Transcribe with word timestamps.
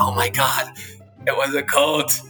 oh 0.00 0.12
my 0.14 0.30
God, 0.30 0.72
it 1.26 1.36
was 1.36 1.54
a 1.54 1.62
cult. 1.62 2.22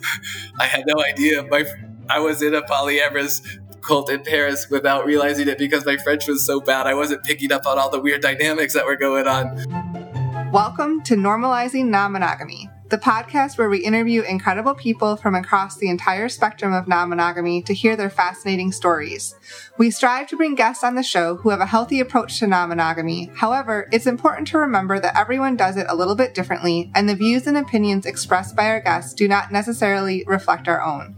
I 0.59 0.67
had 0.67 0.85
no 0.87 1.03
idea. 1.03 1.45
My 1.45 1.65
I 2.09 2.19
was 2.19 2.43
in 2.43 2.55
a 2.55 2.63
polyamorous 2.63 3.41
cult 3.83 4.11
in 4.11 4.23
Paris 4.23 4.69
without 4.69 5.07
realizing 5.07 5.49
it 5.49 5.59
because 5.59 5.87
my 5.87 5.97
French 5.97 6.27
was 6.27 6.45
so 6.45 6.61
bad. 6.61 6.87
I 6.87 6.95
wasn't 6.95 7.23
picking 7.23 7.53
up 7.53 7.67
on 7.67 7.79
all 7.79 7.91
the 7.91 8.01
weird 8.01 8.23
dynamics 8.23 8.75
that 8.75 8.85
were 8.85 8.97
going 8.97 9.29
on. 9.29 10.51
Welcome 10.51 11.03
to 11.03 11.15
Normalizing 11.15 11.87
Non 11.87 12.13
Monogamy, 12.13 12.69
the 12.91 12.99
podcast 12.99 13.57
where 13.57 13.71
we 13.71 13.79
interview 13.79 14.23
incredible 14.23 14.75
people 14.75 15.15
from 15.17 15.37
across 15.37 15.77
the 15.77 15.89
entire 15.89 16.29
spectrum 16.29 16.73
of 16.73 16.89
non 16.89 17.09
monogamy 17.09 17.63
to 17.63 17.73
hear 17.73 17.95
their 17.95 18.11
fascinating 18.11 18.73
stories. 18.73 19.37
We 19.79 19.93
strive 19.93 20.27
to 20.29 20.37
bring 20.37 20.57
guests 20.57 20.83
on 20.83 20.97
the 20.97 21.05
show 21.05 21.37
who 21.37 21.51
have 21.51 21.61
a 21.61 21.67
healthy 21.67 22.01
approach 22.01 22.41
to 22.41 22.49
non 22.49 22.69
monogamy. 22.69 23.31
However, 23.37 23.89
it's 23.93 24.09
important 24.09 24.49
to 24.49 24.59
remember 24.59 24.99
that 24.99 25.17
everyone 25.17 25.57
does 25.57 25.77
it 25.77 25.87
a 25.89 25.95
little 25.95 26.17
bit 26.17 26.35
differently, 26.35 26.91
and 26.93 27.09
the 27.09 27.15
views 27.15 27.47
and 27.47 27.57
opinions 27.57 28.07
expressed 28.07 28.57
by 28.57 28.67
our 28.67 28.81
guests 28.81 29.15
do 29.15 29.29
not 29.29 29.53
necessarily 29.53 30.25
reflect 30.27 30.67
our 30.67 30.83
own. 30.83 31.15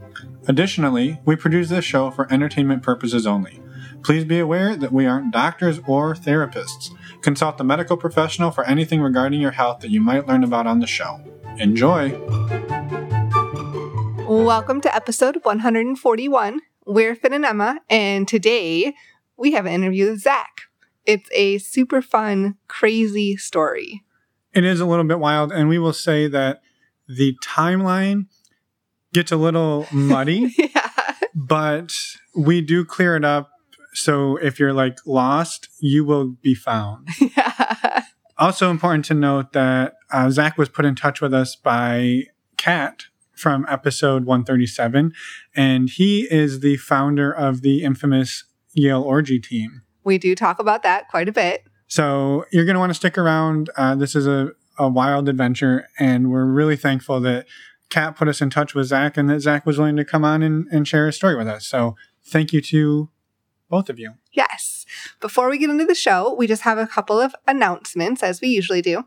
Additionally, 0.46 1.20
we 1.24 1.36
produce 1.36 1.70
this 1.70 1.86
show 1.86 2.10
for 2.10 2.30
entertainment 2.30 2.82
purposes 2.82 3.26
only. 3.26 3.62
Please 4.02 4.24
be 4.24 4.40
aware 4.40 4.76
that 4.76 4.92
we 4.92 5.06
aren't 5.06 5.32
doctors 5.32 5.80
or 5.86 6.14
therapists. 6.14 6.90
Consult 7.22 7.60
a 7.60 7.64
medical 7.64 7.96
professional 7.96 8.50
for 8.50 8.64
anything 8.64 9.00
regarding 9.00 9.40
your 9.40 9.52
health 9.52 9.80
that 9.80 9.90
you 9.90 10.02
might 10.02 10.26
learn 10.26 10.44
about 10.44 10.66
on 10.66 10.80
the 10.80 10.86
show. 10.86 11.20
Enjoy! 11.58 12.10
Welcome 14.26 14.80
to 14.80 14.94
episode 14.94 15.36
141. 15.42 16.60
We're 16.86 17.14
Finn 17.14 17.32
and 17.32 17.44
Emma, 17.44 17.80
and 17.90 18.26
today 18.26 18.94
we 19.36 19.52
have 19.52 19.66
an 19.66 19.72
interview 19.72 20.10
with 20.10 20.20
Zach. 20.20 20.62
It's 21.04 21.28
a 21.32 21.58
super 21.58 22.00
fun, 22.00 22.56
crazy 22.68 23.36
story. 23.36 24.02
It 24.54 24.64
is 24.64 24.80
a 24.80 24.86
little 24.86 25.04
bit 25.04 25.18
wild, 25.18 25.52
and 25.52 25.68
we 25.68 25.78
will 25.78 25.92
say 25.92 26.26
that 26.28 26.62
the 27.06 27.36
timeline 27.44 28.26
gets 29.12 29.30
a 29.30 29.36
little 29.36 29.86
muddy, 29.92 30.54
yeah. 30.56 31.14
but 31.34 31.92
we 32.34 32.60
do 32.60 32.84
clear 32.84 33.16
it 33.16 33.24
up. 33.24 33.50
So 33.94 34.36
if 34.36 34.58
you're 34.58 34.72
like 34.72 34.96
lost, 35.06 35.68
you 35.78 36.04
will 36.04 36.28
be 36.28 36.54
found. 36.54 37.08
yeah. 37.36 38.04
Also 38.38 38.70
important 38.70 39.04
to 39.06 39.14
note 39.14 39.52
that 39.52 39.94
uh, 40.10 40.30
Zach 40.30 40.58
was 40.58 40.68
put 40.68 40.84
in 40.84 40.94
touch 40.94 41.20
with 41.20 41.34
us 41.34 41.54
by 41.54 42.24
Kat 42.56 43.04
from 43.34 43.66
episode 43.68 44.24
137, 44.24 45.12
and 45.54 45.90
he 45.90 46.28
is 46.30 46.60
the 46.60 46.76
founder 46.76 47.32
of 47.32 47.62
the 47.62 47.82
infamous 47.82 48.44
Yale 48.72 49.02
Orgy 49.02 49.40
team. 49.40 49.82
We 50.04 50.18
do 50.18 50.34
talk 50.34 50.58
about 50.58 50.82
that 50.82 51.08
quite 51.08 51.28
a 51.28 51.32
bit. 51.32 51.64
So 51.88 52.46
you're 52.52 52.64
going 52.64 52.74
to 52.74 52.80
want 52.80 52.90
to 52.90 52.94
stick 52.94 53.18
around. 53.18 53.68
Uh, 53.76 53.94
this 53.94 54.14
is 54.14 54.26
a, 54.26 54.52
a 54.78 54.88
wild 54.88 55.28
adventure, 55.28 55.88
and 55.98 56.30
we're 56.30 56.46
really 56.46 56.76
thankful 56.76 57.20
that 57.20 57.46
Kat 57.90 58.16
put 58.16 58.28
us 58.28 58.40
in 58.40 58.48
touch 58.48 58.74
with 58.74 58.86
Zach 58.86 59.16
and 59.16 59.28
that 59.28 59.40
Zach 59.40 59.66
was 59.66 59.76
willing 59.76 59.96
to 59.96 60.04
come 60.04 60.24
on 60.24 60.42
and, 60.42 60.66
and 60.72 60.88
share 60.88 61.06
his 61.06 61.16
story 61.16 61.36
with 61.36 61.48
us. 61.48 61.66
So 61.66 61.94
thank 62.24 62.52
you 62.52 62.62
to 62.62 63.10
both 63.72 63.88
of 63.88 63.98
you. 63.98 64.12
Yes. 64.32 64.84
Before 65.18 65.48
we 65.48 65.56
get 65.56 65.70
into 65.70 65.86
the 65.86 65.94
show, 65.94 66.34
we 66.34 66.46
just 66.46 66.60
have 66.62 66.76
a 66.76 66.86
couple 66.86 67.18
of 67.18 67.34
announcements, 67.48 68.22
as 68.22 68.42
we 68.42 68.48
usually 68.48 68.82
do. 68.82 69.04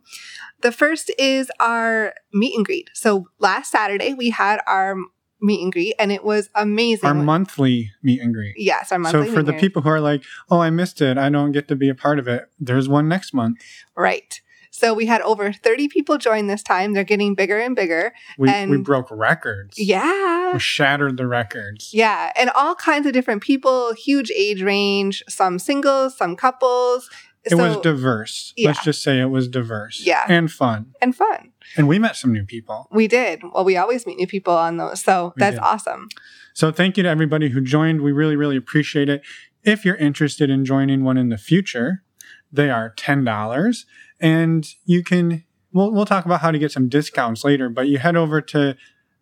The 0.61 0.71
first 0.71 1.11
is 1.19 1.51
our 1.59 2.15
meet 2.33 2.55
and 2.55 2.65
greet. 2.65 2.89
So 2.95 3.27
last 3.37 3.71
Saturday, 3.71 4.15
we 4.15 4.31
had 4.31 4.59
our 4.65 4.95
meet 5.39 5.61
and 5.61 5.71
greet, 5.71 5.93
and 5.99 6.11
it 6.11 6.23
was 6.23 6.49
amazing. 6.55 7.07
Our 7.07 7.13
monthly 7.13 7.91
meet 8.01 8.19
and 8.21 8.33
greet. 8.33 8.55
yes, 8.57 8.91
our 8.91 8.97
monthly. 8.97 9.27
So 9.27 9.33
for 9.33 9.43
the 9.43 9.53
people 9.53 9.83
who 9.83 9.89
are 9.89 10.01
like, 10.01 10.23
oh, 10.49 10.59
I 10.59 10.71
missed 10.71 10.99
it, 10.99 11.19
I 11.19 11.29
don't 11.29 11.51
get 11.51 11.67
to 11.67 11.75
be 11.75 11.87
a 11.87 11.95
part 11.95 12.17
of 12.17 12.27
it, 12.27 12.49
there's 12.59 12.89
one 12.89 13.07
next 13.07 13.35
month. 13.35 13.61
Right. 13.95 14.41
So 14.77 14.93
we 14.93 15.05
had 15.05 15.21
over 15.21 15.53
30 15.53 15.87
people 15.87 16.17
join 16.17 16.47
this 16.47 16.61
time. 16.61 16.91
They're 16.91 17.05
getting 17.05 17.33
bigger 17.33 17.57
and 17.57 17.75
bigger. 17.75 18.13
We, 18.37 18.49
we 18.65 18.77
broke 18.77 19.07
records. 19.09 19.79
Yeah. 19.79 20.51
We 20.53 20.59
shattered 20.59 21.15
the 21.15 21.27
records. 21.27 21.91
Yeah. 21.93 22.33
And 22.35 22.49
all 22.49 22.75
kinds 22.75 23.07
of 23.07 23.13
different 23.13 23.41
people, 23.41 23.93
huge 23.93 24.31
age 24.31 24.61
range, 24.61 25.23
some 25.29 25.59
singles, 25.59 26.17
some 26.17 26.35
couples. 26.35 27.09
It 27.45 27.55
was 27.55 27.77
diverse. 27.77 28.53
yeah. 28.57 28.67
Let's 28.69 28.83
just 28.83 29.01
say 29.01 29.21
it 29.21 29.25
was 29.29 29.47
diverse. 29.47 30.01
Yeah. 30.05 30.25
And 30.27 30.51
fun. 30.51 30.93
and 31.01 31.15
fun. 31.15 31.51
And 31.77 31.87
we 31.87 31.97
met 31.97 32.17
some 32.17 32.33
new 32.33 32.43
people. 32.43 32.87
We 32.91 33.07
did. 33.07 33.43
Well, 33.53 33.63
we 33.63 33.77
always 33.77 34.05
meet 34.05 34.17
new 34.17 34.27
people 34.27 34.55
on 34.57 34.75
those. 34.75 35.01
So 35.01 35.31
We 35.37 35.39
that's 35.39 35.55
did. 35.55 35.63
awesome. 35.63 36.09
So 36.53 36.71
thank 36.71 36.97
you 36.97 37.03
to 37.03 37.09
everybody 37.09 37.49
who 37.49 37.61
joined. 37.61 38.01
We 38.01 38.11
really, 38.11 38.35
really 38.35 38.57
appreciate 38.57 39.07
it. 39.07 39.21
If 39.63 39.85
you're 39.85 39.95
interested 39.95 40.49
in 40.49 40.65
joining 40.65 41.03
one 41.05 41.17
in 41.17 41.29
the 41.29 41.37
future, 41.37 42.03
they 42.51 42.69
are 42.69 42.93
$10 42.97 43.85
and 44.19 44.67
you 44.85 45.03
can 45.03 45.43
we'll 45.73 45.91
we'll 45.91 46.05
talk 46.05 46.25
about 46.25 46.41
how 46.41 46.51
to 46.51 46.59
get 46.59 46.71
some 46.71 46.89
discounts 46.89 47.43
later, 47.43 47.69
but 47.69 47.87
you 47.87 47.97
head 47.99 48.15
over 48.15 48.41
to 48.41 48.75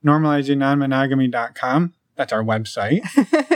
normalizingnonmonogamy.com. 0.06 1.94
That's 2.16 2.32
our 2.34 2.44
website. 2.44 3.02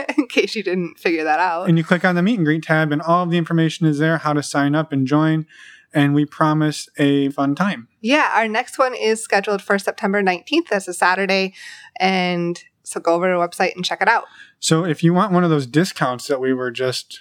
In 0.18 0.26
case 0.26 0.54
you 0.56 0.62
didn't 0.62 0.98
figure 0.98 1.24
that 1.24 1.38
out. 1.38 1.68
and 1.68 1.78
you 1.78 1.84
click 1.84 2.04
on 2.04 2.14
the 2.14 2.22
meet 2.22 2.36
and 2.36 2.44
greet 2.44 2.62
tab 2.64 2.92
and 2.92 3.00
all 3.00 3.22
of 3.22 3.30
the 3.30 3.38
information 3.38 3.86
is 3.86 3.98
there 3.98 4.18
how 4.18 4.32
to 4.32 4.42
sign 4.42 4.74
up 4.74 4.92
and 4.92 5.06
join 5.06 5.46
and 5.94 6.14
we 6.14 6.26
promise 6.26 6.88
a 6.98 7.30
fun 7.30 7.54
time. 7.54 7.88
Yeah, 8.02 8.30
our 8.34 8.46
next 8.48 8.78
one 8.78 8.94
is 8.94 9.22
scheduled 9.22 9.62
for 9.62 9.78
September 9.78 10.22
19th. 10.22 10.68
That's 10.70 10.86
a 10.88 10.92
Saturday. 10.92 11.54
And 11.98 12.62
so 12.82 13.00
go 13.00 13.14
over 13.14 13.26
to 13.28 13.38
our 13.38 13.48
website 13.48 13.74
and 13.74 13.84
check 13.84 14.02
it 14.02 14.08
out. 14.08 14.24
So 14.60 14.84
if 14.84 15.02
you 15.02 15.14
want 15.14 15.32
one 15.32 15.44
of 15.44 15.50
those 15.50 15.66
discounts 15.66 16.26
that 16.26 16.40
we 16.40 16.52
were 16.52 16.70
just 16.70 17.20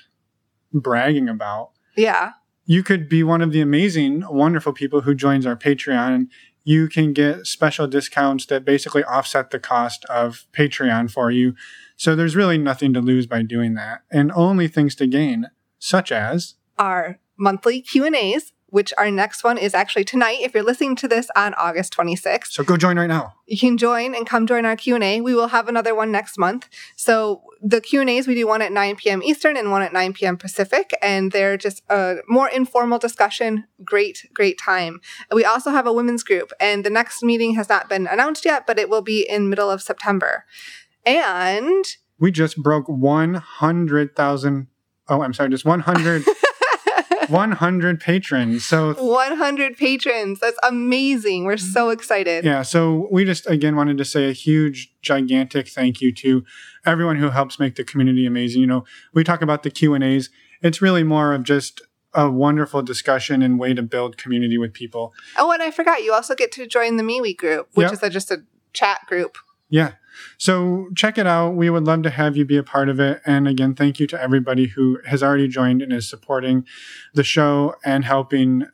bragging 0.73 1.29
about, 1.29 1.71
Yeah. 1.95 2.31
You 2.67 2.83
could 2.83 3.09
be 3.09 3.23
one 3.23 3.41
of 3.41 3.51
the 3.51 3.61
amazing, 3.61 4.23
wonderful 4.29 4.73
people 4.73 5.01
who 5.01 5.15
joins 5.15 5.45
our 5.45 5.55
Patreon. 5.55 6.13
And 6.13 6.31
you 6.63 6.89
can 6.89 7.13
get 7.13 7.47
special 7.47 7.87
discounts 7.87 8.45
that 8.47 8.65
basically 8.65 9.01
offset 9.05 9.51
the 9.51 9.59
cost 9.59 10.03
of 10.05 10.45
Patreon 10.51 11.09
for 11.09 11.31
you. 11.31 11.55
So 11.95 12.13
there's 12.13 12.35
really 12.35 12.57
nothing 12.57 12.93
to 12.93 12.99
lose 12.99 13.25
by 13.25 13.41
doing 13.41 13.75
that, 13.75 14.01
and 14.11 14.33
only 14.33 14.67
things 14.67 14.93
to 14.95 15.07
gain, 15.07 15.47
such 15.79 16.11
as 16.11 16.55
Our 16.77 17.19
monthly 17.37 17.81
Q&As, 17.81 18.51
which 18.69 18.93
our 18.97 19.09
next 19.09 19.43
one 19.43 19.57
is 19.57 19.73
actually 19.73 20.03
tonight. 20.03 20.39
If 20.41 20.53
you're 20.53 20.63
listening 20.63 20.95
to 20.97 21.07
this 21.07 21.29
on 21.35 21.53
August 21.55 21.95
26th, 21.95 22.47
so 22.51 22.63
go 22.63 22.75
join 22.77 22.97
right 22.97 23.07
now. 23.07 23.33
you 23.45 23.57
can 23.57 23.77
join 23.77 24.13
and 24.13 24.27
come 24.27 24.45
join 24.45 24.65
our 24.65 24.75
Q&A. 24.75 25.21
We 25.21 25.33
will 25.33 25.47
have 25.47 25.67
another 25.67 25.95
one 25.95 26.11
next 26.11 26.37
month. 26.37 26.67
So 26.95 27.43
the 27.61 27.81
Q&As, 27.81 28.27
we 28.27 28.35
do 28.35 28.45
one 28.45 28.61
at 28.61 28.71
9 28.71 28.97
p.m. 28.97 29.23
Eastern 29.23 29.57
and 29.57 29.71
one 29.71 29.81
at 29.81 29.93
9 29.93 30.13
p.m. 30.13 30.37
Pacific. 30.37 30.93
And 31.01 31.31
they're 31.31 31.57
just 31.57 31.81
a 31.89 32.17
more 32.27 32.49
informal 32.49 32.99
discussion. 32.99 33.65
Great, 33.83 34.27
great 34.33 34.59
time. 34.59 34.99
We 35.31 35.45
also 35.45 35.71
have 35.71 35.87
a 35.87 35.93
women's 35.93 36.23
group 36.23 36.51
and 36.59 36.83
the 36.83 36.89
next 36.89 37.23
meeting 37.23 37.55
has 37.55 37.69
not 37.69 37.87
been 37.89 38.05
announced 38.05 38.45
yet, 38.45 38.67
but 38.67 38.77
it 38.77 38.89
will 38.89 39.01
be 39.01 39.21
in 39.27 39.49
middle 39.49 39.71
of 39.71 39.81
September. 39.81 40.43
And 41.05 41.85
We 42.19 42.31
just 42.31 42.61
broke 42.61 42.87
100,000. 42.89 44.67
Oh, 45.09 45.21
I'm 45.21 45.33
sorry, 45.33 45.49
just 45.49 45.63
100, 45.65 46.23
100 47.29 47.99
patrons. 47.99 48.65
So 48.65 48.93
100 48.93 49.77
patrons. 49.77 50.39
That's 50.39 50.57
amazing. 50.63 51.45
We're 51.45 51.57
so 51.57 51.89
excited. 51.89 52.45
Yeah, 52.45 52.61
so 52.61 53.07
we 53.11 53.25
just 53.25 53.47
again 53.49 53.75
wanted 53.75 53.97
to 53.97 54.05
say 54.05 54.29
a 54.29 54.33
huge, 54.33 54.91
gigantic 55.01 55.67
thank 55.67 56.01
you 56.01 56.13
to 56.15 56.43
everyone 56.85 57.17
who 57.17 57.29
helps 57.29 57.59
make 57.59 57.75
the 57.75 57.83
community 57.83 58.25
amazing. 58.25 58.61
You 58.61 58.67
know, 58.67 58.85
we 59.13 59.23
talk 59.23 59.41
about 59.41 59.63
the 59.63 59.69
Q 59.71 59.93
and 59.93 60.03
A's. 60.03 60.29
It's 60.61 60.81
really 60.81 61.03
more 61.03 61.33
of 61.33 61.43
just 61.43 61.81
a 62.13 62.29
wonderful 62.31 62.81
discussion 62.81 63.41
and 63.43 63.59
way 63.59 63.73
to 63.73 63.83
build 63.83 64.17
community 64.17 64.57
with 64.57 64.73
people. 64.73 65.13
Oh, 65.37 65.51
and 65.51 65.61
I 65.61 65.69
forgot, 65.69 66.03
you 66.03 66.13
also 66.13 66.33
get 66.33 66.51
to 66.53 66.65
join 66.65 66.97
the 66.97 67.03
MeWe 67.03 67.37
group, 67.37 67.67
which 67.73 67.85
Yep. 67.85 67.93
is 67.93 68.03
a, 68.03 68.09
just 68.09 68.31
a 68.31 68.43
chat 68.73 69.01
group. 69.07 69.37
Yeah, 69.69 69.91
so 70.37 70.89
check 70.95 71.17
it 71.17 71.27
out. 71.27 71.51
We 71.55 71.69
would 71.69 71.85
love 71.85 72.03
to 72.03 72.09
have 72.09 72.37
you 72.37 72.45
be 72.45 72.57
a 72.57 72.63
part 72.63 72.89
of 72.89 72.99
it. 72.99 73.21
And 73.25 73.47
again, 73.47 73.73
thank 73.75 73.99
you 73.99 74.07
to 74.07 74.21
everybody 74.21 74.67
who 74.67 74.99
has 75.05 75.23
already 75.23 75.47
joined 75.47 75.81
and 75.81 75.91
is 75.93 76.09
supporting 76.09 76.65
the 77.13 77.23
show 77.23 77.75
and 77.83 78.05
helping 78.05 78.65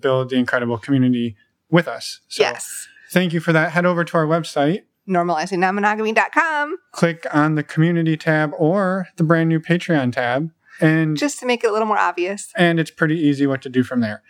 build 0.00 0.30
the 0.30 0.36
incredible 0.36 0.78
community 0.78 1.36
with 1.70 1.88
us. 1.88 2.20
So 2.28 2.42
yes. 2.42 2.88
thank 3.10 3.32
you 3.32 3.40
for 3.40 3.52
that. 3.52 3.72
Head 3.72 3.84
over 3.86 4.04
to 4.04 4.16
our 4.16 4.26
website. 4.26 4.82
normalizingnonmonogamy.com 5.08 6.76
click 6.92 7.26
on 7.32 7.54
the 7.54 7.62
community 7.62 8.16
tab 8.16 8.52
or 8.56 9.08
the 9.16 9.24
brand 9.24 9.48
new 9.48 9.60
Patreon 9.60 10.12
tab 10.12 10.50
and 10.80 11.16
just 11.16 11.38
to 11.40 11.46
make 11.46 11.62
it 11.62 11.68
a 11.68 11.72
little 11.72 11.86
more 11.86 11.98
obvious. 11.98 12.50
and 12.56 12.80
it's 12.80 12.90
pretty 12.90 13.18
easy 13.18 13.46
what 13.46 13.62
to 13.62 13.68
do 13.68 13.82
from 13.82 14.00
there. 14.00 14.22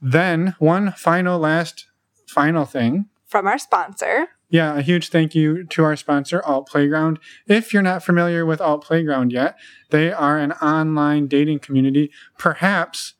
Then 0.00 0.54
one 0.58 0.92
final 0.92 1.38
last 1.38 1.86
final 2.26 2.64
thing. 2.64 3.06
From 3.26 3.46
our 3.46 3.58
sponsor, 3.58 4.28
Yeah, 4.50 4.76
a 4.76 4.82
huge 4.82 5.10
thank 5.10 5.34
you 5.34 5.64
to 5.64 5.84
our 5.84 5.94
sponsor, 5.96 6.42
Alt 6.44 6.68
Playground. 6.68 7.20
If 7.46 7.72
you're 7.72 7.82
not 7.82 8.04
familiar 8.04 8.44
with 8.44 8.60
Alt 8.60 8.84
Playground 8.84 9.32
yet, 9.32 9.56
they 9.90 10.12
are 10.12 10.38
an 10.38 10.52
online 10.54 11.28
dating 11.28 11.60
community, 11.60 12.10
perhaps 12.36 13.14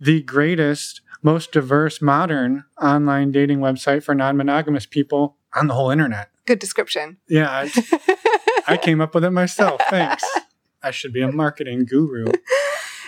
the 0.00 0.22
greatest, 0.22 1.00
most 1.20 1.50
diverse, 1.50 2.00
modern 2.00 2.64
online 2.80 3.32
dating 3.32 3.58
website 3.58 4.04
for 4.04 4.14
non 4.14 4.36
monogamous 4.36 4.86
people 4.86 5.36
on 5.54 5.66
the 5.66 5.74
whole 5.74 5.90
internet. 5.90 6.30
good 6.46 6.60
description. 6.60 7.16
Yeah, 7.28 7.50
I, 7.50 7.70
I 8.74 8.76
came 8.76 9.00
up 9.00 9.14
with 9.14 9.24
it 9.24 9.30
myself. 9.30 9.80
Thanks. 9.90 10.24
I 10.82 10.92
should 10.92 11.12
be 11.12 11.22
a 11.22 11.32
marketing 11.32 11.86
guru. 11.86 12.26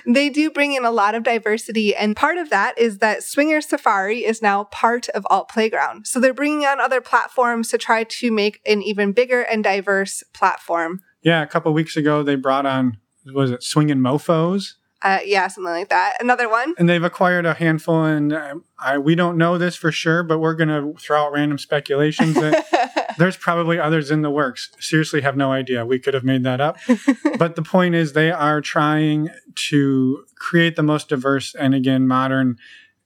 they 0.06 0.28
do 0.28 0.50
bring 0.50 0.74
in 0.74 0.84
a 0.84 0.90
lot 0.90 1.14
of 1.14 1.22
diversity. 1.22 1.94
And 1.94 2.16
part 2.16 2.38
of 2.38 2.50
that 2.50 2.78
is 2.78 2.98
that 2.98 3.22
Swinger 3.22 3.60
Safari 3.60 4.24
is 4.24 4.42
now 4.42 4.64
part 4.64 5.08
of 5.10 5.26
Alt 5.30 5.48
Playground. 5.48 6.06
So 6.06 6.20
they're 6.20 6.34
bringing 6.34 6.64
on 6.64 6.80
other 6.80 7.00
platforms 7.00 7.68
to 7.70 7.78
try 7.78 8.04
to 8.04 8.30
make 8.30 8.60
an 8.66 8.82
even 8.82 9.12
bigger 9.12 9.42
and 9.42 9.64
diverse 9.64 10.22
platform. 10.32 11.00
Yeah, 11.22 11.42
a 11.42 11.46
couple 11.46 11.72
weeks 11.72 11.96
ago 11.96 12.22
they 12.22 12.36
brought 12.36 12.66
on 12.66 12.98
was 13.26 13.50
it 13.50 13.62
Swinging 13.62 13.98
Mofos? 13.98 14.74
Uh, 15.02 15.18
yeah, 15.24 15.46
something 15.46 15.72
like 15.72 15.88
that. 15.88 16.16
Another 16.20 16.48
one. 16.48 16.74
And 16.78 16.88
they've 16.88 17.02
acquired 17.02 17.46
a 17.46 17.54
handful, 17.54 18.04
and 18.04 18.32
uh, 18.34 18.56
I, 18.78 18.98
we 18.98 19.14
don't 19.14 19.38
know 19.38 19.56
this 19.56 19.74
for 19.74 19.90
sure, 19.90 20.22
but 20.22 20.40
we're 20.40 20.54
going 20.54 20.68
to 20.68 20.94
throw 21.00 21.22
out 21.22 21.32
random 21.32 21.56
speculations 21.56 22.34
that 22.34 22.99
there's 23.18 23.36
probably 23.36 23.78
others 23.78 24.10
in 24.10 24.22
the 24.22 24.30
works. 24.30 24.70
Seriously, 24.78 25.20
have 25.20 25.36
no 25.36 25.52
idea. 25.52 25.86
We 25.86 25.98
could 25.98 26.14
have 26.14 26.24
made 26.24 26.44
that 26.44 26.60
up. 26.60 26.78
but 27.38 27.56
the 27.56 27.62
point 27.62 27.94
is, 27.94 28.12
they 28.12 28.30
are 28.30 28.60
trying 28.60 29.30
to 29.54 30.24
create 30.36 30.76
the 30.76 30.82
most 30.82 31.08
diverse 31.08 31.54
and, 31.54 31.74
again, 31.74 32.06
modern 32.06 32.56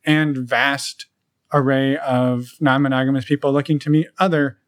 and 0.05 0.37
vast 0.37 1.06
array 1.53 1.97
of 1.99 2.53
non 2.61 2.83
monogamous 2.83 3.25
people 3.25 3.53
looking 3.53 3.79
to 3.79 3.91
meet 3.91 4.09
other 4.19 4.59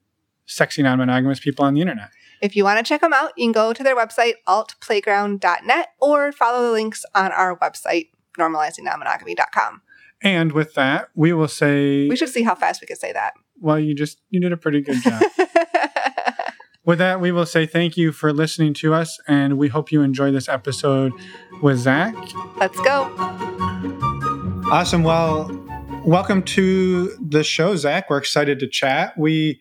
sexy 0.47 0.83
non 0.83 0.99
monogamous 0.99 1.41
people 1.41 1.65
on 1.65 1.75
the 1.75 1.81
internet. 1.81 2.11
If 2.41 2.55
you 2.55 2.65
want 2.65 2.79
to 2.79 2.89
check 2.89 3.01
them 3.01 3.13
out, 3.13 3.33
you 3.37 3.47
can 3.47 3.53
go 3.53 3.73
to 3.73 3.83
their 3.83 3.97
website, 3.97 4.35
altplayground.net, 4.47 5.89
or 6.01 6.33
follow 6.33 6.67
the 6.67 6.73
links 6.73 7.05
on 7.15 7.33
our 7.33 7.59
website, 7.59 8.09
normalizingnonmonogamy.com. 8.39 9.83
And 10.23 10.53
with 10.53 10.75
that, 10.75 11.09
we 11.15 11.33
will 11.33 11.49
say 11.49 12.09
We 12.09 12.17
should 12.17 12.29
see 12.29 12.43
how 12.43 12.55
fast 12.55 12.81
we 12.81 12.87
can 12.87 12.97
say 12.97 13.13
that. 13.13 13.35
Well, 13.61 13.79
you 13.79 13.95
just 13.95 14.21
you 14.31 14.41
did 14.41 14.53
a 14.53 14.57
pretty 14.57 14.81
good 14.81 15.03
job. 15.03 15.23
with 16.85 16.99
that, 16.99 17.21
we 17.21 17.33
will 17.33 17.47
say 17.47 17.67
thank 17.67 17.97
you 17.97 18.13
for 18.13 18.33
listening 18.33 18.75
to 18.75 18.95
us, 18.95 19.19
and 19.27 19.59
we 19.59 19.69
hope 19.69 19.91
you 19.93 20.03
enjoy 20.03 20.31
this 20.31 20.49
episode 20.49 21.13
with 21.63 21.79
Zach. 21.79 22.15
Let's 22.57 22.79
go. 22.81 23.13
Awesome. 24.71 25.03
Well, 25.03 25.51
welcome 26.05 26.43
to 26.43 27.17
the 27.21 27.45
show, 27.45 27.77
Zach. 27.77 28.11
We're 28.11 28.19
excited 28.19 28.59
to 28.61 28.67
chat. 28.67 29.17
We 29.19 29.61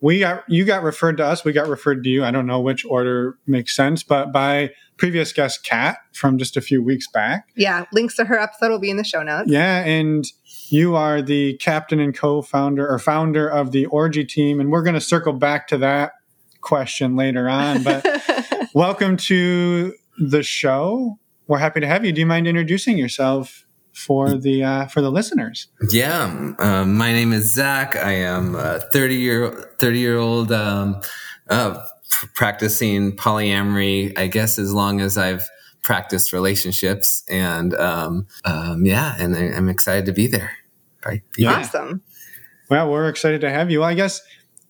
we 0.00 0.18
got 0.18 0.44
you 0.48 0.64
got 0.64 0.82
referred 0.82 1.16
to 1.16 1.24
us. 1.24 1.44
We 1.44 1.52
got 1.52 1.68
referred 1.68 2.04
to 2.04 2.10
you. 2.10 2.24
I 2.24 2.30
don't 2.30 2.46
know 2.46 2.60
which 2.60 2.84
order 2.84 3.38
makes 3.46 3.74
sense, 3.74 4.02
but 4.02 4.32
by 4.32 4.70
previous 4.96 5.32
guest 5.32 5.64
Kat 5.64 5.96
from 6.12 6.38
just 6.38 6.56
a 6.56 6.60
few 6.60 6.82
weeks 6.82 7.08
back. 7.08 7.48
Yeah, 7.56 7.86
links 7.92 8.16
to 8.16 8.24
her 8.26 8.38
episode 8.38 8.70
will 8.70 8.78
be 8.78 8.90
in 8.90 8.96
the 8.96 9.04
show 9.04 9.22
notes. 9.22 9.50
Yeah, 9.50 9.82
and 9.84 10.24
you 10.72 10.96
are 10.96 11.22
the 11.22 11.54
captain 11.54 12.00
and 12.00 12.16
co-founder 12.16 12.86
or 12.86 12.98
founder 12.98 13.48
of 13.48 13.72
the 13.72 13.86
Orgy 13.86 14.24
team, 14.24 14.60
and 14.60 14.70
we're 14.70 14.82
going 14.82 14.94
to 14.94 15.00
circle 15.00 15.32
back 15.32 15.68
to 15.68 15.78
that 15.78 16.12
question 16.60 17.16
later 17.16 17.48
on. 17.48 17.82
But 17.82 18.06
welcome 18.74 19.16
to 19.18 19.94
the 20.18 20.42
show. 20.42 21.18
We're 21.46 21.58
happy 21.58 21.80
to 21.80 21.86
have 21.86 22.04
you. 22.04 22.12
Do 22.12 22.20
you 22.20 22.26
mind 22.26 22.46
introducing 22.46 22.98
yourself 22.98 23.66
for 23.92 24.36
the 24.36 24.64
uh, 24.64 24.86
for 24.86 25.00
the 25.00 25.10
listeners? 25.10 25.68
Yeah, 25.90 26.54
um, 26.58 26.96
my 26.96 27.12
name 27.12 27.32
is 27.32 27.52
Zach. 27.52 27.96
I 27.96 28.12
am 28.12 28.54
a 28.54 28.80
thirty 28.80 29.16
year 29.16 29.74
thirty 29.78 29.98
year 29.98 30.18
old 30.18 30.52
um, 30.52 31.00
uh, 31.48 31.84
practicing 32.34 33.16
polyamory. 33.16 34.18
I 34.18 34.26
guess 34.26 34.58
as 34.58 34.72
long 34.72 35.00
as 35.00 35.18
I've 35.18 35.48
practiced 35.84 36.32
relationships, 36.32 37.22
and 37.28 37.72
um, 37.74 38.26
um 38.44 38.84
yeah, 38.84 39.14
and 39.18 39.36
I, 39.36 39.42
am 39.42 39.68
excited 39.68 40.06
to 40.06 40.12
be 40.12 40.26
there. 40.26 40.50
Right? 41.06 41.22
Yeah. 41.36 41.60
Awesome. 41.60 42.02
Well, 42.68 42.90
we're 42.90 43.08
excited 43.08 43.42
to 43.42 43.50
have 43.50 43.70
you. 43.70 43.84
I 43.84 43.94
guess 43.94 44.20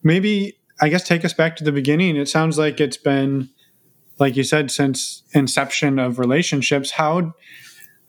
maybe 0.02 0.58
I 0.80 0.90
guess 0.90 1.06
take 1.06 1.24
us 1.24 1.32
back 1.32 1.56
to 1.56 1.64
the 1.64 1.72
beginning. 1.72 2.16
It 2.16 2.28
sounds 2.28 2.58
like 2.58 2.80
it's 2.80 2.98
been 2.98 3.48
like 4.18 4.36
you 4.36 4.44
said 4.44 4.70
since 4.70 5.22
inception 5.32 5.98
of 5.98 6.18
relationships. 6.18 6.90
How 6.90 7.34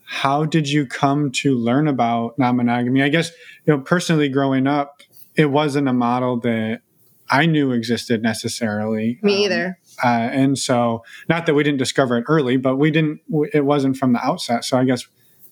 how 0.06 0.46
did 0.46 0.69
you 0.69 0.86
come 0.86 1.31
to 1.31 1.56
learn 1.56 1.88
about 1.88 2.38
non-monogamy? 2.38 3.01
I 3.01 3.10
guess, 3.10 3.31
you 3.66 3.75
know, 3.75 3.80
personally 3.80 4.30
growing 4.30 4.68
up, 4.68 5.01
it 5.36 5.48
wasn't 5.48 5.88
a 5.88 5.94
model 5.94 6.40
that 6.42 6.81
I 7.30 7.45
knew 7.45 7.72
existed 7.72 8.22
necessarily. 8.22 9.19
Me 9.22 9.33
um, 9.33 9.42
either. 9.44 9.80
Uh, 10.04 10.07
and 10.07 10.57
so, 10.57 11.04
not 11.30 11.45
that 11.45 11.54
we 11.54 11.63
didn't 11.63 11.80
discover 11.80 12.18
it 12.18 12.25
early, 12.27 12.57
but 12.57 12.77
we 12.77 12.92
didn't, 12.92 13.22
it 13.54 13.66
wasn't 13.66 13.98
from 13.98 14.13
the 14.13 14.24
outset. 14.24 14.66
So, 14.66 14.77
I 14.77 14.83
guess, 14.83 15.07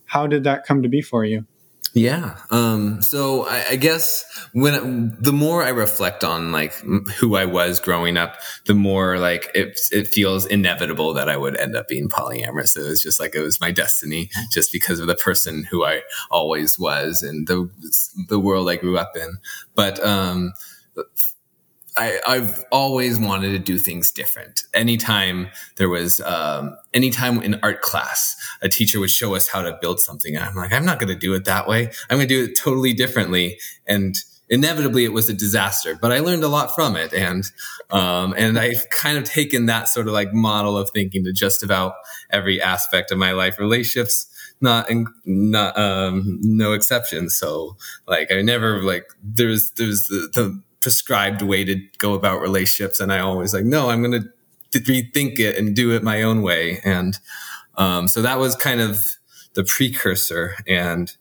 how 0.05 0.27
did 0.27 0.43
that 0.43 0.65
come 0.65 0.83
to 0.83 0.89
be 0.89 1.01
for 1.01 1.23
you? 1.23 1.45
Yeah. 1.95 2.37
Um, 2.49 3.03
so 3.03 3.45
I, 3.47 3.65
I, 3.71 3.75
guess 3.75 4.25
when 4.53 5.15
the 5.19 5.31
more 5.31 5.63
I 5.63 5.69
reflect 5.69 6.23
on 6.23 6.51
like 6.51 6.73
who 6.73 7.35
I 7.35 7.45
was 7.45 7.79
growing 7.79 8.17
up, 8.17 8.37
the 8.65 8.73
more 8.73 9.19
like 9.19 9.51
it, 9.53 9.79
it 9.91 10.07
feels 10.07 10.47
inevitable 10.47 11.13
that 11.13 11.29
I 11.29 11.37
would 11.37 11.55
end 11.55 11.75
up 11.75 11.87
being 11.87 12.09
polyamorous. 12.09 12.75
It 12.75 12.87
was 12.87 12.99
just 12.99 13.19
like 13.19 13.35
it 13.35 13.41
was 13.41 13.61
my 13.61 13.69
destiny, 13.69 14.31
just 14.51 14.71
because 14.71 14.99
of 14.99 15.05
the 15.05 15.13
person 15.13 15.65
who 15.69 15.85
I 15.85 16.01
always 16.31 16.79
was 16.79 17.21
and 17.21 17.47
the 17.47 17.69
the 18.27 18.39
world 18.39 18.71
I 18.71 18.77
grew 18.77 18.97
up 18.97 19.15
in. 19.15 19.37
But 19.75 20.03
um, 20.03 20.53
I, 21.97 22.19
I've 22.27 22.63
always 22.71 23.19
wanted 23.19 23.51
to 23.51 23.59
do 23.59 23.77
things 23.77 24.11
different. 24.11 24.63
Anytime 24.73 25.49
there 25.77 25.89
was, 25.89 26.19
um, 26.21 26.75
anytime 26.93 27.41
in 27.41 27.59
art 27.61 27.81
class, 27.81 28.35
a 28.61 28.69
teacher 28.69 28.99
would 28.99 29.09
show 29.09 29.35
us 29.35 29.47
how 29.47 29.61
to 29.61 29.77
build 29.81 29.99
something. 29.99 30.35
And 30.35 30.43
I'm 30.43 30.55
like, 30.55 30.73
I'm 30.73 30.85
not 30.85 30.99
going 30.99 31.13
to 31.13 31.19
do 31.19 31.33
it 31.33 31.45
that 31.45 31.67
way. 31.67 31.91
I'm 32.09 32.17
going 32.17 32.27
to 32.27 32.35
do 32.35 32.43
it 32.43 32.57
totally 32.57 32.93
differently. 32.93 33.59
And 33.85 34.15
inevitably 34.49 35.05
it 35.05 35.13
was 35.13 35.29
a 35.29 35.33
disaster, 35.33 35.97
but 35.99 36.11
I 36.11 36.19
learned 36.19 36.43
a 36.43 36.47
lot 36.47 36.73
from 36.73 36.95
it. 36.95 37.13
And, 37.13 37.43
um, 37.91 38.33
and 38.37 38.57
I've 38.57 38.89
kind 38.89 39.17
of 39.17 39.23
taken 39.23 39.67
that 39.67 39.87
sort 39.87 40.07
of 40.07 40.13
like 40.13 40.33
model 40.33 40.77
of 40.77 40.89
thinking 40.91 41.23
to 41.25 41.33
just 41.33 41.63
about 41.63 41.93
every 42.29 42.61
aspect 42.61 43.11
of 43.11 43.17
my 43.17 43.31
life, 43.31 43.59
relationships, 43.59 44.29
not 44.61 44.89
not 45.25 45.77
um 45.77 46.39
no 46.41 46.71
exceptions 46.71 47.35
so 47.35 47.75
like 48.07 48.31
i 48.31 48.41
never 48.41 48.81
like 48.81 49.03
there's 49.21 49.71
there's 49.71 50.07
the, 50.07 50.29
the 50.33 50.63
prescribed 50.83 51.41
way 51.41 51.63
to 51.63 51.81
go 51.97 52.13
about 52.13 52.41
relationships. 52.41 52.99
And 52.99 53.11
I 53.11 53.19
always 53.19 53.53
like, 53.53 53.65
no, 53.65 53.89
I'm 53.89 54.03
going 54.03 54.21
to 54.21 54.79
rethink 54.79 55.39
it 55.39 55.57
and 55.57 55.75
do 55.75 55.91
it 55.91 56.03
my 56.03 56.21
own 56.21 56.41
way. 56.41 56.79
And 56.83 57.17
um, 57.75 58.07
so 58.07 58.21
that 58.21 58.37
was 58.37 58.55
kind 58.55 58.81
of 58.81 58.99
the 59.55 59.63
precursor. 59.63 60.55
And 60.67 61.11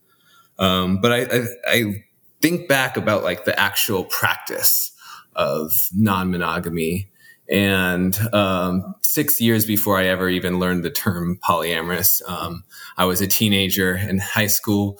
um, 0.58 1.00
but 1.00 1.12
I, 1.12 1.20
I, 1.22 1.46
I 1.66 2.04
think 2.42 2.68
back 2.68 2.96
about 2.96 3.22
like 3.22 3.44
the 3.44 3.58
actual 3.58 4.04
practice 4.04 4.92
of 5.34 5.72
non-monogamy 5.94 7.08
and 7.52 8.18
um, 8.32 8.94
six 9.02 9.40
years 9.40 9.66
before 9.66 9.98
I 9.98 10.06
ever 10.06 10.28
even 10.28 10.58
learned 10.58 10.84
the 10.84 10.90
term 10.90 11.38
polyamorous, 11.46 12.22
um, 12.28 12.64
I 12.96 13.04
was 13.04 13.20
a 13.20 13.26
teenager 13.26 13.94
in 13.94 14.18
high 14.18 14.46
school 14.46 14.98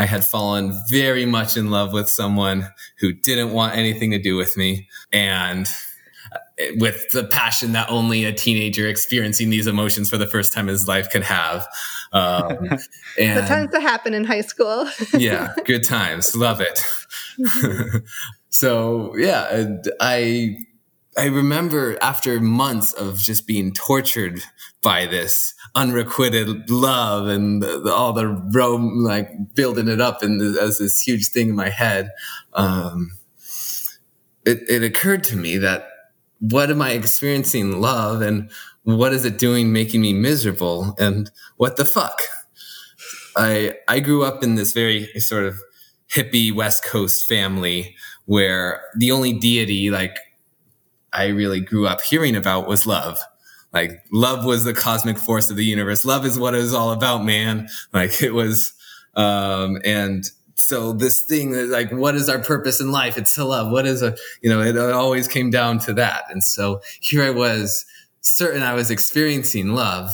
I 0.00 0.06
had 0.06 0.24
fallen 0.24 0.72
very 0.88 1.26
much 1.26 1.58
in 1.58 1.70
love 1.70 1.92
with 1.92 2.08
someone 2.08 2.70
who 3.00 3.12
didn't 3.12 3.52
want 3.52 3.76
anything 3.76 4.12
to 4.12 4.18
do 4.18 4.34
with 4.34 4.56
me. 4.56 4.88
And 5.12 5.70
uh, 6.32 6.38
with 6.76 7.10
the 7.10 7.24
passion 7.24 7.72
that 7.72 7.90
only 7.90 8.24
a 8.24 8.32
teenager 8.32 8.88
experiencing 8.88 9.50
these 9.50 9.66
emotions 9.66 10.08
for 10.08 10.16
the 10.16 10.26
first 10.26 10.54
time 10.54 10.70
in 10.70 10.72
his 10.72 10.88
life 10.88 11.10
can 11.10 11.20
have. 11.20 11.68
Um, 12.14 12.48
and 13.18 13.40
that 13.40 13.46
tends 13.46 13.74
to 13.74 13.80
happen 13.80 14.14
in 14.14 14.24
high 14.24 14.40
school. 14.40 14.88
yeah, 15.18 15.52
good 15.66 15.84
times. 15.84 16.34
Love 16.34 16.62
it. 16.62 16.82
so, 18.48 19.14
yeah, 19.18 19.76
I 20.00 20.56
I 21.16 21.26
remember 21.26 21.98
after 22.00 22.40
months 22.40 22.92
of 22.92 23.18
just 23.18 23.46
being 23.46 23.72
tortured 23.72 24.40
by 24.82 25.06
this 25.06 25.54
unrequited 25.74 26.70
love 26.70 27.26
and 27.26 27.62
the, 27.62 27.80
the, 27.80 27.92
all 27.92 28.12
the 28.12 28.28
Rome, 28.28 29.02
like 29.02 29.28
building 29.54 29.88
it 29.88 30.00
up 30.00 30.22
and 30.22 30.56
as 30.56 30.78
this 30.78 31.00
huge 31.00 31.28
thing 31.28 31.50
in 31.50 31.56
my 31.56 31.68
head, 31.68 32.10
um, 32.52 33.18
it, 34.44 34.60
it 34.68 34.82
occurred 34.82 35.24
to 35.24 35.36
me 35.36 35.58
that 35.58 35.88
what 36.38 36.70
am 36.70 36.80
I 36.80 36.92
experiencing 36.92 37.80
love 37.80 38.22
and 38.22 38.50
what 38.84 39.12
is 39.12 39.24
it 39.24 39.36
doing 39.36 39.72
making 39.72 40.00
me 40.00 40.12
miserable 40.12 40.94
and 40.98 41.30
what 41.56 41.76
the 41.76 41.84
fuck? 41.84 42.18
I, 43.36 43.74
I 43.88 44.00
grew 44.00 44.24
up 44.24 44.42
in 44.42 44.54
this 44.54 44.72
very 44.72 45.06
sort 45.20 45.44
of 45.44 45.58
hippie 46.10 46.52
West 46.52 46.84
Coast 46.84 47.28
family 47.28 47.96
where 48.24 48.82
the 48.96 49.12
only 49.12 49.32
deity 49.32 49.90
like 49.90 50.16
I 51.12 51.28
really 51.28 51.60
grew 51.60 51.86
up 51.86 52.00
hearing 52.00 52.36
about 52.36 52.68
was 52.68 52.86
love. 52.86 53.18
Like 53.72 54.02
love 54.12 54.44
was 54.44 54.64
the 54.64 54.74
cosmic 54.74 55.18
force 55.18 55.50
of 55.50 55.56
the 55.56 55.64
universe. 55.64 56.04
Love 56.04 56.26
is 56.26 56.38
what 56.38 56.54
it 56.54 56.58
was 56.58 56.74
all 56.74 56.90
about, 56.90 57.24
man. 57.24 57.68
Like 57.92 58.22
it 58.22 58.32
was, 58.32 58.72
um, 59.14 59.80
and 59.84 60.24
so 60.54 60.92
this 60.92 61.22
thing 61.22 61.70
like, 61.70 61.90
what 61.90 62.14
is 62.14 62.28
our 62.28 62.38
purpose 62.38 62.80
in 62.80 62.92
life? 62.92 63.16
It's 63.16 63.34
to 63.34 63.44
love. 63.44 63.72
What 63.72 63.86
is 63.86 64.02
a, 64.02 64.16
you 64.42 64.50
know, 64.50 64.60
it 64.60 64.76
always 64.76 65.26
came 65.26 65.50
down 65.50 65.78
to 65.80 65.94
that. 65.94 66.24
And 66.30 66.44
so 66.44 66.80
here 67.00 67.22
I 67.22 67.30
was 67.30 67.84
certain 68.20 68.62
I 68.62 68.74
was 68.74 68.90
experiencing 68.90 69.74
love 69.74 70.10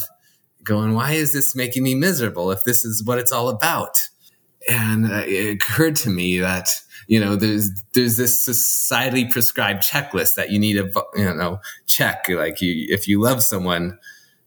going, 0.62 0.94
why 0.94 1.12
is 1.12 1.32
this 1.32 1.56
making 1.56 1.82
me 1.82 1.94
miserable 1.94 2.50
if 2.50 2.64
this 2.64 2.84
is 2.84 3.04
what 3.04 3.18
it's 3.18 3.32
all 3.32 3.48
about? 3.48 3.98
And 4.70 5.06
uh, 5.06 5.22
it 5.26 5.54
occurred 5.54 5.96
to 5.96 6.10
me 6.10 6.38
that, 6.40 6.68
you 7.06 7.20
know, 7.20 7.36
there's 7.36 7.70
there's 7.94 8.16
this 8.16 8.46
societally 8.46 9.30
prescribed 9.30 9.82
checklist 9.82 10.34
that 10.34 10.50
you 10.50 10.58
need 10.58 10.74
to 10.74 11.04
you 11.14 11.24
know 11.24 11.60
check. 11.86 12.26
Like 12.28 12.60
you, 12.60 12.86
if 12.88 13.06
you 13.06 13.20
love 13.20 13.42
someone, 13.42 13.98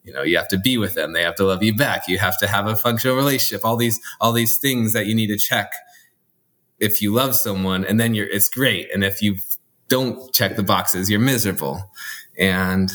you 0.04 0.14
know 0.14 0.24
you 0.24 0.38
have 0.38 0.50
to 0.50 0.58
be 0.58 0.78
with 0.78 0.96
them. 0.96 1.14
They 1.14 1.24
have 1.24 1.36
to 1.36 1.46
love 1.46 1.64
you 1.64 1.76
back. 1.76 2.08
You 2.08 2.18
have 2.18 2.38
to 2.40 2.48
have 2.48 2.68
a 2.68 2.76
functional 2.76 3.16
relationship. 3.16 3.64
All 3.64 3.78
these 3.78 4.00
all 4.20 4.34
these 4.34 4.58
things 4.60 4.94
that 4.94 5.06
you 5.06 5.16
need 5.16 5.28
to 5.28 5.38
check 5.38 5.72
if 6.80 7.02
you 7.02 7.14
love 7.14 7.36
someone 7.36 7.86
and 7.86 8.00
then 8.00 8.14
you're 8.14 8.28
it's 8.28 8.50
great. 8.50 8.90
And 8.94 9.04
if 9.04 9.22
you 9.22 9.38
don't 9.88 10.32
check 10.34 10.56
the 10.56 10.64
boxes 10.64 11.10
you're 11.10 11.20
miserable. 11.20 11.92
And 12.38 12.92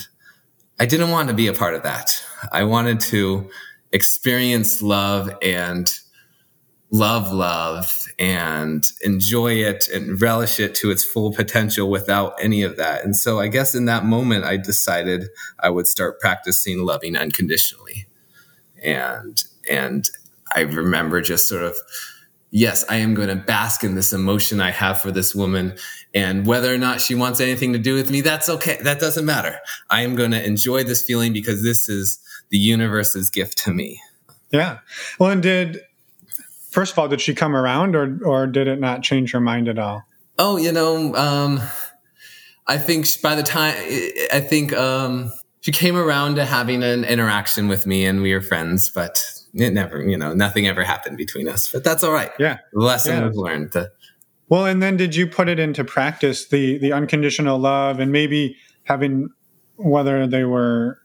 i 0.80 0.86
didn't 0.86 1.10
want 1.10 1.28
to 1.28 1.34
be 1.34 1.46
a 1.46 1.52
part 1.52 1.74
of 1.74 1.82
that. 1.84 2.10
I 2.52 2.64
wanted 2.64 3.00
to 3.00 3.50
experience 3.92 4.82
love 4.82 5.30
and 5.40 5.90
love 6.90 7.32
love 7.32 8.03
and 8.18 8.90
enjoy 9.02 9.54
it 9.54 9.88
and 9.88 10.20
relish 10.20 10.60
it 10.60 10.74
to 10.76 10.90
its 10.90 11.04
full 11.04 11.32
potential 11.32 11.90
without 11.90 12.34
any 12.40 12.62
of 12.62 12.76
that. 12.76 13.04
And 13.04 13.16
so 13.16 13.40
I 13.40 13.48
guess 13.48 13.74
in 13.74 13.86
that 13.86 14.04
moment, 14.04 14.44
I 14.44 14.56
decided 14.56 15.28
I 15.60 15.70
would 15.70 15.86
start 15.86 16.20
practicing 16.20 16.84
loving 16.84 17.16
unconditionally. 17.16 18.06
And, 18.82 19.42
and 19.68 20.08
I 20.54 20.60
remember 20.60 21.20
just 21.20 21.48
sort 21.48 21.64
of, 21.64 21.76
yes, 22.50 22.84
I 22.88 22.96
am 22.96 23.14
going 23.14 23.28
to 23.28 23.36
bask 23.36 23.82
in 23.82 23.96
this 23.96 24.12
emotion 24.12 24.60
I 24.60 24.70
have 24.70 25.00
for 25.00 25.10
this 25.10 25.34
woman. 25.34 25.76
And 26.14 26.46
whether 26.46 26.72
or 26.72 26.78
not 26.78 27.00
she 27.00 27.16
wants 27.16 27.40
anything 27.40 27.72
to 27.72 27.78
do 27.78 27.94
with 27.94 28.10
me, 28.10 28.20
that's 28.20 28.48
okay. 28.48 28.78
That 28.82 29.00
doesn't 29.00 29.24
matter. 29.24 29.58
I 29.90 30.02
am 30.02 30.14
going 30.14 30.30
to 30.30 30.44
enjoy 30.44 30.84
this 30.84 31.02
feeling 31.02 31.32
because 31.32 31.64
this 31.64 31.88
is 31.88 32.20
the 32.50 32.58
universe's 32.58 33.30
gift 33.30 33.58
to 33.64 33.72
me. 33.72 34.00
Yeah. 34.52 34.78
Well, 35.18 35.30
and 35.30 35.42
did 35.42 35.80
first 36.74 36.92
of 36.92 36.98
all, 36.98 37.08
did 37.08 37.20
she 37.20 37.34
come 37.34 37.54
around 37.54 37.94
or 37.94 38.18
or 38.24 38.46
did 38.46 38.66
it 38.66 38.80
not 38.80 39.02
change 39.02 39.32
her 39.32 39.40
mind 39.40 39.68
at 39.68 39.78
all? 39.78 40.02
Oh, 40.38 40.56
you 40.56 40.72
know, 40.72 41.14
um, 41.14 41.60
I 42.66 42.76
think 42.76 43.06
by 43.22 43.36
the 43.36 43.42
time 43.42 43.74
I 44.32 44.40
think 44.40 44.72
um, 44.72 45.32
she 45.60 45.70
came 45.70 45.96
around 45.96 46.34
to 46.34 46.44
having 46.44 46.82
an 46.82 47.04
interaction 47.04 47.68
with 47.68 47.86
me, 47.86 48.04
and 48.04 48.20
we 48.20 48.34
were 48.34 48.40
friends, 48.40 48.90
but 48.90 49.24
it 49.54 49.72
never, 49.72 50.02
you 50.02 50.18
know, 50.18 50.34
nothing 50.34 50.66
ever 50.66 50.82
happened 50.82 51.16
between 51.16 51.48
us. 51.48 51.70
But 51.72 51.84
that's 51.84 52.02
all 52.02 52.12
right. 52.12 52.32
Yeah, 52.38 52.58
lesson 52.72 53.22
yeah. 53.22 53.30
learned. 53.32 53.72
The, 53.72 53.92
well, 54.48 54.66
and 54.66 54.82
then 54.82 54.96
did 54.96 55.14
you 55.14 55.26
put 55.26 55.48
it 55.48 55.60
into 55.60 55.84
practice 55.84 56.48
the 56.48 56.78
the 56.78 56.92
unconditional 56.92 57.58
love, 57.58 58.00
and 58.00 58.10
maybe 58.10 58.56
having 58.82 59.28
whether 59.76 60.26
they 60.26 60.44
were 60.44 60.98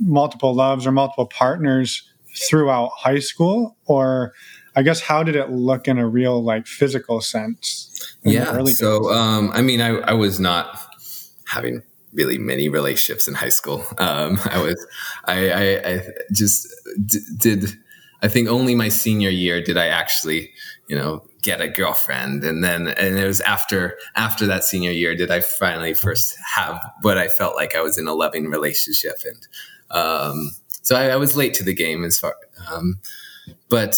multiple 0.00 0.54
loves 0.54 0.86
or 0.86 0.92
multiple 0.92 1.26
partners 1.26 2.02
throughout 2.48 2.90
high 2.96 3.18
school, 3.18 3.76
or 3.86 4.32
I 4.76 4.82
guess 4.82 5.00
how 5.00 5.22
did 5.22 5.36
it 5.36 5.50
look 5.50 5.88
in 5.88 5.98
a 5.98 6.06
real 6.06 6.42
like 6.42 6.66
physical 6.66 7.22
sense? 7.22 8.16
Yeah. 8.22 8.62
So 8.64 9.10
um, 9.10 9.50
I 9.54 9.62
mean, 9.62 9.80
I, 9.80 9.96
I 10.00 10.12
was 10.12 10.38
not 10.38 10.78
having 11.46 11.82
really 12.12 12.38
many 12.38 12.68
relationships 12.68 13.26
in 13.26 13.34
high 13.34 13.48
school. 13.48 13.84
Um, 13.98 14.38
I 14.50 14.60
was, 14.60 14.86
I, 15.24 15.50
I, 15.50 15.90
I 15.90 16.08
just 16.32 16.68
d- 17.06 17.20
did. 17.36 17.78
I 18.22 18.28
think 18.28 18.48
only 18.48 18.74
my 18.74 18.88
senior 18.88 19.28
year 19.28 19.62
did 19.62 19.76
I 19.76 19.88
actually, 19.88 20.50
you 20.88 20.96
know, 20.96 21.22
get 21.42 21.60
a 21.60 21.68
girlfriend, 21.68 22.44
and 22.44 22.64
then 22.64 22.88
and 22.88 23.18
it 23.18 23.26
was 23.26 23.40
after 23.42 23.98
after 24.14 24.46
that 24.46 24.64
senior 24.64 24.90
year 24.90 25.14
did 25.14 25.30
I 25.30 25.40
finally 25.40 25.94
first 25.94 26.36
have 26.54 26.82
what 27.02 27.18
I 27.18 27.28
felt 27.28 27.56
like 27.56 27.76
I 27.76 27.82
was 27.82 27.98
in 27.98 28.06
a 28.06 28.14
loving 28.14 28.48
relationship, 28.48 29.18
and 29.24 29.46
um, 29.90 30.50
so 30.82 30.96
I, 30.96 31.10
I 31.10 31.16
was 31.16 31.36
late 31.36 31.54
to 31.54 31.64
the 31.64 31.74
game 31.74 32.04
as 32.04 32.18
far, 32.18 32.34
um, 32.70 32.98
but 33.68 33.96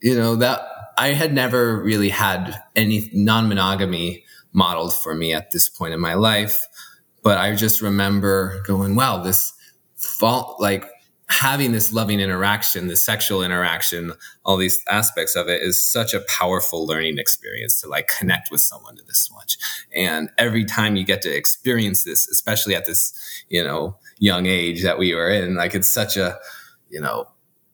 you 0.00 0.16
know, 0.16 0.36
that 0.36 0.66
I 0.98 1.08
had 1.08 1.32
never 1.32 1.82
really 1.82 2.10
had 2.10 2.62
any 2.76 3.10
non 3.12 3.48
monogamy 3.48 4.24
modeled 4.52 4.94
for 4.94 5.14
me 5.14 5.32
at 5.32 5.50
this 5.50 5.68
point 5.68 5.94
in 5.94 6.00
my 6.00 6.14
life. 6.14 6.58
But 7.22 7.38
I 7.38 7.54
just 7.54 7.80
remember 7.80 8.62
going, 8.66 8.96
wow, 8.96 9.22
this 9.22 9.52
fault, 9.96 10.60
like 10.60 10.86
having 11.28 11.72
this 11.72 11.92
loving 11.92 12.18
interaction, 12.18 12.88
this 12.88 13.04
sexual 13.04 13.42
interaction, 13.42 14.12
all 14.44 14.56
these 14.56 14.82
aspects 14.88 15.36
of 15.36 15.48
it 15.48 15.62
is 15.62 15.82
such 15.82 16.12
a 16.12 16.20
powerful 16.20 16.86
learning 16.86 17.18
experience 17.18 17.80
to 17.80 17.88
like 17.88 18.10
connect 18.18 18.50
with 18.50 18.60
someone 18.60 18.96
to 18.96 19.04
this 19.04 19.30
much. 19.32 19.56
And 19.94 20.28
every 20.38 20.64
time 20.64 20.96
you 20.96 21.04
get 21.04 21.22
to 21.22 21.34
experience 21.34 22.04
this, 22.04 22.26
especially 22.28 22.74
at 22.74 22.86
this, 22.86 23.12
you 23.48 23.62
know, 23.62 23.96
young 24.18 24.46
age 24.46 24.82
that 24.82 24.98
we 24.98 25.14
were 25.14 25.30
in, 25.30 25.54
like 25.54 25.74
it's 25.74 25.92
such 25.92 26.16
a, 26.16 26.38
you 26.88 27.00
know, 27.00 27.28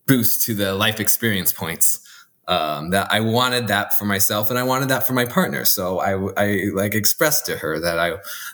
boost 0.06 0.42
to 0.42 0.54
the 0.54 0.75
life 0.75 1.00
experience 1.00 1.52
points 1.52 2.05
um, 2.48 2.90
that 2.90 3.10
I 3.10 3.20
wanted 3.20 3.68
that 3.68 3.92
for 3.94 4.04
myself 4.04 4.50
and 4.50 4.58
I 4.58 4.62
wanted 4.62 4.88
that 4.90 5.06
for 5.06 5.12
my 5.12 5.24
partner. 5.24 5.64
So 5.64 5.98
I, 5.98 6.12
I 6.36 6.64
like 6.72 6.94
expressed 6.94 7.46
to 7.46 7.56
her 7.56 7.80
that 7.80 7.98
I, 7.98 8.10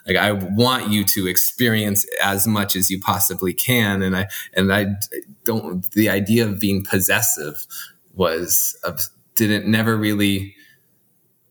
like, 0.07 0.17
I 0.17 0.31
want 0.31 0.89
you 0.89 1.03
to 1.03 1.27
experience 1.27 2.05
as 2.21 2.47
much 2.47 2.75
as 2.75 2.89
you 2.89 2.99
possibly 2.99 3.53
can. 3.53 4.01
And 4.01 4.17
I, 4.17 4.27
and 4.53 4.73
I 4.73 4.95
don't, 5.43 5.89
the 5.91 6.09
idea 6.09 6.45
of 6.47 6.59
being 6.59 6.83
possessive 6.83 7.65
was, 8.15 8.75
uh, 8.83 8.97
didn't 9.35 9.67
never 9.67 9.95
really 9.95 10.55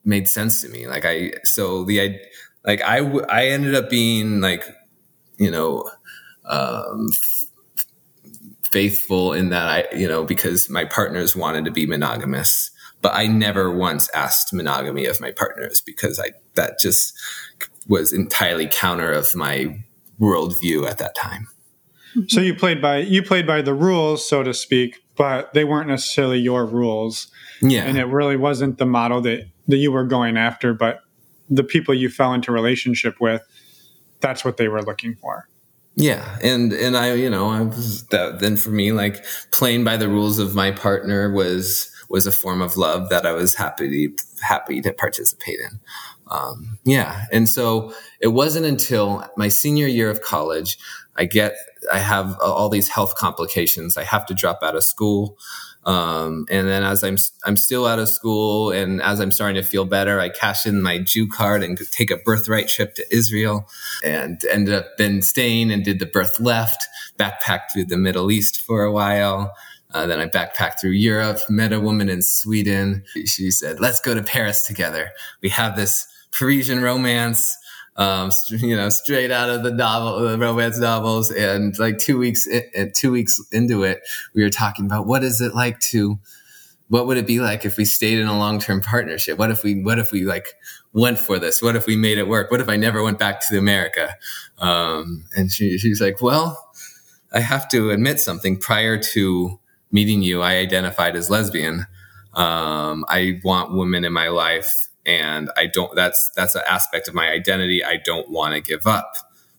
made 0.04 0.28
sense 0.28 0.62
to 0.62 0.68
me. 0.68 0.88
Like 0.88 1.04
I, 1.04 1.32
so 1.44 1.84
the, 1.84 2.00
I, 2.00 2.20
like 2.64 2.82
I, 2.82 2.98
I 2.98 3.46
ended 3.46 3.74
up 3.74 3.88
being 3.88 4.40
like, 4.40 4.64
you 5.36 5.50
know, 5.50 5.88
um, 6.44 7.08
faithful 8.72 9.32
in 9.32 9.50
that 9.50 9.68
I, 9.68 9.96
you 9.96 10.08
know, 10.08 10.24
because 10.24 10.68
my 10.68 10.84
partners 10.84 11.36
wanted 11.36 11.64
to 11.66 11.70
be 11.70 11.86
monogamous, 11.86 12.70
but 13.02 13.14
I 13.14 13.26
never 13.26 13.70
once 13.70 14.08
asked 14.14 14.52
monogamy 14.52 15.04
of 15.06 15.20
my 15.20 15.30
partners 15.30 15.82
because 15.84 16.18
I, 16.18 16.32
that 16.54 16.78
just 16.80 17.14
was 17.86 18.12
entirely 18.12 18.66
counter 18.66 19.12
of 19.12 19.34
my 19.34 19.84
worldview 20.18 20.88
at 20.88 20.98
that 20.98 21.14
time. 21.14 21.48
So 22.28 22.40
you 22.40 22.54
played 22.54 22.82
by, 22.82 22.98
you 22.98 23.22
played 23.22 23.46
by 23.46 23.62
the 23.62 23.74
rules, 23.74 24.28
so 24.28 24.42
to 24.42 24.52
speak, 24.52 25.02
but 25.16 25.52
they 25.54 25.64
weren't 25.64 25.88
necessarily 25.88 26.38
your 26.38 26.66
rules. 26.66 27.30
Yeah. 27.60 27.84
And 27.84 27.96
it 27.96 28.04
really 28.04 28.36
wasn't 28.36 28.78
the 28.78 28.86
model 28.86 29.20
that, 29.22 29.46
that 29.68 29.78
you 29.78 29.92
were 29.92 30.04
going 30.04 30.36
after, 30.36 30.74
but 30.74 31.00
the 31.48 31.64
people 31.64 31.94
you 31.94 32.08
fell 32.08 32.34
into 32.34 32.52
relationship 32.52 33.20
with, 33.20 33.42
that's 34.20 34.44
what 34.44 34.56
they 34.56 34.68
were 34.68 34.82
looking 34.82 35.14
for. 35.16 35.48
Yeah, 35.94 36.38
and 36.42 36.72
and 36.72 36.96
I, 36.96 37.14
you 37.14 37.28
know, 37.28 37.50
I 37.50 37.62
was 37.62 38.04
that. 38.06 38.40
Then 38.40 38.56
for 38.56 38.70
me, 38.70 38.92
like 38.92 39.24
playing 39.50 39.84
by 39.84 39.96
the 39.96 40.08
rules 40.08 40.38
of 40.38 40.54
my 40.54 40.70
partner 40.70 41.30
was 41.30 41.90
was 42.08 42.26
a 42.26 42.32
form 42.32 42.62
of 42.62 42.76
love 42.76 43.08
that 43.10 43.26
I 43.26 43.32
was 43.32 43.54
happy 43.54 44.14
happy 44.40 44.80
to 44.82 44.92
participate 44.92 45.58
in. 45.60 45.80
Um, 46.30 46.78
yeah, 46.84 47.26
and 47.30 47.46
so 47.48 47.94
it 48.20 48.28
wasn't 48.28 48.64
until 48.64 49.26
my 49.36 49.48
senior 49.48 49.86
year 49.86 50.08
of 50.08 50.22
college 50.22 50.78
I 51.16 51.24
get 51.24 51.54
I 51.92 51.98
have 51.98 52.38
all 52.40 52.68
these 52.68 52.88
health 52.88 53.16
complications. 53.16 53.96
I 53.96 54.04
have 54.04 54.26
to 54.26 54.34
drop 54.34 54.60
out 54.62 54.76
of 54.76 54.84
school. 54.84 55.36
Um, 55.84 56.46
and 56.48 56.68
then 56.68 56.84
as 56.84 57.02
I'm, 57.02 57.16
I'm 57.44 57.56
still 57.56 57.86
out 57.86 57.98
of 57.98 58.08
school 58.08 58.70
and 58.70 59.02
as 59.02 59.20
I'm 59.20 59.32
starting 59.32 59.60
to 59.60 59.68
feel 59.68 59.84
better, 59.84 60.20
I 60.20 60.28
cash 60.28 60.66
in 60.66 60.80
my 60.80 60.98
Jew 60.98 61.28
card 61.28 61.62
and 61.62 61.78
take 61.90 62.10
a 62.10 62.18
birthright 62.18 62.68
trip 62.68 62.94
to 62.96 63.04
Israel 63.14 63.66
and 64.04 64.40
ended 64.50 64.74
up 64.74 64.86
then 64.98 65.22
staying 65.22 65.72
and 65.72 65.84
did 65.84 65.98
the 65.98 66.06
birth 66.06 66.38
left, 66.38 66.86
backpacked 67.18 67.72
through 67.72 67.86
the 67.86 67.96
Middle 67.96 68.30
East 68.30 68.60
for 68.60 68.84
a 68.84 68.92
while. 68.92 69.54
Uh, 69.92 70.06
then 70.06 70.20
I 70.20 70.26
backpacked 70.26 70.80
through 70.80 70.92
Europe, 70.92 71.38
met 71.50 71.72
a 71.72 71.80
woman 71.80 72.08
in 72.08 72.22
Sweden. 72.22 73.04
She 73.26 73.50
said, 73.50 73.80
let's 73.80 74.00
go 74.00 74.14
to 74.14 74.22
Paris 74.22 74.66
together. 74.66 75.10
We 75.42 75.50
have 75.50 75.76
this 75.76 76.06
Parisian 76.32 76.80
romance 76.80 77.56
um, 77.96 78.30
you 78.48 78.76
know, 78.76 78.88
straight 78.88 79.30
out 79.30 79.50
of 79.50 79.62
the 79.62 79.70
novel, 79.70 80.20
the 80.20 80.38
romance 80.38 80.78
novels. 80.78 81.30
And 81.30 81.78
like 81.78 81.98
two 81.98 82.18
weeks, 82.18 82.46
in, 82.46 82.92
two 82.94 83.12
weeks 83.12 83.40
into 83.52 83.82
it, 83.82 84.00
we 84.34 84.42
were 84.42 84.50
talking 84.50 84.86
about 84.86 85.06
what 85.06 85.22
is 85.22 85.40
it 85.40 85.54
like 85.54 85.78
to, 85.90 86.18
what 86.88 87.06
would 87.06 87.16
it 87.16 87.26
be 87.26 87.40
like 87.40 87.64
if 87.64 87.76
we 87.76 87.84
stayed 87.84 88.18
in 88.18 88.26
a 88.26 88.38
long-term 88.38 88.80
partnership? 88.80 89.38
What 89.38 89.50
if 89.50 89.62
we, 89.62 89.82
what 89.82 89.98
if 89.98 90.12
we 90.12 90.24
like 90.24 90.54
went 90.92 91.18
for 91.18 91.38
this? 91.38 91.62
What 91.62 91.76
if 91.76 91.86
we 91.86 91.96
made 91.96 92.18
it 92.18 92.28
work? 92.28 92.50
What 92.50 92.60
if 92.60 92.68
I 92.68 92.76
never 92.76 93.02
went 93.02 93.18
back 93.18 93.46
to 93.48 93.58
America? 93.58 94.14
Um, 94.58 95.24
and 95.36 95.50
she, 95.50 95.78
she's 95.78 96.00
like, 96.00 96.20
well, 96.20 96.70
I 97.32 97.40
have 97.40 97.68
to 97.70 97.90
admit 97.90 98.20
something 98.20 98.58
prior 98.58 98.98
to 98.98 99.58
meeting 99.90 100.22
you, 100.22 100.42
I 100.42 100.56
identified 100.56 101.16
as 101.16 101.30
lesbian. 101.30 101.86
Um, 102.34 103.04
I 103.08 103.40
want 103.44 103.74
women 103.74 104.04
in 104.04 104.12
my 104.12 104.28
life 104.28 104.88
and 105.04 105.50
I 105.56 105.66
don't 105.66 105.94
that's 105.94 106.30
that's 106.36 106.54
an 106.54 106.62
aspect 106.68 107.08
of 107.08 107.14
my 107.14 107.28
identity 107.28 107.84
I 107.84 107.98
don't 108.04 108.30
want 108.30 108.54
to 108.54 108.60
give 108.60 108.86
up. 108.86 109.12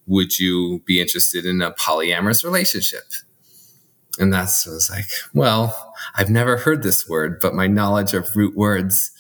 Would 0.06 0.40
you 0.40 0.80
be 0.86 1.00
interested 1.00 1.46
in 1.46 1.62
a 1.62 1.72
polyamorous 1.72 2.44
relationship? 2.44 3.14
And 4.20 4.32
that's 4.32 4.68
I 4.68 4.72
was 4.72 4.90
like, 4.90 5.06
well, 5.34 5.94
I've 6.16 6.30
never 6.30 6.58
heard 6.58 6.84
this 6.84 7.08
word, 7.08 7.40
but 7.42 7.54
my 7.54 7.68
knowledge 7.68 8.14
of 8.14 8.36
root 8.36 8.56
words 8.56 9.12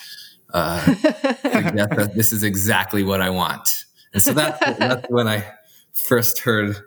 uh, 0.53 0.85
that 1.03 2.11
this 2.15 2.31
is 2.31 2.43
exactly 2.43 3.03
what 3.03 3.21
I 3.21 3.29
want. 3.29 3.67
And 4.13 4.21
so 4.21 4.33
that's 4.33 4.77
that's 4.77 5.09
when 5.09 5.27
I 5.27 5.45
first 5.93 6.39
heard 6.39 6.77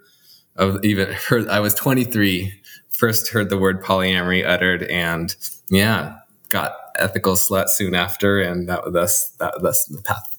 of 0.54 0.84
even 0.84 1.12
heard. 1.12 1.48
I 1.48 1.60
was 1.60 1.74
23, 1.74 2.52
first 2.88 3.28
heard 3.28 3.50
the 3.50 3.58
word 3.58 3.82
polyamory 3.82 4.46
uttered, 4.46 4.84
and 4.84 5.34
yeah, 5.68 6.18
got 6.48 6.74
ethical 6.98 7.34
slut 7.34 7.68
soon 7.68 7.94
after, 7.94 8.40
and 8.40 8.68
that 8.68 8.80
that's 8.92 9.30
that 9.38 9.54
that's 9.62 9.84
the 9.86 10.02
path. 10.02 10.38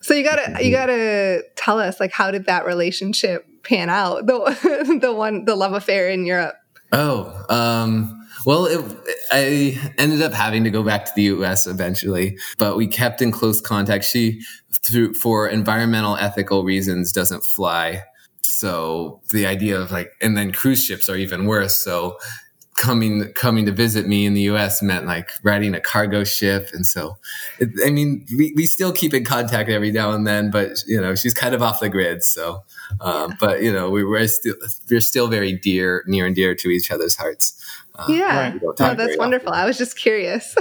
So 0.00 0.14
you 0.14 0.24
gotta 0.24 0.64
you 0.64 0.70
gotta 0.70 1.42
tell 1.56 1.78
us 1.78 2.00
like 2.00 2.12
how 2.12 2.30
did 2.30 2.46
that 2.46 2.64
relationship 2.66 3.46
pan 3.62 3.90
out? 3.90 4.26
The 4.26 4.98
the 5.00 5.12
one 5.12 5.44
the 5.44 5.56
love 5.56 5.72
affair 5.72 6.08
in 6.08 6.26
Europe. 6.26 6.54
Oh, 6.92 7.44
um, 7.50 8.26
well, 8.46 8.66
it, 8.66 8.82
I 9.30 9.92
ended 9.98 10.22
up 10.22 10.32
having 10.32 10.64
to 10.64 10.70
go 10.70 10.82
back 10.82 11.04
to 11.04 11.12
the 11.14 11.24
U.S. 11.24 11.66
eventually, 11.66 12.38
but 12.56 12.76
we 12.76 12.86
kept 12.86 13.20
in 13.20 13.30
close 13.30 13.60
contact. 13.60 14.04
She, 14.04 14.40
through 14.82 15.14
for 15.14 15.48
environmental 15.48 16.16
ethical 16.16 16.64
reasons, 16.64 17.12
doesn't 17.12 17.44
fly. 17.44 18.04
So 18.42 19.20
the 19.32 19.46
idea 19.46 19.78
of 19.78 19.90
like, 19.92 20.12
and 20.22 20.36
then 20.36 20.52
cruise 20.52 20.82
ships 20.82 21.08
are 21.08 21.16
even 21.16 21.46
worse. 21.46 21.76
So 21.76 22.18
coming 22.78 23.32
coming 23.32 23.66
to 23.66 23.72
visit 23.72 24.06
me 24.06 24.24
in 24.24 24.34
the 24.34 24.42
U.S. 24.42 24.80
meant 24.82 25.04
like 25.04 25.30
riding 25.42 25.74
a 25.74 25.80
cargo 25.80 26.22
ship, 26.22 26.70
and 26.72 26.86
so 26.86 27.18
it, 27.58 27.70
I 27.84 27.90
mean 27.90 28.24
we, 28.36 28.52
we 28.54 28.66
still 28.66 28.92
keep 28.92 29.12
in 29.12 29.24
contact 29.24 29.68
every 29.68 29.90
now 29.90 30.12
and 30.12 30.26
then, 30.26 30.50
but 30.50 30.84
you 30.86 31.00
know 31.00 31.14
she's 31.16 31.34
kind 31.34 31.54
of 31.54 31.62
off 31.62 31.80
the 31.80 31.88
grid. 31.88 32.22
So, 32.22 32.62
um, 33.00 33.34
but 33.40 33.62
you 33.62 33.72
know 33.72 33.90
we 33.90 34.04
were 34.04 34.26
still 34.28 34.54
we're 34.88 35.00
still 35.00 35.26
very 35.26 35.52
dear, 35.52 36.04
near 36.06 36.24
and 36.24 36.36
dear 36.36 36.54
to 36.54 36.68
each 36.68 36.90
other's 36.90 37.16
hearts. 37.16 37.60
Um, 37.96 38.14
yeah, 38.14 38.52
right. 38.52 38.60
oh, 38.62 38.94
that's 38.94 39.18
wonderful. 39.18 39.48
Often. 39.48 39.60
I 39.60 39.66
was 39.66 39.76
just 39.76 39.98
curious. 39.98 40.54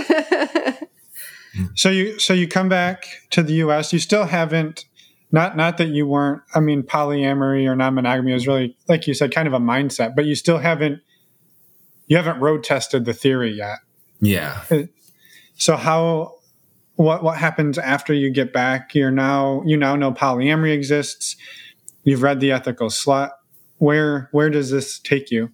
so 1.75 1.89
you 1.89 2.17
so 2.17 2.33
you 2.33 2.47
come 2.47 2.67
back 2.67 3.05
to 3.29 3.43
the 3.43 3.53
U.S. 3.53 3.93
You 3.93 3.99
still 3.99 4.25
haven't. 4.25 4.85
Not, 5.29 5.57
not 5.57 5.77
that 5.79 5.89
you 5.89 6.07
weren't. 6.07 6.41
I 6.55 6.61
mean, 6.61 6.83
polyamory 6.83 7.67
or 7.67 7.75
non-monogamy 7.75 8.31
is 8.31 8.47
really, 8.47 8.77
like 8.87 9.07
you 9.07 9.13
said, 9.13 9.35
kind 9.35 9.45
of 9.45 9.53
a 9.53 9.59
mindset. 9.59 10.15
But 10.15 10.23
you 10.23 10.35
still 10.35 10.57
haven't 10.57 11.01
you 12.07 12.17
haven't 12.17 12.39
road 12.39 12.63
tested 12.63 13.05
the 13.05 13.13
theory 13.13 13.53
yet. 13.53 13.79
Yeah. 14.19 14.63
So 15.55 15.75
how 15.75 16.35
what 16.95 17.23
what 17.23 17.37
happens 17.37 17.77
after 17.77 18.13
you 18.13 18.29
get 18.31 18.51
back? 18.51 18.95
You're 18.95 19.11
now 19.11 19.61
you 19.65 19.77
now 19.77 19.95
know 19.95 20.11
polyamory 20.11 20.73
exists. 20.73 21.35
You've 22.03 22.23
read 22.23 22.39
the 22.39 22.51
ethical 22.51 22.89
slut. 22.89 23.31
Where 23.77 24.29
where 24.31 24.49
does 24.49 24.71
this 24.71 24.99
take 24.99 25.29
you? 25.29 25.51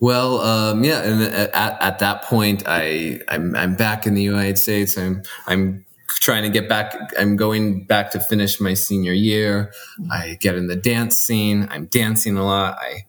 Well, 0.00 0.40
um, 0.40 0.84
yeah, 0.84 1.02
and 1.02 1.22
at, 1.22 1.80
at 1.80 1.98
that 2.00 2.22
point, 2.24 2.64
I 2.66 3.20
I'm, 3.28 3.54
I'm 3.54 3.74
back 3.74 4.06
in 4.06 4.14
the 4.14 4.22
United 4.22 4.58
States. 4.58 4.98
I'm 4.98 5.22
I'm 5.46 5.86
trying 6.20 6.42
to 6.42 6.50
get 6.50 6.68
back. 6.68 6.94
I'm 7.18 7.36
going 7.36 7.84
back 7.84 8.10
to 8.10 8.20
finish 8.20 8.60
my 8.60 8.74
senior 8.74 9.12
year. 9.12 9.72
I 10.10 10.36
get 10.40 10.56
in 10.56 10.66
the 10.66 10.76
dance 10.76 11.16
scene. 11.16 11.68
I'm 11.70 11.86
dancing 11.86 12.36
a 12.36 12.44
lot. 12.44 12.76
I, 12.78 13.06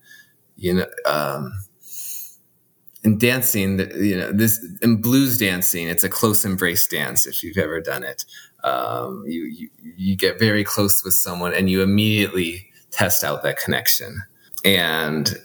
you 0.55 0.75
know, 0.75 0.85
um, 1.05 1.51
in 3.05 3.19
dancing, 3.19 3.79
you 3.95 4.17
know, 4.17 4.31
this 4.31 4.65
in 4.81 4.99
blues 4.99 5.37
dancing, 5.37 5.87
it's 5.87 6.03
a 6.03 6.09
close 6.09 6.43
embrace 6.43 6.87
dance. 6.87 7.27
If 7.27 7.43
you've 7.43 7.57
ever 7.57 7.79
done 7.79 8.03
it, 8.03 8.25
um, 8.63 9.23
you, 9.27 9.45
you 9.45 9.69
you 9.95 10.17
get 10.17 10.39
very 10.39 10.63
close 10.63 11.03
with 11.03 11.13
someone, 11.13 11.53
and 11.53 11.69
you 11.69 11.83
immediately 11.83 12.67
test 12.89 13.23
out 13.23 13.43
that 13.43 13.59
connection. 13.59 14.23
And 14.65 15.37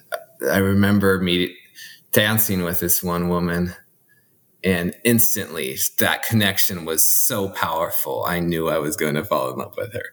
I 0.50 0.56
remember 0.56 1.20
me 1.20 1.54
dancing 2.12 2.62
with 2.62 2.80
this 2.80 3.02
one 3.02 3.28
woman, 3.28 3.74
and 4.64 4.94
instantly 5.04 5.76
that 5.98 6.22
connection 6.22 6.86
was 6.86 7.06
so 7.06 7.50
powerful. 7.50 8.24
I 8.26 8.40
knew 8.40 8.68
I 8.68 8.78
was 8.78 8.96
going 8.96 9.16
to 9.16 9.24
fall 9.24 9.52
in 9.52 9.58
love 9.58 9.74
with 9.76 9.92
her. 9.92 10.06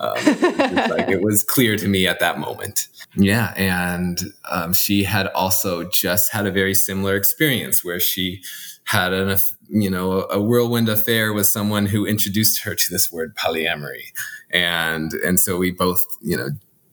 Um, 0.00 0.14
like, 0.14 1.08
it 1.08 1.20
was 1.22 1.44
clear 1.44 1.76
to 1.76 1.86
me 1.86 2.06
at 2.06 2.20
that 2.20 2.38
moment. 2.38 2.88
Yeah, 3.14 3.52
and 3.56 4.20
um, 4.50 4.72
she 4.72 5.04
had 5.04 5.26
also 5.28 5.84
just 5.84 6.32
had 6.32 6.46
a 6.46 6.50
very 6.50 6.74
similar 6.74 7.16
experience 7.16 7.84
where 7.84 8.00
she 8.00 8.42
had 8.84 9.12
an 9.12 9.36
you 9.68 9.90
know 9.90 10.26
a 10.30 10.40
whirlwind 10.40 10.88
affair 10.88 11.32
with 11.32 11.46
someone 11.46 11.86
who 11.86 12.06
introduced 12.06 12.62
her 12.64 12.74
to 12.74 12.90
this 12.90 13.12
word 13.12 13.36
polyamory, 13.36 14.12
and 14.50 15.12
and 15.12 15.38
so 15.38 15.58
we 15.58 15.70
both 15.70 16.02
you 16.20 16.36
know 16.36 16.48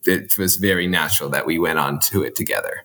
it 0.05 0.37
was 0.37 0.57
very 0.57 0.87
natural 0.87 1.29
that 1.29 1.45
we 1.45 1.57
went 1.59 1.79
on 1.79 1.99
to 1.99 2.23
it 2.23 2.35
together, 2.35 2.83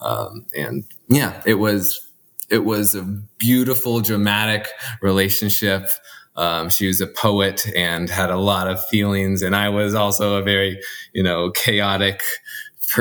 um, 0.00 0.46
and 0.56 0.84
yeah, 1.08 1.40
it 1.46 1.54
was 1.54 2.06
it 2.50 2.64
was 2.64 2.94
a 2.94 3.02
beautiful 3.38 4.00
dramatic 4.00 4.68
relationship. 5.00 5.88
Um, 6.34 6.70
she 6.70 6.86
was 6.86 7.00
a 7.00 7.06
poet 7.06 7.66
and 7.76 8.08
had 8.08 8.30
a 8.30 8.38
lot 8.38 8.68
of 8.68 8.84
feelings, 8.86 9.42
and 9.42 9.54
I 9.54 9.68
was 9.68 9.94
also 9.94 10.36
a 10.36 10.42
very, 10.42 10.80
you 11.12 11.22
know, 11.22 11.50
chaotic 11.50 12.22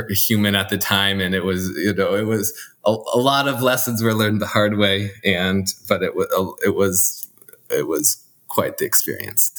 human 0.09 0.55
at 0.55 0.69
the 0.69 0.77
time, 0.77 1.19
and 1.19 1.35
it 1.35 1.43
was 1.43 1.69
you 1.77 1.93
know 1.93 2.15
it 2.15 2.25
was 2.25 2.53
a, 2.85 2.91
a 2.91 3.19
lot 3.19 3.47
of 3.47 3.61
lessons 3.61 4.01
were 4.01 4.13
learned 4.13 4.41
the 4.41 4.47
hard 4.47 4.77
way, 4.77 5.11
and 5.23 5.67
but 5.87 6.03
it 6.03 6.15
was 6.15 6.27
it 6.63 6.75
was 6.75 7.27
it 7.69 7.87
was 7.87 8.23
quite 8.47 8.77
the 8.77 8.85
experience. 8.85 9.51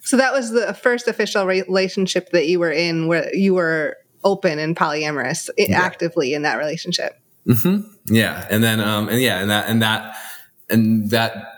So 0.00 0.16
that 0.16 0.32
was 0.32 0.52
the 0.52 0.74
first 0.74 1.08
official 1.08 1.44
relationship 1.46 2.30
that 2.30 2.46
you 2.46 2.58
were 2.60 2.70
in, 2.70 3.08
where 3.08 3.34
you 3.34 3.54
were 3.54 3.96
open 4.24 4.58
and 4.58 4.76
polyamorous 4.76 5.50
yeah. 5.58 5.78
actively 5.78 6.34
in 6.34 6.42
that 6.42 6.56
relationship. 6.56 7.18
Mm-hmm. 7.46 8.14
Yeah, 8.14 8.46
and 8.50 8.62
then 8.62 8.80
um, 8.80 9.08
and 9.08 9.20
yeah, 9.20 9.40
and 9.40 9.50
that 9.50 9.68
and 9.68 9.82
that 9.82 10.16
and 10.70 11.10
that 11.10 11.51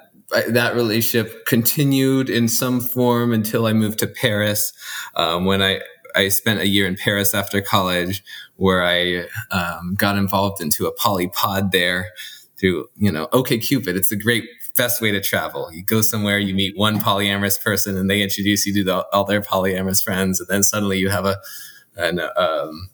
that 0.49 0.75
relationship 0.75 1.47
continued 1.47 2.29
in 2.29 2.49
some 2.49 2.81
form 2.81 3.33
until 3.33 3.67
I 3.67 3.73
moved 3.73 3.99
to 4.01 4.07
Paris. 4.07 4.73
Um, 5.15 5.45
when 5.45 5.63
I 5.63 5.81
I 6.15 6.29
spent 6.29 6.61
a 6.61 6.67
year 6.67 6.87
in 6.87 6.97
Paris 6.97 7.35
after 7.35 7.61
college, 7.61 8.23
where 8.57 8.85
I 8.85 9.27
um, 9.51 9.95
got 9.97 10.17
involved 10.17 10.61
into 10.63 10.87
a 10.87 10.95
polypod 10.95 11.73
there 11.73 12.11
through, 12.59 12.89
you 12.97 13.11
know, 13.11 13.29
OK 13.33 13.59
Cupid. 13.59 13.97
It's 13.97 14.13
a 14.13 14.17
great 14.17 14.45
best 14.77 15.01
way 15.01 15.11
to 15.11 15.21
travel. 15.21 15.73
You 15.73 15.83
go 15.83 16.01
somewhere, 16.01 16.39
you 16.39 16.55
meet 16.55 16.77
one 16.77 16.99
polyamorous 16.99 17.63
person, 17.63 17.97
and 17.97 18.09
they 18.09 18.23
introduce 18.23 18.67
you 18.67 18.75
to 18.75 18.85
the, 18.85 19.07
all 19.13 19.25
their 19.25 19.41
polyamorous 19.41 20.03
friends, 20.03 20.41
and 20.41 20.49
then 20.49 20.63
suddenly 20.63 20.99
you 20.99 21.11
have 21.11 21.27
a 21.27 21.37
an, 21.97 22.21
um, 22.37 22.91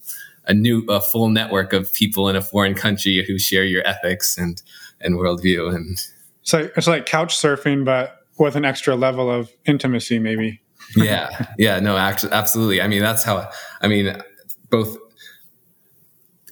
a 0.46 0.52
new 0.52 0.84
a 0.88 1.00
full 1.00 1.28
network 1.28 1.72
of 1.72 1.92
people 1.92 2.28
in 2.28 2.36
a 2.36 2.42
foreign 2.42 2.74
country 2.74 3.24
who 3.26 3.38
share 3.38 3.64
your 3.64 3.86
ethics 3.86 4.36
and 4.36 4.62
and 5.00 5.16
worldview. 5.16 5.74
And 5.74 5.98
so 6.50 6.70
it's 6.76 6.86
like 6.86 7.06
couch 7.06 7.36
surfing, 7.36 7.84
but 7.84 8.16
with 8.38 8.56
an 8.56 8.64
extra 8.64 8.96
level 8.96 9.30
of 9.30 9.52
intimacy, 9.66 10.18
maybe 10.18 10.60
yeah, 10.96 11.46
yeah, 11.58 11.78
no, 11.78 11.96
actually, 11.96 12.32
absolutely. 12.32 12.82
I 12.82 12.88
mean, 12.88 13.00
that's 13.00 13.22
how. 13.22 13.48
I 13.80 13.86
mean, 13.86 14.20
both 14.70 14.96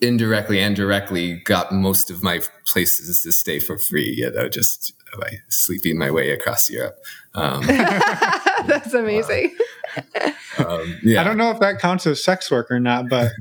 indirectly 0.00 0.60
and 0.60 0.76
directly 0.76 1.40
got 1.44 1.72
most 1.72 2.08
of 2.08 2.22
my 2.22 2.40
places 2.64 3.22
to 3.22 3.32
stay 3.32 3.58
for 3.58 3.78
free. 3.78 4.14
You 4.16 4.30
know, 4.30 4.48
just 4.48 4.92
by 5.18 5.38
sleeping 5.48 5.98
my 5.98 6.10
way 6.10 6.30
across 6.30 6.70
Europe. 6.70 6.98
Um, 7.34 7.62
that's 7.66 8.94
amazing. 8.94 9.56
Uh, 9.96 10.32
um, 10.64 11.00
yeah, 11.02 11.20
I 11.20 11.24
don't 11.24 11.36
know 11.36 11.50
if 11.50 11.58
that 11.60 11.80
counts 11.80 12.06
as 12.06 12.22
sex 12.22 12.50
work 12.50 12.70
or 12.70 12.78
not, 12.78 13.08
but 13.08 13.32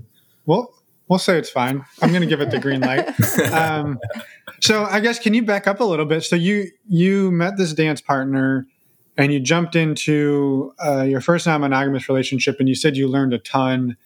we'll 0.45 0.73
we'll 1.07 1.19
say 1.19 1.37
it's 1.37 1.49
fine. 1.49 1.85
I'm 2.01 2.09
going 2.09 2.21
to 2.21 2.27
give 2.27 2.41
it 2.41 2.51
the 2.51 2.59
green 2.59 2.81
light. 2.81 3.09
Um, 3.51 3.99
so 4.61 4.83
I 4.85 4.99
guess 4.99 5.19
can 5.19 5.33
you 5.33 5.43
back 5.43 5.67
up 5.67 5.79
a 5.79 5.83
little 5.83 6.05
bit? 6.05 6.23
So 6.23 6.35
you 6.35 6.69
you 6.87 7.31
met 7.31 7.57
this 7.57 7.73
dance 7.73 8.01
partner 8.01 8.67
and 9.17 9.33
you 9.33 9.39
jumped 9.39 9.75
into 9.75 10.73
uh, 10.83 11.01
your 11.01 11.21
first 11.21 11.47
non-monogamous 11.47 12.07
relationship 12.07 12.57
and 12.59 12.69
you 12.69 12.75
said 12.75 12.95
you 12.95 13.07
learned 13.07 13.33
a 13.33 13.39
ton 13.39 13.97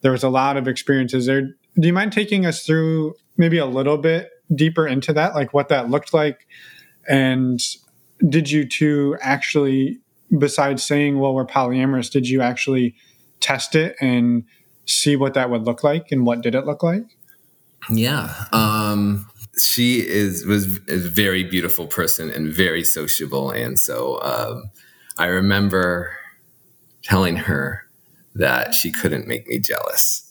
there 0.00 0.12
was 0.12 0.22
a 0.22 0.28
lot 0.28 0.56
of 0.56 0.68
experiences 0.68 1.26
there 1.26 1.42
do 1.78 1.86
you 1.86 1.92
mind 1.92 2.12
taking 2.12 2.44
us 2.44 2.64
through 2.64 3.14
maybe 3.36 3.58
a 3.58 3.66
little 3.66 3.96
bit 3.96 4.30
deeper 4.54 4.86
into 4.86 5.12
that 5.12 5.34
like 5.34 5.54
what 5.54 5.68
that 5.68 5.88
looked 5.88 6.12
like 6.12 6.46
and 7.08 7.60
did 8.28 8.50
you 8.50 8.66
two 8.68 9.16
actually 9.20 9.98
besides 10.36 10.82
saying 10.82 11.18
well 11.18 11.34
we're 11.34 11.46
polyamorous 11.46 12.10
did 12.10 12.28
you 12.28 12.42
actually 12.42 12.94
test 13.40 13.74
it 13.74 13.96
and 14.00 14.44
see 14.88 15.14
what 15.14 15.34
that 15.34 15.50
would 15.50 15.62
look 15.62 15.84
like 15.84 16.10
and 16.10 16.26
what 16.26 16.40
did 16.40 16.54
it 16.54 16.66
look 16.66 16.82
like 16.82 17.04
yeah 17.90 18.44
um 18.52 19.24
she 19.60 20.06
is 20.06 20.44
was 20.46 20.78
a 20.88 20.96
very 20.96 21.44
beautiful 21.44 21.86
person 21.86 22.30
and 22.30 22.52
very 22.52 22.84
sociable, 22.84 23.50
and 23.50 23.78
so 23.78 24.20
um, 24.22 24.70
I 25.18 25.26
remember 25.26 26.16
telling 27.02 27.36
her 27.36 27.86
that 28.34 28.74
she 28.74 28.92
couldn't 28.92 29.26
make 29.26 29.46
me 29.48 29.58
jealous. 29.58 30.24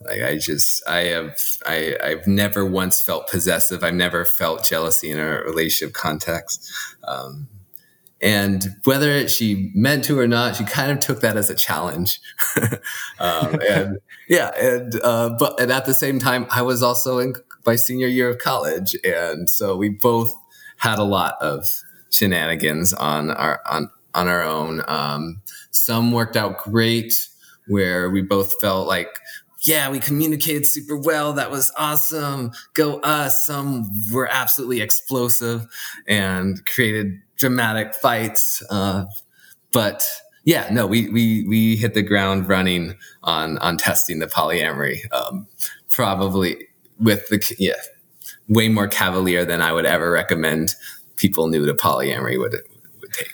Like 0.00 0.22
I 0.22 0.38
just, 0.38 0.82
I 0.88 0.98
have, 1.06 1.36
I, 1.66 1.96
I've 2.02 2.26
never 2.26 2.64
once 2.64 3.02
felt 3.02 3.28
possessive. 3.28 3.82
I've 3.82 3.94
never 3.94 4.24
felt 4.24 4.64
jealousy 4.64 5.10
in 5.10 5.18
a 5.18 5.42
relationship 5.42 5.92
context. 5.92 6.70
Um, 7.02 7.48
and 8.20 8.76
whether 8.84 9.28
she 9.28 9.70
meant 9.74 10.04
to 10.04 10.18
or 10.18 10.26
not, 10.26 10.56
she 10.56 10.64
kind 10.64 10.90
of 10.90 10.98
took 10.98 11.20
that 11.20 11.36
as 11.36 11.50
a 11.50 11.54
challenge. 11.54 12.20
um, 13.20 13.60
and 13.68 13.98
yeah, 14.28 14.50
and 14.56 15.00
uh, 15.02 15.30
but 15.38 15.60
and 15.60 15.70
at 15.70 15.86
the 15.86 15.94
same 15.94 16.18
time, 16.18 16.46
I 16.50 16.62
was 16.62 16.82
also 16.82 17.18
in 17.18 17.34
my 17.64 17.76
senior 17.76 18.08
year 18.08 18.28
of 18.28 18.38
college, 18.38 18.96
and 19.04 19.48
so 19.48 19.76
we 19.76 19.88
both 19.88 20.34
had 20.78 20.98
a 20.98 21.04
lot 21.04 21.34
of 21.40 21.66
shenanigans 22.10 22.92
on 22.92 23.30
our 23.30 23.60
on 23.70 23.90
on 24.14 24.28
our 24.28 24.42
own. 24.42 24.82
Um, 24.88 25.42
some 25.70 26.12
worked 26.12 26.36
out 26.36 26.58
great, 26.58 27.12
where 27.66 28.10
we 28.10 28.22
both 28.22 28.52
felt 28.60 28.88
like, 28.88 29.08
yeah, 29.62 29.90
we 29.90 30.00
communicated 30.00 30.66
super 30.66 30.96
well. 30.96 31.34
That 31.34 31.50
was 31.50 31.70
awesome. 31.76 32.52
Go 32.74 32.98
us. 33.00 33.46
Some 33.46 33.88
were 34.12 34.28
absolutely 34.30 34.80
explosive 34.80 35.66
and 36.06 36.64
created 36.66 37.20
dramatic 37.38 37.94
fights. 37.94 38.62
Uh, 38.68 39.06
but 39.72 40.08
yeah, 40.44 40.68
no, 40.70 40.86
we 40.86 41.08
we 41.08 41.46
we 41.48 41.76
hit 41.76 41.94
the 41.94 42.02
ground 42.02 42.48
running 42.48 42.94
on 43.22 43.58
on 43.58 43.76
testing 43.76 44.18
the 44.18 44.26
polyamory. 44.26 45.00
Um, 45.12 45.46
probably 45.90 46.68
with 46.98 47.28
the 47.28 47.56
yeah, 47.58 47.74
way 48.48 48.68
more 48.68 48.88
cavalier 48.88 49.44
than 49.44 49.62
I 49.62 49.72
would 49.72 49.86
ever 49.86 50.10
recommend 50.10 50.74
people 51.16 51.48
new 51.48 51.66
to 51.66 51.74
polyamory 51.74 52.38
would 52.38 52.56
would 53.00 53.12
take. 53.12 53.28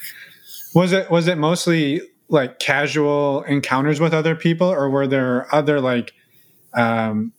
Was 0.75 0.93
it 0.93 1.11
was 1.11 1.29
it 1.29 1.39
mostly 1.39 2.03
like 2.29 2.59
casual 2.59 3.43
encounters 3.43 4.01
with 4.01 4.13
other 4.13 4.35
people, 4.35 4.69
or 4.69 4.91
were 4.91 5.07
there 5.07 5.53
other 5.55 5.81
like 5.81 6.13
um, 6.73 7.33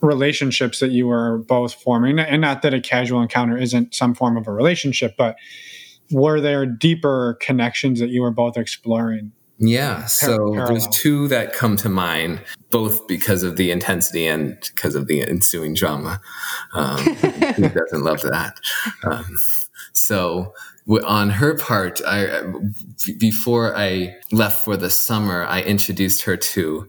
relationships 0.00 0.80
that 0.80 0.92
you 0.92 1.06
were 1.06 1.38
both 1.38 1.74
forming? 1.74 2.18
And 2.18 2.40
not 2.40 2.62
that 2.62 2.72
a 2.72 2.80
casual 2.80 3.20
encounter 3.20 3.58
isn't 3.58 3.94
some 3.94 4.14
form 4.14 4.36
of 4.36 4.46
a 4.46 4.52
relationship, 4.52 5.14
but 5.18 5.36
were 6.10 6.40
there 6.40 6.66
deeper 6.66 7.38
connections 7.40 8.00
that 8.00 8.10
you 8.10 8.22
were 8.22 8.30
both 8.30 8.56
exploring? 8.56 9.32
Yeah, 9.58 10.06
so 10.06 10.54
Par- 10.54 10.66
there's 10.66 10.88
two 10.88 11.28
that 11.28 11.52
come 11.52 11.76
to 11.76 11.88
mind, 11.88 12.42
both 12.70 13.06
because 13.06 13.42
of 13.44 13.56
the 13.56 13.70
intensity 13.70 14.26
and 14.26 14.58
because 14.74 14.96
of 14.96 15.06
the 15.06 15.22
ensuing 15.22 15.74
drama. 15.74 16.20
Um, 16.72 16.98
who 17.54 17.68
doesn't 17.68 18.02
love 18.02 18.20
that? 18.22 18.58
Um, 19.04 19.36
so 19.92 20.52
on 21.04 21.30
her 21.30 21.56
part, 21.56 22.00
I 22.06 22.42
before 23.18 23.76
I 23.76 24.16
left 24.32 24.64
for 24.64 24.76
the 24.76 24.90
summer, 24.90 25.44
I 25.44 25.62
introduced 25.62 26.22
her 26.22 26.36
to 26.36 26.88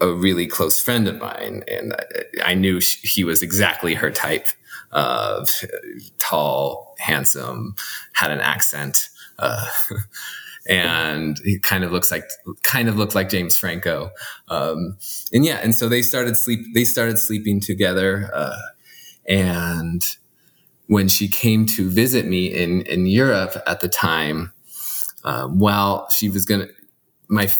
a 0.00 0.08
really 0.08 0.46
close 0.46 0.80
friend 0.80 1.08
of 1.08 1.18
mine, 1.18 1.64
and 1.68 1.94
I, 2.44 2.54
knew 2.54 2.80
she, 2.80 3.06
he 3.06 3.24
was 3.24 3.42
exactly 3.42 3.94
her 3.94 4.10
type 4.10 4.48
of 4.92 5.50
tall, 6.18 6.94
handsome, 6.98 7.76
had 8.12 8.30
an 8.30 8.40
accent. 8.40 9.08
Uh, 9.38 9.68
and 10.68 11.38
he 11.44 11.58
kind 11.58 11.84
of 11.84 11.92
looks 11.92 12.10
like 12.10 12.24
kind 12.62 12.88
of 12.88 12.96
looked 12.96 13.14
like 13.14 13.28
James 13.28 13.56
Franco. 13.56 14.10
Um, 14.48 14.98
and 15.32 15.44
yeah, 15.44 15.60
and 15.62 15.74
so 15.74 15.88
they 15.88 16.02
started 16.02 16.36
sleep. 16.36 16.60
They 16.74 16.84
started 16.84 17.18
sleeping 17.18 17.60
together, 17.60 18.30
uh, 18.34 18.58
and 19.28 20.02
when 20.88 21.08
she 21.08 21.28
came 21.28 21.66
to 21.66 21.88
visit 21.88 22.26
me 22.26 22.46
in 22.46 22.82
in 22.82 23.06
Europe 23.06 23.56
at 23.66 23.80
the 23.80 23.88
time, 23.88 24.52
um, 25.24 25.58
while 25.58 26.08
she 26.10 26.28
was 26.28 26.44
gonna 26.44 26.66
my 27.28 27.50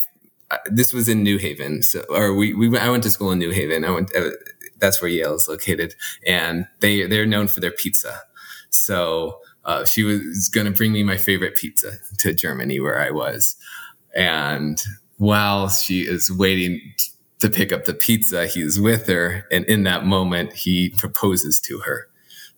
this 0.67 0.93
was 0.93 1.09
in 1.09 1.23
New 1.23 1.39
Haven, 1.39 1.83
so 1.83 2.05
or 2.09 2.35
we 2.35 2.55
we 2.55 2.77
I 2.79 2.89
went 2.89 3.03
to 3.05 3.11
school 3.11 3.33
in 3.33 3.39
New 3.39 3.51
Haven. 3.51 3.85
I 3.85 3.91
went. 3.91 4.15
Uh, 4.15 4.31
that's 4.79 5.01
where 5.01 5.11
Yale 5.11 5.35
is 5.35 5.49
located, 5.49 5.95
and 6.27 6.67
they 6.81 7.07
they're 7.07 7.27
known 7.27 7.49
for 7.49 7.61
their 7.61 7.73
pizza. 7.73 8.21
So 8.71 9.41
uh, 9.65 9.85
she 9.85 10.03
was 10.03 10.49
going 10.49 10.67
to 10.67 10.73
bring 10.73 10.93
me 10.93 11.03
my 11.03 11.17
favorite 11.17 11.57
pizza 11.57 11.99
to 12.19 12.35
Germany, 12.35 12.81
where 12.81 13.01
I 13.01 13.11
was, 13.11 13.57
and 14.15 14.81
while 15.19 15.69
she 15.69 16.03
is 16.03 16.31
waiting 16.31 16.81
to 17.41 17.51
pick 17.51 17.73
up 17.73 17.85
the 17.85 17.95
pizza, 17.95 18.47
he's 18.47 18.79
with 18.79 19.07
her, 19.09 19.47
and 19.51 19.65
in 19.67 19.83
that 19.85 20.05
moment, 20.05 20.53
he 20.53 20.91
proposes 20.91 21.61
to 21.61 21.81
her, 21.81 22.09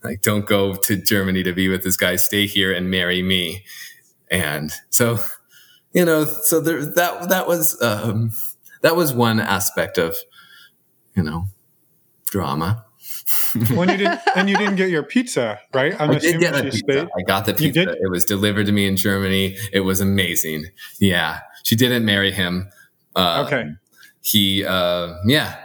like, 0.02 0.22
"Don't 0.22 0.46
go 0.46 0.74
to 0.74 0.96
Germany 0.96 1.42
to 1.42 1.52
be 1.52 1.68
with 1.68 1.84
this 1.84 1.96
guy. 1.96 2.16
Stay 2.16 2.46
here 2.46 2.72
and 2.72 2.90
marry 2.90 3.22
me." 3.22 3.64
And 4.30 4.72
so, 4.90 5.18
you 5.92 6.04
know, 6.04 6.24
so 6.24 6.60
there 6.60 6.84
that 6.84 7.28
that 7.28 7.46
was 7.46 7.80
um, 7.82 8.32
that 8.82 8.96
was 8.96 9.12
one 9.12 9.40
aspect 9.40 9.98
of, 9.98 10.16
you 11.14 11.22
know, 11.22 11.46
drama. 12.26 12.84
when 13.74 13.88
you 13.88 13.96
didn't 13.96 14.20
and 14.36 14.48
you 14.48 14.56
didn't 14.56 14.76
get 14.76 14.90
your 14.90 15.02
pizza, 15.02 15.60
right? 15.74 15.98
I'm 16.00 16.10
I 16.10 16.18
did 16.18 16.40
get 16.40 16.54
a 16.54 16.62
pizza. 16.64 16.78
Stayed. 16.78 17.08
I 17.16 17.22
got 17.26 17.46
the 17.46 17.54
pizza. 17.54 17.82
It 17.82 18.10
was 18.10 18.24
delivered 18.24 18.66
to 18.66 18.72
me 18.72 18.86
in 18.86 18.96
Germany. 18.96 19.56
It 19.72 19.80
was 19.80 20.00
amazing. 20.00 20.66
Yeah, 20.98 21.40
she 21.62 21.76
didn't 21.76 22.04
marry 22.04 22.32
him. 22.32 22.70
Uh, 23.16 23.44
okay. 23.46 23.70
He, 24.22 24.64
uh, 24.64 25.14
yeah. 25.26 25.56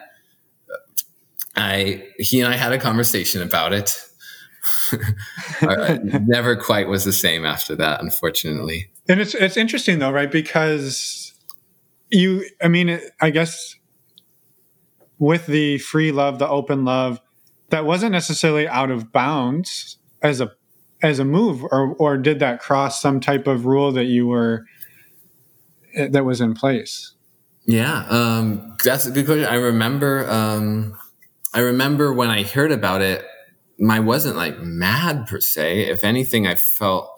I 1.55 2.07
he 2.17 2.41
and 2.41 2.51
I 2.51 2.57
had 2.57 2.71
a 2.71 2.79
conversation 2.79 3.41
about 3.41 3.73
it. 3.73 4.01
never 6.21 6.55
quite 6.55 6.87
was 6.87 7.03
the 7.03 7.13
same 7.13 7.45
after 7.45 7.75
that, 7.75 8.01
unfortunately. 8.01 8.89
And 9.07 9.19
it's 9.19 9.35
it's 9.35 9.57
interesting 9.57 9.99
though, 9.99 10.11
right? 10.11 10.31
Because 10.31 11.33
you, 12.09 12.45
I 12.61 12.67
mean, 12.67 12.99
I 13.19 13.29
guess 13.31 13.75
with 15.19 15.47
the 15.47 15.77
free 15.79 16.11
love, 16.11 16.39
the 16.39 16.47
open 16.47 16.85
love, 16.85 17.19
that 17.69 17.85
wasn't 17.85 18.11
necessarily 18.11 18.67
out 18.67 18.91
of 18.91 19.11
bounds 19.11 19.97
as 20.21 20.39
a 20.39 20.51
as 21.01 21.19
a 21.19 21.25
move, 21.25 21.63
or 21.63 21.95
or 21.95 22.17
did 22.17 22.39
that 22.39 22.61
cross 22.61 23.01
some 23.01 23.19
type 23.19 23.47
of 23.47 23.65
rule 23.65 23.91
that 23.91 24.05
you 24.05 24.27
were 24.27 24.65
eh, 25.95 26.07
that 26.09 26.23
was 26.23 26.39
in 26.39 26.53
place? 26.53 27.15
Yeah, 27.65 28.05
um, 28.09 28.75
that's 28.83 29.05
a 29.05 29.11
good 29.11 29.25
question. 29.25 29.45
I 29.45 29.55
remember, 29.55 30.29
um, 30.29 30.97
I 31.53 31.59
remember 31.59 32.13
when 32.13 32.29
I 32.29 32.43
heard 32.43 32.73
about 32.73 33.01
it, 33.01 33.25
I 33.89 34.01
wasn't 34.01 34.35
like 34.35 34.59
mad 34.59 35.27
per 35.27 35.39
se. 35.39 35.89
If 35.89 36.03
anything, 36.03 36.47
I 36.47 36.55
felt 36.55 37.09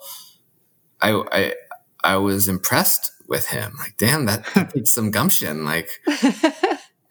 I 1.00 1.22
I 1.32 1.54
I 2.02 2.16
was 2.16 2.48
impressed 2.48 3.12
with 3.28 3.46
him. 3.48 3.74
Like, 3.78 3.96
damn, 3.98 4.26
that, 4.26 4.46
that 4.54 4.70
takes 4.74 4.94
some 4.94 5.10
gumption. 5.10 5.64
Like, 5.64 5.88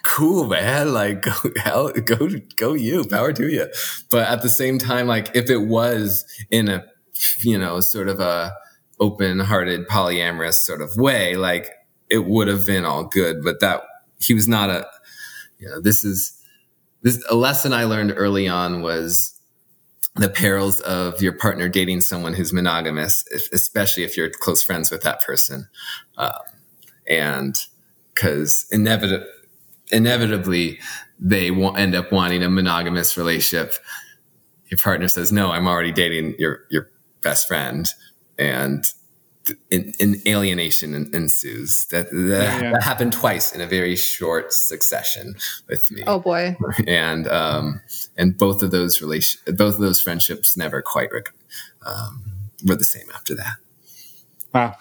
cool, 0.04 0.45
man. 0.45 0.93
Like, 0.93 1.24
go, 1.24 1.32
hell, 1.58 1.91
go, 1.91 2.30
go 2.56 2.74
you, 2.74 3.06
power 3.06 3.34
to 3.34 3.48
you. 3.48 3.67
But 4.10 4.28
at 4.28 4.41
the 4.41 4.50
same 4.50 4.78
time, 4.78 5.08
like, 5.08 5.36
if 5.36 5.50
it 5.50 5.67
was 5.67 6.26
in 6.50 6.69
a, 6.69 6.86
you 7.41 7.58
know, 7.58 7.80
sort 7.80 8.08
of 8.10 8.19
a 8.19 8.54
open 9.00 9.39
hearted, 9.39 9.88
polyamorous 9.88 10.56
sort 10.56 10.82
of 10.82 10.95
way, 10.95 11.36
like, 11.36 11.69
it 12.10 12.26
would 12.26 12.48
have 12.48 12.65
been 12.65 12.86
all 12.86 13.06
good. 13.06 13.43
But 13.43 13.60
that, 13.62 13.84
he 14.19 14.34
was 14.34 14.48
not 14.48 14.69
a, 14.69 14.88
you 15.60 15.67
know, 15.67 15.82
this 15.82 16.04
is, 16.04 16.32
this, 17.02 17.24
a 17.30 17.36
lesson 17.36 17.74
I 17.74 17.84
learned 17.84 18.13
early 18.15 18.48
on 18.48 18.82
was 18.82 19.39
the 20.15 20.30
perils 20.30 20.80
of 20.82 21.21
your 21.21 21.34
partner 21.34 21.67
dating 21.67 22.01
someone 22.01 22.34
who's 22.34 22.54
monogamous, 22.54 23.25
if, 23.32 23.51
especially 23.51 24.04
if 24.04 24.15
you're 24.15 24.30
close 24.30 24.63
friends 24.63 24.89
with 24.89 25.01
that 25.01 25.21
person. 25.21 25.67
Um, 26.17 26.32
and 27.08 27.58
because 28.13 28.65
inevitably, 28.71 29.28
inevitably 29.91 30.80
they 31.19 31.51
will 31.51 31.75
end 31.75 31.95
up 31.95 32.12
wanting 32.12 32.43
a 32.43 32.49
monogamous 32.49 33.17
relationship. 33.17 33.75
Your 34.69 34.80
partner 34.80 35.08
says, 35.08 35.32
"No, 35.32 35.51
I'm 35.51 35.67
already 35.67 35.91
dating 35.91 36.36
your 36.39 36.62
your 36.71 36.89
best 37.21 37.47
friend," 37.47 37.88
and 38.38 38.86
in, 39.69 39.93
in 39.99 40.21
alienation 40.27 41.10
ensues. 41.13 41.86
That 41.91 42.10
that, 42.12 42.17
yeah, 42.17 42.62
yeah. 42.62 42.71
that, 42.71 42.84
happened 42.84 43.13
twice 43.13 43.53
in 43.53 43.62
a 43.62 43.67
very 43.67 43.95
short 43.95 44.51
succession 44.51 45.36
with 45.67 45.89
me. 45.91 46.03
Oh 46.08 46.19
boy! 46.19 46.55
And 46.88 47.27
um, 47.27 47.81
and 48.17 48.38
both 48.38 48.62
of 48.62 48.71
those 48.71 49.01
relation, 49.01 49.41
both 49.55 49.75
of 49.75 49.81
those 49.81 50.01
friendships 50.01 50.55
never 50.58 50.81
quite 50.81 51.10
um, 51.86 52.23
were 52.65 52.75
the 52.75 52.84
same 52.84 53.08
after 53.13 53.36
that. 53.36 53.55
Wow, 54.53 54.75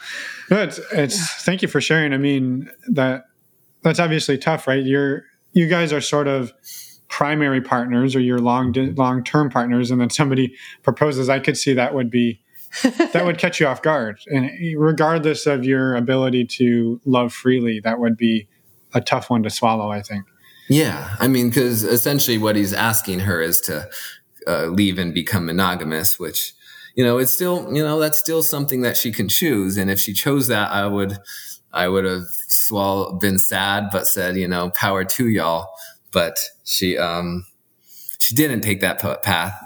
no, 0.51 0.63
it's, 0.63 0.79
it's 0.93 1.43
thank 1.43 1.63
you 1.63 1.69
for 1.69 1.81
sharing. 1.81 2.13
I 2.13 2.19
mean 2.19 2.71
that 2.89 3.25
that's 3.83 3.99
obviously 3.99 4.39
tough, 4.39 4.67
right? 4.67 4.85
You're 4.85 5.25
you 5.53 5.69
guys 5.69 5.93
are 5.93 6.01
sort 6.01 6.29
of 6.29 6.53
primary 7.09 7.61
partners 7.61 8.17
or 8.17 8.21
your 8.21 8.39
long 8.39 8.73
long 8.97 9.25
term 9.25 9.51
partners, 9.51 9.91
and 9.91 10.01
then 10.01 10.11
somebody 10.11 10.55
proposes. 10.83 11.29
I 11.29 11.39
could 11.39 11.57
see 11.57 11.73
that 11.75 11.95
would 11.95 12.11
be 12.11 12.41
that 12.83 13.25
would 13.25 13.39
catch 13.39 13.61
you 13.61 13.67
off 13.67 13.83
guard, 13.83 14.19
and 14.27 14.51
regardless 14.77 15.47
of 15.47 15.65
your 15.65 15.95
ability 15.95 16.45
to 16.47 17.01
love 17.05 17.33
freely, 17.33 17.81
that 17.81 17.99
would 17.99 18.17
be 18.17 18.49
a 18.93 19.01
tough 19.01 19.31
one 19.31 19.43
to 19.43 19.51
swallow. 19.51 19.91
I 19.91 20.03
think. 20.03 20.25
Yeah, 20.69 21.17
I 21.21 21.29
mean, 21.29 21.49
because 21.51 21.83
essentially 21.83 22.39
what 22.39 22.57
he's 22.57 22.73
asking 22.73 23.21
her 23.21 23.41
is 23.41 23.61
to 23.63 23.89
uh, 24.47 24.67
leave 24.67 24.99
and 24.99 25.13
become 25.13 25.47
monogamous, 25.47 26.19
which 26.19 26.55
you 26.95 27.05
know 27.05 27.19
it's 27.19 27.33
still 27.33 27.73
you 27.75 27.83
know 27.83 28.01
that's 28.01 28.19
still 28.19 28.43
something 28.43 28.83
that 28.83 28.97
she 28.97 29.13
can 29.13 29.29
choose, 29.29 29.77
and 29.77 29.91
if 29.91 30.01
she 30.01 30.13
chose 30.13 30.49
that, 30.49 30.71
I 30.71 30.87
would 30.87 31.19
I 31.75 31.89
would 31.89 32.05
have 32.05 32.27
swallowed, 32.49 33.21
been 33.21 33.39
sad, 33.39 33.89
but 33.91 34.07
said, 34.07 34.37
you 34.37 34.47
know, 34.47 34.71
power 34.71 35.05
to 35.05 35.29
y'all. 35.29 35.69
But 36.13 36.39
she, 36.63 36.97
um, 36.97 37.45
she 38.19 38.35
didn't 38.35 38.61
take 38.61 38.81
that 38.81 39.01
path. 39.23 39.61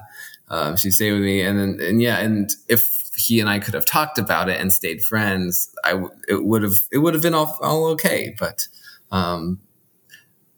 Um, 0.49 0.77
she 0.79 0.91
stayed 0.91 1.13
with 1.13 1.21
me, 1.21 1.43
and 1.43 1.59
then, 1.59 1.79
and 1.87 2.01
yeah, 2.01 2.19
and 2.19 2.51
if 2.69 2.98
he 3.19 3.41
and 3.41 3.49
I 3.49 3.59
could 3.59 3.75
have 3.75 3.85
talked 3.85 4.19
about 4.19 4.49
it 4.49 4.61
and 4.61 4.73
stayed 4.73 5.03
friends, 5.03 5.71
I 5.85 6.03
it 6.29 6.45
would 6.45 6.63
have 6.63 6.77
it 6.93 6.99
would 6.99 7.15
have 7.15 7.23
been 7.23 7.35
all, 7.35 7.59
all 7.63 7.87
okay. 7.89 8.35
But 8.39 8.67
um, 9.11 9.61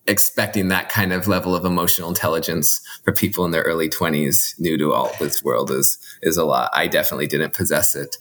expecting 0.06 0.68
that 0.68 0.88
kind 0.88 1.12
of 1.12 1.26
level 1.26 1.54
of 1.54 1.64
emotional 1.64 2.08
intelligence 2.08 2.80
for 3.04 3.12
people 3.12 3.44
in 3.44 3.50
their 3.50 3.62
early 3.62 3.88
twenties, 3.88 4.54
new 4.58 4.76
to 4.78 4.92
all 4.92 5.12
this 5.18 5.42
world, 5.42 5.70
is 5.70 5.98
is 6.22 6.36
a 6.36 6.44
lot. 6.44 6.70
I 6.74 6.86
definitely 6.86 7.26
didn't 7.26 7.54
possess 7.54 7.94
it. 7.94 8.16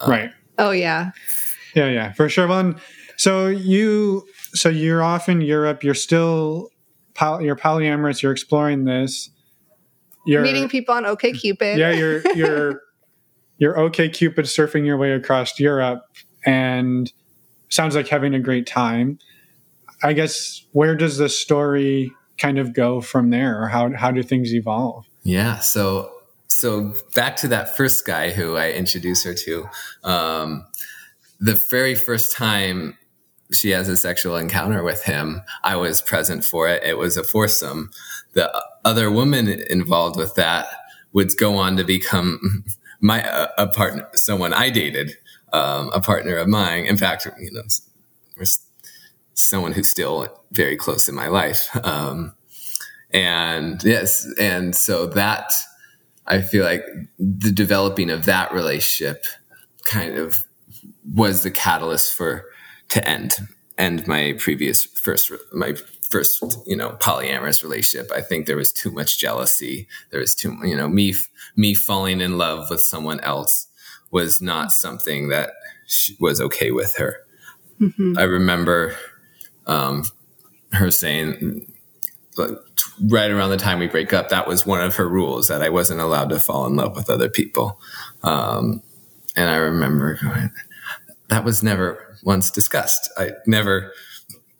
Um, 0.00 0.10
right. 0.10 0.30
Oh 0.58 0.70
yeah. 0.70 1.12
Yeah, 1.74 1.88
yeah, 1.88 2.12
for 2.12 2.28
sure. 2.28 2.46
Well, 2.46 2.74
so 3.16 3.48
you, 3.48 4.26
so 4.54 4.68
you're 4.68 5.02
off 5.02 5.28
in 5.28 5.40
Europe. 5.40 5.82
You're 5.82 5.94
still, 5.94 6.70
poly, 7.14 7.44
you're 7.46 7.56
polyamorous. 7.56 8.22
You're 8.22 8.32
exploring 8.32 8.84
this. 8.84 9.30
You're 10.26 10.42
meeting 10.42 10.68
people 10.68 10.94
on 10.94 11.04
OkCupid. 11.04 11.76
Yeah, 11.76 11.90
you're 11.90 12.22
you're 12.34 12.80
you're 13.64 13.80
okay 13.80 14.10
cupid 14.10 14.44
surfing 14.44 14.84
your 14.84 14.98
way 14.98 15.12
across 15.12 15.58
Europe, 15.58 16.04
and 16.44 17.10
sounds 17.70 17.96
like 17.96 18.08
having 18.08 18.34
a 18.34 18.38
great 18.38 18.66
time. 18.66 19.18
I 20.02 20.12
guess 20.12 20.66
where 20.72 20.94
does 20.94 21.16
the 21.16 21.30
story 21.30 22.12
kind 22.36 22.58
of 22.58 22.74
go 22.74 23.00
from 23.00 23.30
there, 23.30 23.58
or 23.62 23.68
how 23.68 23.90
how 23.96 24.10
do 24.10 24.22
things 24.22 24.54
evolve? 24.54 25.06
Yeah. 25.22 25.60
So 25.60 26.12
so 26.48 26.92
back 27.14 27.36
to 27.36 27.48
that 27.48 27.74
first 27.74 28.04
guy 28.04 28.32
who 28.32 28.56
I 28.56 28.72
introduced 28.72 29.24
her 29.24 29.32
to. 29.32 29.66
Um, 30.02 30.66
the 31.40 31.58
very 31.70 31.94
first 31.94 32.36
time 32.36 32.98
she 33.50 33.70
has 33.70 33.88
a 33.88 33.96
sexual 33.96 34.36
encounter 34.36 34.82
with 34.82 35.04
him, 35.04 35.40
I 35.62 35.76
was 35.76 36.02
present 36.02 36.44
for 36.44 36.68
it. 36.68 36.84
It 36.84 36.98
was 36.98 37.16
a 37.16 37.24
foursome. 37.24 37.92
The 38.34 38.52
other 38.84 39.10
woman 39.10 39.48
involved 39.48 40.18
with 40.18 40.34
that 40.34 40.66
would 41.14 41.34
go 41.38 41.56
on 41.56 41.78
to 41.78 41.84
become 41.84 42.64
my 43.04 43.20
a, 43.20 43.48
a 43.58 43.66
partner, 43.68 44.08
someone 44.14 44.54
I 44.54 44.70
dated, 44.70 45.18
um, 45.52 45.90
a 45.92 46.00
partner 46.00 46.36
of 46.36 46.48
mine. 46.48 46.86
In 46.86 46.96
fact, 46.96 47.28
you 47.38 47.52
know, 47.52 48.44
someone 49.34 49.72
who's 49.72 49.90
still 49.90 50.42
very 50.52 50.74
close 50.74 51.06
in 51.06 51.14
my 51.14 51.28
life. 51.28 51.68
Um, 51.84 52.34
and 53.12 53.84
yes, 53.84 54.26
and 54.40 54.74
so 54.74 55.06
that 55.06 55.52
I 56.26 56.40
feel 56.40 56.64
like 56.64 56.82
the 57.18 57.52
developing 57.52 58.08
of 58.08 58.24
that 58.24 58.54
relationship 58.54 59.26
kind 59.84 60.16
of 60.16 60.46
was 61.14 61.42
the 61.42 61.50
catalyst 61.50 62.14
for 62.14 62.46
to 62.88 63.06
end 63.06 63.36
end 63.76 64.06
my 64.06 64.34
previous 64.38 64.84
first 64.84 65.30
my 65.52 65.74
first 66.14 66.44
you 66.64 66.76
know 66.76 66.90
polyamorous 67.00 67.64
relationship 67.64 68.08
i 68.14 68.20
think 68.20 68.46
there 68.46 68.56
was 68.56 68.72
too 68.72 68.92
much 68.92 69.18
jealousy 69.18 69.88
there 70.10 70.20
was 70.20 70.32
too 70.32 70.56
you 70.62 70.76
know 70.76 70.88
me 70.88 71.12
me 71.56 71.74
falling 71.74 72.20
in 72.20 72.38
love 72.38 72.70
with 72.70 72.80
someone 72.80 73.18
else 73.20 73.66
was 74.12 74.40
not 74.40 74.70
something 74.70 75.28
that 75.28 75.50
was 76.20 76.40
okay 76.40 76.70
with 76.70 76.94
her 76.94 77.16
mm-hmm. 77.80 78.16
i 78.16 78.22
remember 78.22 78.94
um, 79.66 80.04
her 80.72 80.88
saying 80.88 81.72
right 83.10 83.30
around 83.30 83.50
the 83.50 83.56
time 83.56 83.80
we 83.80 83.88
break 83.88 84.12
up 84.12 84.28
that 84.28 84.46
was 84.46 84.64
one 84.64 84.80
of 84.80 84.94
her 84.94 85.08
rules 85.08 85.48
that 85.48 85.62
i 85.62 85.68
wasn't 85.68 86.00
allowed 86.00 86.28
to 86.28 86.38
fall 86.38 86.64
in 86.66 86.76
love 86.76 86.94
with 86.94 87.10
other 87.10 87.28
people 87.28 87.80
um, 88.22 88.80
and 89.34 89.50
i 89.50 89.56
remember 89.56 90.16
going 90.22 90.52
that 91.28 91.44
was 91.44 91.62
never 91.62 92.14
once 92.24 92.50
discussed. 92.50 93.10
I 93.16 93.32
never, 93.46 93.92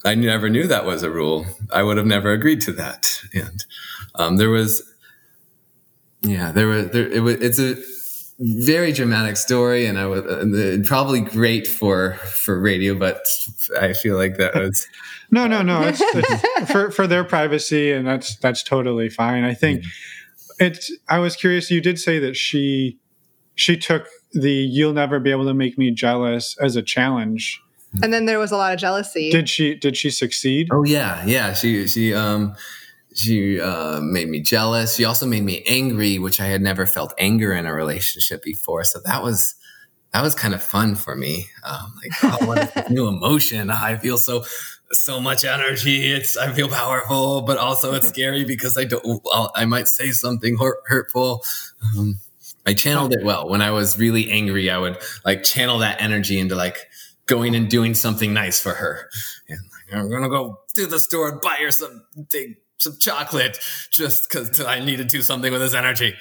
I 0.04 0.14
never 0.14 0.50
knew 0.50 0.66
that 0.66 0.84
was 0.84 1.02
a 1.02 1.10
rule. 1.10 1.46
I 1.72 1.82
would 1.82 1.96
have 1.96 2.06
never 2.06 2.32
agreed 2.32 2.60
to 2.62 2.72
that. 2.72 3.20
And 3.32 3.64
um, 4.14 4.36
there 4.36 4.50
was, 4.50 4.82
yeah, 6.20 6.52
there 6.52 6.66
was, 6.66 6.90
there, 6.90 7.10
it 7.10 7.20
was, 7.20 7.36
it's 7.36 7.58
a 7.58 7.76
very 8.38 8.92
dramatic 8.92 9.36
story, 9.36 9.86
and 9.86 9.98
I 9.98 10.06
was 10.06 10.22
uh, 10.22 10.78
probably 10.84 11.20
great 11.20 11.66
for 11.66 12.14
for 12.14 12.58
radio, 12.58 12.94
but 12.94 13.24
I 13.80 13.92
feel 13.92 14.16
like 14.16 14.36
that 14.38 14.54
was. 14.54 14.86
no, 15.30 15.46
no, 15.46 15.62
no. 15.62 15.82
It's, 15.82 16.00
it's 16.00 16.70
for 16.72 16.90
for 16.90 17.06
their 17.06 17.24
privacy, 17.24 17.92
and 17.92 18.06
that's 18.06 18.36
that's 18.36 18.62
totally 18.62 19.08
fine. 19.08 19.44
I 19.44 19.54
think 19.54 19.80
mm-hmm. 19.80 20.64
it's. 20.64 20.92
I 21.08 21.18
was 21.20 21.36
curious. 21.36 21.70
You 21.70 21.80
did 21.80 21.98
say 21.98 22.18
that 22.18 22.36
she 22.36 22.98
she 23.54 23.76
took 23.76 24.08
the 24.32 24.50
"you'll 24.50 24.94
never 24.94 25.20
be 25.20 25.30
able 25.30 25.46
to 25.46 25.54
make 25.54 25.78
me 25.78 25.92
jealous" 25.92 26.56
as 26.60 26.74
a 26.74 26.82
challenge. 26.82 27.60
And 28.02 28.12
then 28.12 28.26
there 28.26 28.38
was 28.38 28.50
a 28.52 28.56
lot 28.56 28.72
of 28.72 28.78
jealousy. 28.78 29.30
Did 29.30 29.48
she? 29.48 29.74
Did 29.74 29.96
she 29.96 30.10
succeed? 30.10 30.68
Oh 30.72 30.84
yeah, 30.84 31.24
yeah. 31.26 31.52
She 31.52 31.86
she 31.86 32.12
um 32.14 32.56
she 33.14 33.60
uh, 33.60 34.00
made 34.00 34.28
me 34.28 34.40
jealous. 34.40 34.96
She 34.96 35.04
also 35.04 35.26
made 35.26 35.44
me 35.44 35.62
angry, 35.68 36.18
which 36.18 36.40
I 36.40 36.46
had 36.46 36.60
never 36.60 36.86
felt 36.86 37.14
anger 37.16 37.52
in 37.52 37.66
a 37.66 37.72
relationship 37.72 38.42
before. 38.42 38.84
So 38.84 39.00
that 39.04 39.22
was 39.22 39.54
that 40.12 40.22
was 40.22 40.34
kind 40.34 40.54
of 40.54 40.62
fun 40.62 40.94
for 40.94 41.14
me. 41.14 41.46
Um, 41.64 41.94
like, 42.02 42.12
oh, 42.24 42.46
what 42.46 42.76
a 42.76 42.90
new 42.92 43.06
emotion! 43.08 43.70
I 43.70 43.96
feel 43.96 44.18
so 44.18 44.44
so 44.92 45.20
much 45.20 45.44
energy. 45.44 46.12
It's 46.12 46.36
I 46.36 46.52
feel 46.52 46.68
powerful, 46.68 47.42
but 47.42 47.58
also 47.58 47.94
it's 47.94 48.08
scary 48.08 48.44
because 48.44 48.76
I 48.76 48.84
don't. 48.84 49.04
I'll, 49.32 49.52
i 49.54 49.64
might 49.64 49.88
say 49.88 50.10
something 50.10 50.56
hurt, 50.58 50.78
hurtful. 50.86 51.44
Um, 51.96 52.18
I 52.66 52.74
channeled 52.74 53.12
it 53.12 53.24
well. 53.24 53.48
When 53.48 53.60
I 53.60 53.70
was 53.70 53.98
really 53.98 54.30
angry, 54.30 54.70
I 54.70 54.78
would 54.78 54.98
like 55.24 55.42
channel 55.42 55.78
that 55.78 56.00
energy 56.00 56.38
into 56.38 56.54
like 56.54 56.88
going 57.26 57.54
and 57.54 57.68
doing 57.68 57.94
something 57.94 58.32
nice 58.32 58.60
for 58.60 58.74
her. 58.74 59.08
And 59.48 59.58
like, 59.58 59.98
I'm 59.98 60.10
gonna 60.10 60.28
go 60.28 60.60
to 60.74 60.86
the 60.86 61.00
store 61.00 61.30
and 61.30 61.40
buy 61.40 61.56
her 61.60 61.70
some 61.70 62.04
thing, 62.30 62.56
some 62.78 62.96
chocolate 62.98 63.58
just 63.90 64.28
because 64.28 64.60
I 64.60 64.84
need 64.84 64.96
to 64.96 65.04
do 65.04 65.22
something 65.22 65.50
with 65.52 65.60
this 65.60 65.74
energy. 65.74 66.14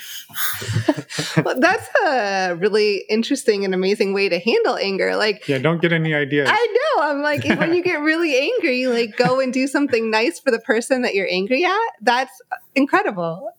well, 1.44 1.60
that's 1.60 1.88
a 2.06 2.56
really 2.56 3.04
interesting 3.10 3.66
and 3.66 3.74
amazing 3.74 4.14
way 4.14 4.30
to 4.30 4.40
handle 4.40 4.78
anger. 4.78 5.16
Like, 5.16 5.48
yeah, 5.48 5.58
don't 5.58 5.82
get 5.82 5.92
any 5.92 6.14
ideas. 6.14 6.50
I 6.52 6.78
know. 6.96 7.04
I'm 7.04 7.22
like, 7.22 7.44
when 7.44 7.74
you 7.74 7.84
get 7.84 8.00
really 8.00 8.38
angry, 8.38 8.88
like, 8.88 9.18
go 9.18 9.40
and 9.40 9.52
do 9.52 9.68
something 9.68 10.10
nice 10.10 10.40
for 10.40 10.52
the 10.52 10.60
person 10.60 11.02
that 11.02 11.16
you're 11.16 11.30
angry 11.30 11.66
at. 11.66 11.90
That's 12.02 12.42
incredible 12.76 13.52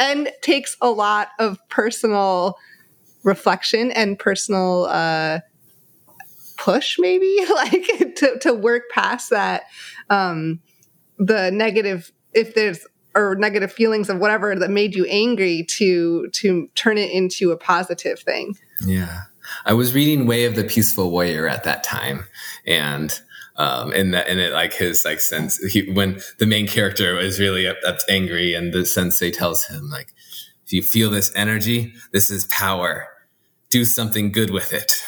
and 0.00 0.32
takes 0.42 0.76
a 0.80 0.90
lot 0.90 1.28
of 1.38 1.58
personal 1.68 2.56
reflection 3.22 3.90
and 3.92 4.18
personal 4.18 4.86
uh, 4.86 5.40
push, 6.60 6.98
maybe 6.98 7.38
like 7.54 8.14
to, 8.16 8.38
to 8.40 8.54
work 8.54 8.84
past 8.90 9.30
that 9.30 9.64
um, 10.10 10.60
the 11.18 11.50
negative 11.50 12.12
if 12.32 12.54
there's 12.54 12.86
or 13.16 13.34
negative 13.34 13.72
feelings 13.72 14.08
of 14.08 14.18
whatever 14.18 14.54
that 14.54 14.70
made 14.70 14.94
you 14.94 15.04
angry 15.06 15.64
to 15.68 16.28
to 16.28 16.68
turn 16.74 16.98
it 16.98 17.10
into 17.10 17.50
a 17.50 17.56
positive 17.56 18.20
thing. 18.20 18.54
Yeah. 18.84 19.22
I 19.64 19.72
was 19.72 19.94
reading 19.94 20.26
Way 20.26 20.44
of 20.44 20.54
the 20.54 20.62
Peaceful 20.62 21.10
Warrior 21.10 21.48
at 21.48 21.64
that 21.64 21.82
time 21.82 22.24
and 22.66 23.20
um, 23.56 23.92
and 23.92 24.14
that, 24.14 24.28
and 24.28 24.38
it 24.38 24.52
like 24.52 24.72
his 24.74 25.02
like 25.04 25.20
sense 25.20 25.58
he, 25.58 25.90
when 25.90 26.20
the 26.38 26.46
main 26.46 26.66
character 26.66 27.18
is 27.18 27.40
really 27.40 27.66
up, 27.66 27.76
up 27.86 27.98
angry 28.08 28.54
and 28.54 28.72
the 28.72 28.86
sensei 28.86 29.30
tells 29.30 29.64
him 29.64 29.90
like, 29.90 30.14
if 30.64 30.72
you 30.72 30.82
feel 30.82 31.10
this 31.10 31.32
energy, 31.34 31.92
this 32.12 32.30
is 32.30 32.46
power. 32.46 33.08
Do 33.70 33.84
something 33.84 34.30
good 34.30 34.50
with 34.50 34.72
it. 34.72 35.02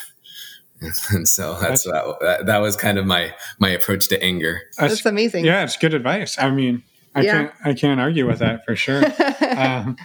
And 0.83 0.95
so 1.29 1.59
that's, 1.61 1.85
that's 1.85 2.07
that, 2.21 2.47
that 2.47 2.59
was 2.59 2.77
kind 2.77 2.99
of 2.99 3.07
my 3.07 3.35
my 3.59 3.71
approach 3.71 4.09
to 4.09 4.23
anger. 4.23 4.61
That's, 4.79 4.95
that's 4.95 5.07
amazing. 5.07 5.45
Yeah, 5.45 5.64
it's 5.64 5.77
good 5.77 5.95
advice. 5.95 6.38
I 6.38 6.51
mean, 6.51 6.83
I 7.14 7.23
yeah. 7.23 7.33
can't 7.33 7.53
I 7.64 7.75
can't 7.75 8.01
argue 8.01 8.27
with 8.27 8.38
that 8.40 8.64
for 8.64 8.77
sure. 8.77 9.03
um, 9.57 9.97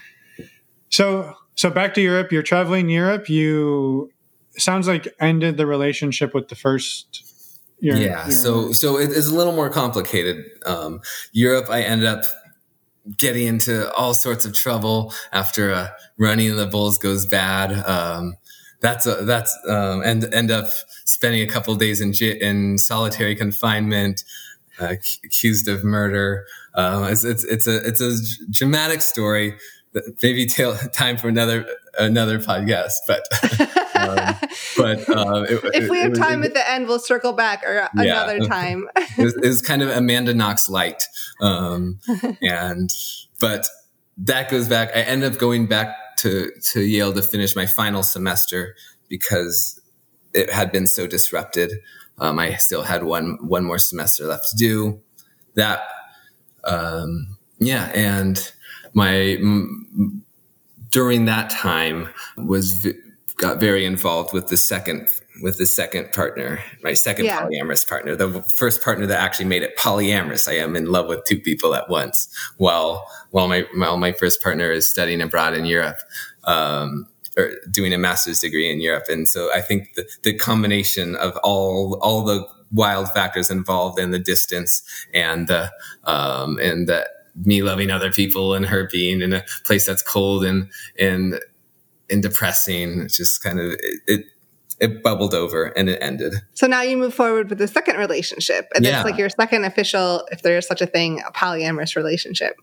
so 0.90 1.34
so 1.56 1.70
back 1.70 1.94
to 1.96 2.02
Europe. 2.02 2.32
You're 2.32 2.44
traveling 2.44 2.90
Europe. 2.90 3.30
You 3.30 4.12
sounds 4.58 4.88
like 4.88 5.08
ended 5.20 5.58
the 5.58 5.66
relationship 5.66 6.34
with 6.34 6.48
the 6.50 6.56
first 6.56 7.24
yeah. 7.80 8.28
so 8.30 8.72
so 8.72 8.98
it 8.98 9.12
is 9.12 9.28
a 9.28 9.36
little 9.36 9.54
more 9.54 9.70
complicated. 9.70 10.46
Um, 10.66 11.02
Europe, 11.32 11.70
I 11.70 11.82
ended 11.82 12.08
up 12.08 12.26
getting 13.16 13.48
into 13.48 13.92
all 13.94 14.13
sorts 14.13 14.46
of 14.46 14.54
trouble 14.54 15.13
after 15.32 15.72
uh, 15.72 15.90
running 16.18 16.56
the 16.56 16.66
bulls 16.66 16.98
goes 16.98 17.26
bad. 17.26 17.72
Um, 17.88 18.36
that's 18.80 19.06
a, 19.06 19.16
that's 19.26 19.58
um, 19.68 20.02
and 20.04 20.24
end 20.34 20.52
up 20.52 20.68
spending 21.06 21.42
a 21.42 21.48
couple 21.48 21.74
days 21.76 22.02
in 22.02 22.13
in 22.13 22.78
solitary 22.78 23.36
confinement, 23.36 24.24
uh, 24.80 24.96
accused 25.24 25.68
of 25.68 25.84
murder. 25.84 26.46
Um, 26.76 27.06
it's, 27.06 27.24
it's 27.24 27.44
it's 27.44 27.68
a 27.68 27.88
it's 27.88 28.02
a 28.02 28.13
dramatic 28.52 29.02
story. 29.02 29.56
Maybe 30.22 30.46
time 30.94 31.18
for 31.18 31.28
another 31.28 31.66
another 31.98 32.40
podcast, 32.40 32.94
but 33.08 33.24
um, 33.96 34.36
but 34.78 35.10
um, 35.10 35.46
it, 35.46 35.60
if 35.74 35.90
we 35.90 36.00
have 36.00 36.13
time 36.13 36.44
it, 36.44 36.48
at 36.48 36.54
the 36.54 36.70
end, 36.70 36.88
we'll 36.88 37.00
circle 37.00 37.34
back 37.34 37.63
or 37.63 37.90
another 37.94 38.38
yeah, 38.38 38.44
time. 38.48 38.88
it, 38.96 39.24
was, 39.24 39.36
it, 39.36 39.48
was, 39.48 39.62
kind 39.62 39.82
of 39.82 39.90
Amanda 39.90 40.36
Knox 40.36 40.70
light, 40.70 41.04
um, 41.42 42.00
and 42.42 42.92
but 43.40 43.66
that 44.18 44.52
goes 44.52 44.68
back. 44.68 44.90
I 44.90 45.02
end 45.02 45.24
up 45.24 45.38
going 45.40 45.66
back 45.66 45.96
to 46.18 46.52
to 46.72 46.82
Yale 46.82 47.14
to 47.14 47.22
finish 47.22 47.56
my 47.56 47.66
final 47.66 48.04
semester 48.04 48.76
because 49.08 49.80
it 50.34 50.52
had 50.52 50.72
been 50.72 50.88
so 50.88 51.08
disrupted. 51.08 51.72
Um, 52.20 52.40
I 52.40 52.56
still 52.56 52.84
had 52.84 53.04
one 53.04 53.38
one 53.42 53.64
more 53.64 53.80
semester 53.80 54.26
left 54.26 54.50
to 54.50 54.56
do 54.56 55.02
that. 55.56 55.82
Um, 56.64 57.38
yeah, 57.60 57.92
and 57.94 58.52
my 58.94 59.38
m- 59.40 60.24
during 60.90 61.26
that 61.26 61.50
time 61.50 62.10
was 62.38 62.74
v- 62.74 62.94
got 63.38 63.60
very 63.60 63.86
involved 63.86 64.34
with 64.34 64.48
the 64.48 64.58
second 64.58 65.08
with 65.41 65.58
the 65.58 65.65
second 65.65 66.12
partner, 66.13 66.60
my 66.84 66.93
second 66.93 67.26
yeah. 67.26 67.41
polyamorous 67.41 67.88
partner, 67.88 68.15
the 68.15 68.41
first 68.43 68.84
partner 68.84 69.06
that 69.06 69.19
actually 69.19 69.45
made 69.45 69.63
it 69.63 69.78
polyamorous. 69.78 70.47
I 70.47 70.56
am 70.56 70.76
in 70.76 70.91
love 70.91 71.08
with 71.08 71.23
two 71.26 71.39
people 71.39 71.76
at 71.76 71.89
once, 71.89 72.28
while 72.58 73.08
while 73.32 73.47
my 73.47 73.65
while 73.76 73.97
my 73.97 74.12
first 74.12 74.41
partner 74.41 74.71
is 74.71 74.89
studying 74.89 75.21
abroad 75.21 75.54
in 75.54 75.65
Europe. 75.65 75.97
Um, 76.43 77.08
or 77.38 77.52
doing 77.69 77.93
a 77.93 78.00
master's 78.00 78.39
degree 78.39 78.71
in 78.71 78.82
Europe. 78.82 79.04
And 79.10 79.28
so 79.28 79.54
I 79.54 79.62
think 79.62 79.93
the, 79.93 80.10
the 80.23 80.36
combination 80.36 81.15
of 81.15 81.38
all 81.43 82.00
all 82.02 82.23
the 82.23 82.47
wild 82.71 83.12
factors 83.12 83.50
involved 83.50 84.00
in 84.00 84.12
the 84.12 84.19
distance 84.19 84.82
and 85.13 85.47
the 85.47 85.71
um, 86.06 86.58
and 86.60 86.89
the 86.89 87.08
me 87.36 87.62
loving 87.62 87.91
other 87.91 88.12
people 88.12 88.56
and 88.56 88.65
her 88.65 88.89
being 88.91 89.21
in 89.21 89.34
a 89.34 89.43
place 89.65 89.86
that's 89.86 90.02
cold 90.02 90.43
and 90.43 90.69
and 91.00 91.39
and 92.10 92.23
depressing. 92.23 93.02
It's 93.02 93.17
just 93.17 93.43
kind 93.43 93.60
of 93.60 93.71
it, 93.71 94.00
it 94.08 94.26
it 94.80 95.02
bubbled 95.04 95.34
over 95.34 95.66
and 95.66 95.90
it 95.90 96.00
ended. 96.02 96.34
So 96.54 96.68
now 96.68 96.82
you 96.82 96.98
move 96.98 97.13
forward 97.13 97.50
with 97.50 97.58
the 97.58 97.68
second 97.68 97.98
relationship. 97.98 98.68
And 98.76 98.84
Yeah. 98.86 98.92
that's 98.92 99.06
like 99.06 99.18
your 99.18 99.30
second 99.30 99.66
official, 99.66 100.28
if 100.32 100.42
there 100.42 100.58
is 100.58 100.68
such 100.68 100.82
a 100.82 100.86
thing, 100.86 101.22
a 101.28 101.32
polyamorous 101.32 101.96
relationship. 101.96 102.56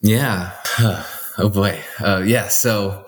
Yeah. 0.00 0.50
oh 1.38 1.50
boy. 1.52 1.78
Uh, 2.00 2.22
yeah. 2.26 2.48
So 2.48 3.06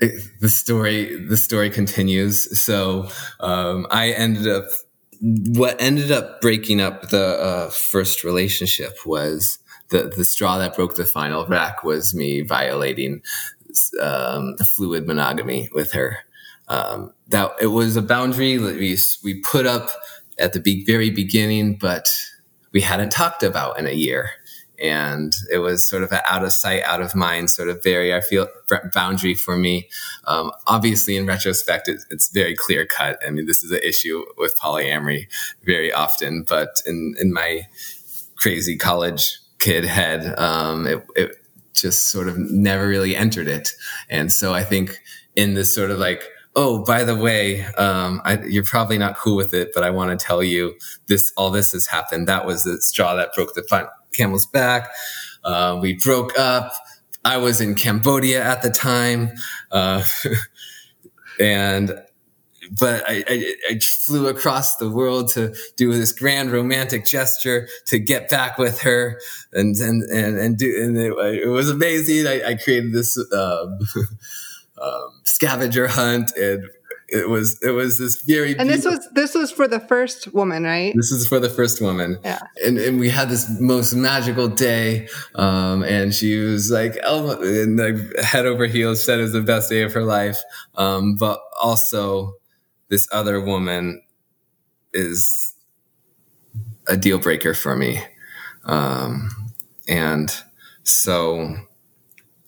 it, 0.00 0.20
the 0.40 0.48
story, 0.48 1.16
the 1.26 1.36
story 1.36 1.70
continues. 1.70 2.58
So 2.60 3.08
um, 3.40 3.86
I 3.90 4.10
ended 4.10 4.48
up, 4.48 4.64
what 5.20 5.80
ended 5.80 6.10
up 6.10 6.40
breaking 6.40 6.80
up 6.80 7.10
the 7.10 7.24
uh, 7.24 7.70
first 7.70 8.24
relationship 8.24 9.06
was 9.06 9.58
the 9.90 10.12
the 10.14 10.24
straw 10.24 10.58
that 10.58 10.74
broke 10.74 10.96
the 10.96 11.04
final 11.04 11.46
wreck 11.46 11.84
was 11.84 12.14
me 12.14 12.40
violating 12.42 13.22
um, 14.00 14.56
fluid 14.58 15.06
monogamy 15.06 15.68
with 15.72 15.92
her. 15.92 16.18
Um, 16.68 17.12
that 17.28 17.52
it 17.60 17.66
was 17.66 17.96
a 17.96 18.02
boundary 18.02 18.56
that 18.56 18.76
we 18.76 18.96
we 19.22 19.40
put 19.40 19.66
up 19.66 19.90
at 20.38 20.52
the 20.52 20.60
be- 20.60 20.84
very 20.84 21.10
beginning, 21.10 21.76
but 21.76 22.08
we 22.72 22.80
hadn't 22.80 23.10
talked 23.10 23.42
about 23.42 23.78
in 23.78 23.86
a 23.86 23.92
year 23.92 24.30
and 24.82 25.34
it 25.50 25.58
was 25.58 25.88
sort 25.88 26.02
of 26.02 26.12
an 26.12 26.20
out 26.26 26.44
of 26.44 26.52
sight, 26.52 26.82
out 26.82 27.00
of 27.00 27.14
mind 27.14 27.50
sort 27.50 27.68
of 27.68 27.82
very, 27.82 28.14
I 28.14 28.20
feel, 28.20 28.48
boundary 28.92 29.34
for 29.34 29.56
me. 29.56 29.88
Um, 30.26 30.50
obviously, 30.66 31.16
in 31.16 31.26
retrospect, 31.26 31.88
it, 31.88 32.02
it's 32.10 32.28
very 32.28 32.54
clear 32.54 32.86
cut. 32.86 33.18
I 33.26 33.30
mean, 33.30 33.46
this 33.46 33.62
is 33.62 33.70
an 33.70 33.80
issue 33.82 34.24
with 34.36 34.58
polyamory 34.58 35.28
very 35.64 35.92
often, 35.92 36.44
but 36.48 36.82
in, 36.86 37.14
in 37.18 37.32
my 37.32 37.68
crazy 38.36 38.76
college 38.76 39.38
kid 39.58 39.84
head, 39.84 40.38
um, 40.38 40.86
it, 40.86 41.06
it 41.14 41.36
just 41.72 42.10
sort 42.10 42.28
of 42.28 42.36
never 42.38 42.88
really 42.88 43.16
entered 43.16 43.48
it. 43.48 43.72
And 44.10 44.32
so 44.32 44.52
I 44.52 44.64
think 44.64 44.98
in 45.36 45.54
this 45.54 45.74
sort 45.74 45.90
of 45.90 45.98
like, 45.98 46.28
oh, 46.56 46.84
by 46.84 47.04
the 47.04 47.16
way, 47.16 47.64
um, 47.76 48.22
I, 48.24 48.38
you're 48.42 48.64
probably 48.64 48.98
not 48.98 49.16
cool 49.16 49.36
with 49.36 49.52
it, 49.54 49.70
but 49.74 49.82
I 49.82 49.90
want 49.90 50.18
to 50.18 50.24
tell 50.24 50.42
you 50.42 50.74
this, 51.06 51.32
all 51.36 51.50
this 51.50 51.72
has 51.72 51.86
happened. 51.86 52.28
That 52.28 52.46
was 52.46 52.64
the 52.64 52.80
straw 52.80 53.14
that 53.16 53.34
broke 53.34 53.54
the 53.54 53.90
camel's 54.12 54.46
back. 54.46 54.90
Uh, 55.42 55.78
we 55.80 55.94
broke 55.94 56.38
up. 56.38 56.72
I 57.24 57.38
was 57.38 57.60
in 57.60 57.74
Cambodia 57.74 58.42
at 58.42 58.62
the 58.62 58.70
time. 58.70 59.32
Uh, 59.72 60.04
and, 61.40 62.00
but 62.78 63.02
I, 63.08 63.24
I, 63.28 63.54
I 63.70 63.78
flew 63.78 64.28
across 64.28 64.76
the 64.76 64.90
world 64.90 65.30
to 65.32 65.54
do 65.76 65.92
this 65.92 66.12
grand 66.12 66.50
romantic 66.52 67.04
gesture 67.04 67.68
to 67.86 67.98
get 67.98 68.30
back 68.30 68.58
with 68.58 68.82
her 68.82 69.20
and, 69.52 69.76
and, 69.76 70.02
and, 70.04 70.38
and 70.38 70.56
do, 70.56 70.82
and 70.82 70.96
it, 70.96 71.42
it 71.44 71.48
was 71.48 71.68
amazing. 71.68 72.26
I, 72.26 72.50
I 72.50 72.54
created 72.54 72.92
this, 72.92 73.18
um, 73.32 73.78
um, 74.84 75.10
scavenger 75.24 75.86
hunt 75.88 76.28
and 76.36 76.62
it 77.08 77.28
was 77.28 77.58
it 77.62 77.70
was 77.70 77.98
this 77.98 78.22
very 78.22 78.56
And 78.58 78.68
this 78.68 78.84
was 78.84 79.06
this 79.12 79.34
was 79.34 79.50
for 79.52 79.68
the 79.68 79.78
first 79.80 80.32
woman, 80.32 80.64
right? 80.64 80.92
this 80.96 81.12
is 81.12 81.28
for 81.28 81.38
the 81.38 81.50
first 81.50 81.80
woman 81.80 82.18
Yeah. 82.24 82.40
and, 82.64 82.78
and 82.78 82.98
we 82.98 83.08
had 83.10 83.28
this 83.28 83.44
most 83.60 83.92
magical 83.94 84.48
day 84.48 85.08
um, 85.34 85.82
and 85.84 86.14
she 86.14 86.38
was 86.38 86.70
like 86.70 86.96
elbow 87.02 87.40
and 87.42 87.78
like 87.78 87.96
head 88.24 88.46
over 88.46 88.66
heels 88.66 89.04
said 89.04 89.18
it 89.18 89.22
was 89.22 89.32
the 89.32 89.42
best 89.42 89.68
day 89.70 89.82
of 89.82 89.92
her 89.92 90.04
life 90.04 90.38
um, 90.76 91.16
but 91.16 91.38
also 91.62 92.34
this 92.88 93.06
other 93.12 93.38
woman 93.40 94.02
is 94.92 95.54
a 96.88 96.96
deal 96.96 97.18
breaker 97.18 97.54
for 97.54 97.76
me 97.76 98.00
um, 98.64 99.30
and 99.88 100.34
so 100.84 101.56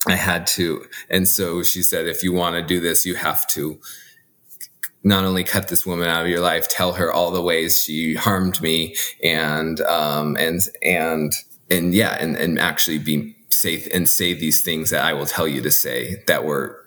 I 0.09 0.15
had 0.15 0.47
to. 0.49 0.87
And 1.11 1.27
so 1.27 1.63
she 1.63 1.83
said, 1.83 2.07
if 2.07 2.23
you 2.23 2.33
want 2.33 2.55
to 2.57 2.63
do 2.63 2.81
this, 2.81 3.05
you 3.05 3.17
have 3.17 3.47
to 3.49 3.81
not 5.03 5.25
only 5.25 5.45
cut 5.45 5.69
this 5.69 5.87
woman 5.87 6.09
out 6.09 6.23
of 6.23 6.29
your 6.29 6.41
life, 6.41 6.69
tell 6.69 6.95
her 6.95 7.13
all 7.13 7.31
the 7.31 7.43
ways 7.43 7.83
she 7.83 8.15
harmed 8.15 8.61
me 8.61 8.97
and, 9.23 9.81
um, 9.83 10.37
and, 10.37 10.61
and, 10.83 11.33
and 11.71 11.95
yeah, 11.95 12.17
and, 12.21 12.37
and 12.37 12.59
actually 12.59 12.99
be 12.99 13.37
safe 13.51 13.89
and 13.93 14.09
say 14.09 14.33
these 14.35 14.63
things 14.63 14.91
that 14.91 15.05
I 15.05 15.13
will 15.13 15.27
tell 15.27 15.47
you 15.47 15.63
to 15.63 15.71
say 15.71 16.23
that 16.27 16.45
were 16.45 16.85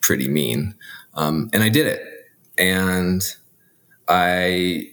pretty 0.00 0.28
mean. 0.28 0.74
Um, 1.14 1.50
and 1.52 1.62
I 1.62 1.68
did 1.68 1.86
it. 1.86 2.02
And 2.58 3.22
I, 4.08 4.90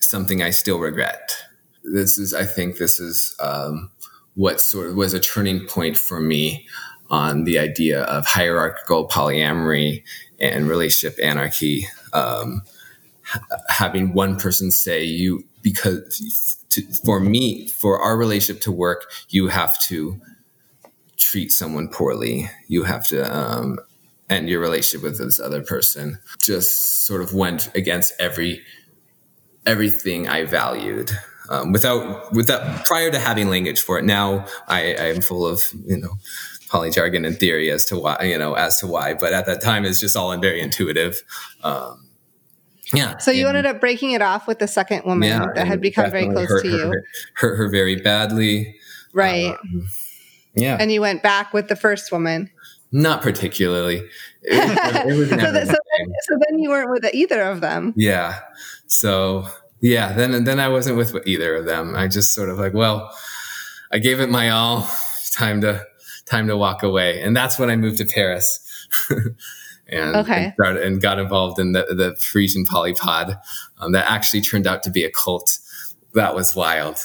something 0.00 0.42
I 0.42 0.50
still 0.50 0.78
regret. 0.78 1.36
This 1.84 2.18
is, 2.18 2.34
I 2.34 2.44
think 2.44 2.78
this 2.78 3.00
is, 3.00 3.34
um, 3.40 3.90
what 4.34 4.60
sort 4.60 4.88
of 4.88 4.94
was 4.94 5.14
a 5.14 5.20
turning 5.20 5.66
point 5.66 5.96
for 5.96 6.20
me 6.20 6.66
on 7.10 7.44
the 7.44 7.58
idea 7.58 8.02
of 8.02 8.26
hierarchical 8.26 9.08
polyamory 9.08 10.02
and 10.38 10.68
relationship 10.68 11.18
anarchy. 11.22 11.86
Um, 12.12 12.62
ha- 13.24 13.44
having 13.68 14.12
one 14.12 14.36
person 14.36 14.70
say 14.70 15.02
you 15.04 15.44
because 15.62 16.58
to, 16.70 16.82
for 17.04 17.20
me 17.20 17.66
for 17.68 18.00
our 18.00 18.16
relationship 18.16 18.62
to 18.62 18.72
work, 18.72 19.10
you 19.28 19.48
have 19.48 19.80
to 19.82 20.20
treat 21.16 21.50
someone 21.50 21.88
poorly. 21.88 22.50
You 22.68 22.84
have 22.84 23.06
to 23.08 23.36
um, 23.36 23.78
end 24.30 24.48
your 24.48 24.60
relationship 24.60 25.02
with 25.02 25.18
this 25.18 25.40
other 25.40 25.62
person. 25.62 26.18
Just 26.40 27.06
sort 27.06 27.20
of 27.20 27.34
went 27.34 27.74
against 27.74 28.12
every 28.18 28.62
everything 29.66 30.28
I 30.28 30.44
valued. 30.44 31.10
Um, 31.50 31.72
without 31.72 32.32
without 32.32 32.84
prior 32.84 33.10
to 33.10 33.18
having 33.18 33.48
language 33.48 33.80
for 33.80 33.98
it. 33.98 34.04
Now 34.04 34.46
I 34.66 34.82
am 34.82 35.22
full 35.22 35.46
of 35.46 35.72
you 35.86 35.96
know 35.96 36.18
poly 36.68 36.90
jargon 36.90 37.24
and 37.24 37.38
theory 37.38 37.70
as 37.70 37.84
to 37.86 37.98
why 37.98 38.22
you 38.22 38.38
know 38.38 38.54
as 38.54 38.78
to 38.80 38.86
why. 38.86 39.14
But 39.14 39.32
at 39.32 39.46
that 39.46 39.62
time, 39.62 39.84
it's 39.84 40.00
just 40.00 40.16
all 40.16 40.32
in 40.32 40.40
very 40.40 40.60
intuitive. 40.60 41.20
Um, 41.62 42.06
yeah. 42.94 43.18
So 43.18 43.30
you 43.30 43.46
And- 43.48 43.56
ended 43.56 43.74
up 43.74 43.80
breaking 43.80 44.12
it 44.12 44.22
off 44.22 44.46
with 44.46 44.58
the 44.60 44.68
second 44.68 45.04
woman 45.04 45.46
that 45.54 45.66
had 45.66 45.80
become 45.80 46.10
very 46.10 46.28
close 46.28 46.48
hurt 46.48 46.62
to 46.62 46.68
you, 46.70 46.78
Her, 46.78 47.04
hurt 47.34 47.56
her 47.56 47.68
very 47.68 47.96
badly. 47.96 48.76
right? 49.12 49.54
Um, 49.60 49.88
yeah, 50.54 50.76
and 50.80 50.90
you 50.90 51.00
went 51.00 51.22
back 51.22 51.52
with 51.52 51.68
the 51.68 51.76
first 51.76 52.10
woman. 52.10 52.50
not 52.90 53.20
particularly. 53.22 53.96
It, 54.42 55.06
it 55.06 55.16
was 55.18 55.28
So, 55.30 55.36
that, 55.36 55.66
so, 55.66 55.72
then, 55.72 56.12
so 56.22 56.38
then 56.48 56.58
you 56.58 56.70
weren't 56.70 56.90
with 56.90 57.04
either 57.12 57.42
of 57.42 57.60
them. 57.60 57.92
Yeah. 57.96 58.38
So 58.86 59.46
yeah, 59.80 60.14
then 60.14 60.44
then 60.44 60.58
I 60.58 60.68
wasn't 60.68 60.96
with 60.96 61.14
either 61.26 61.54
of 61.56 61.66
them. 61.66 61.94
I 61.94 62.08
just 62.08 62.32
sort 62.34 62.48
of 62.48 62.58
like, 62.58 62.72
well, 62.72 63.14
I 63.92 63.98
gave 63.98 64.18
it 64.20 64.30
my 64.30 64.48
all. 64.50 64.88
Time 65.32 65.60
to 65.60 65.84
time 66.28 66.48
to 66.48 66.56
walk 66.56 66.82
away, 66.82 67.22
and 67.22 67.36
that's 67.36 67.58
when 67.58 67.70
I 67.70 67.76
moved 67.76 67.98
to 67.98 68.04
Paris. 68.04 68.60
and, 69.88 70.16
Okay. 70.16 70.44
and, 70.44 70.54
started, 70.54 70.82
and 70.82 71.00
got 71.00 71.18
involved 71.18 71.58
in 71.58 71.72
the, 71.72 71.86
the 71.88 72.16
Parisian 72.30 72.64
polypod 72.64 73.40
um, 73.78 73.92
that 73.92 74.10
actually 74.10 74.40
turned 74.40 74.66
out 74.66 74.82
to 74.84 74.90
be 74.90 75.04
a 75.04 75.10
cult. 75.10 75.58
That 76.14 76.34
was 76.34 76.54
wild. 76.54 76.98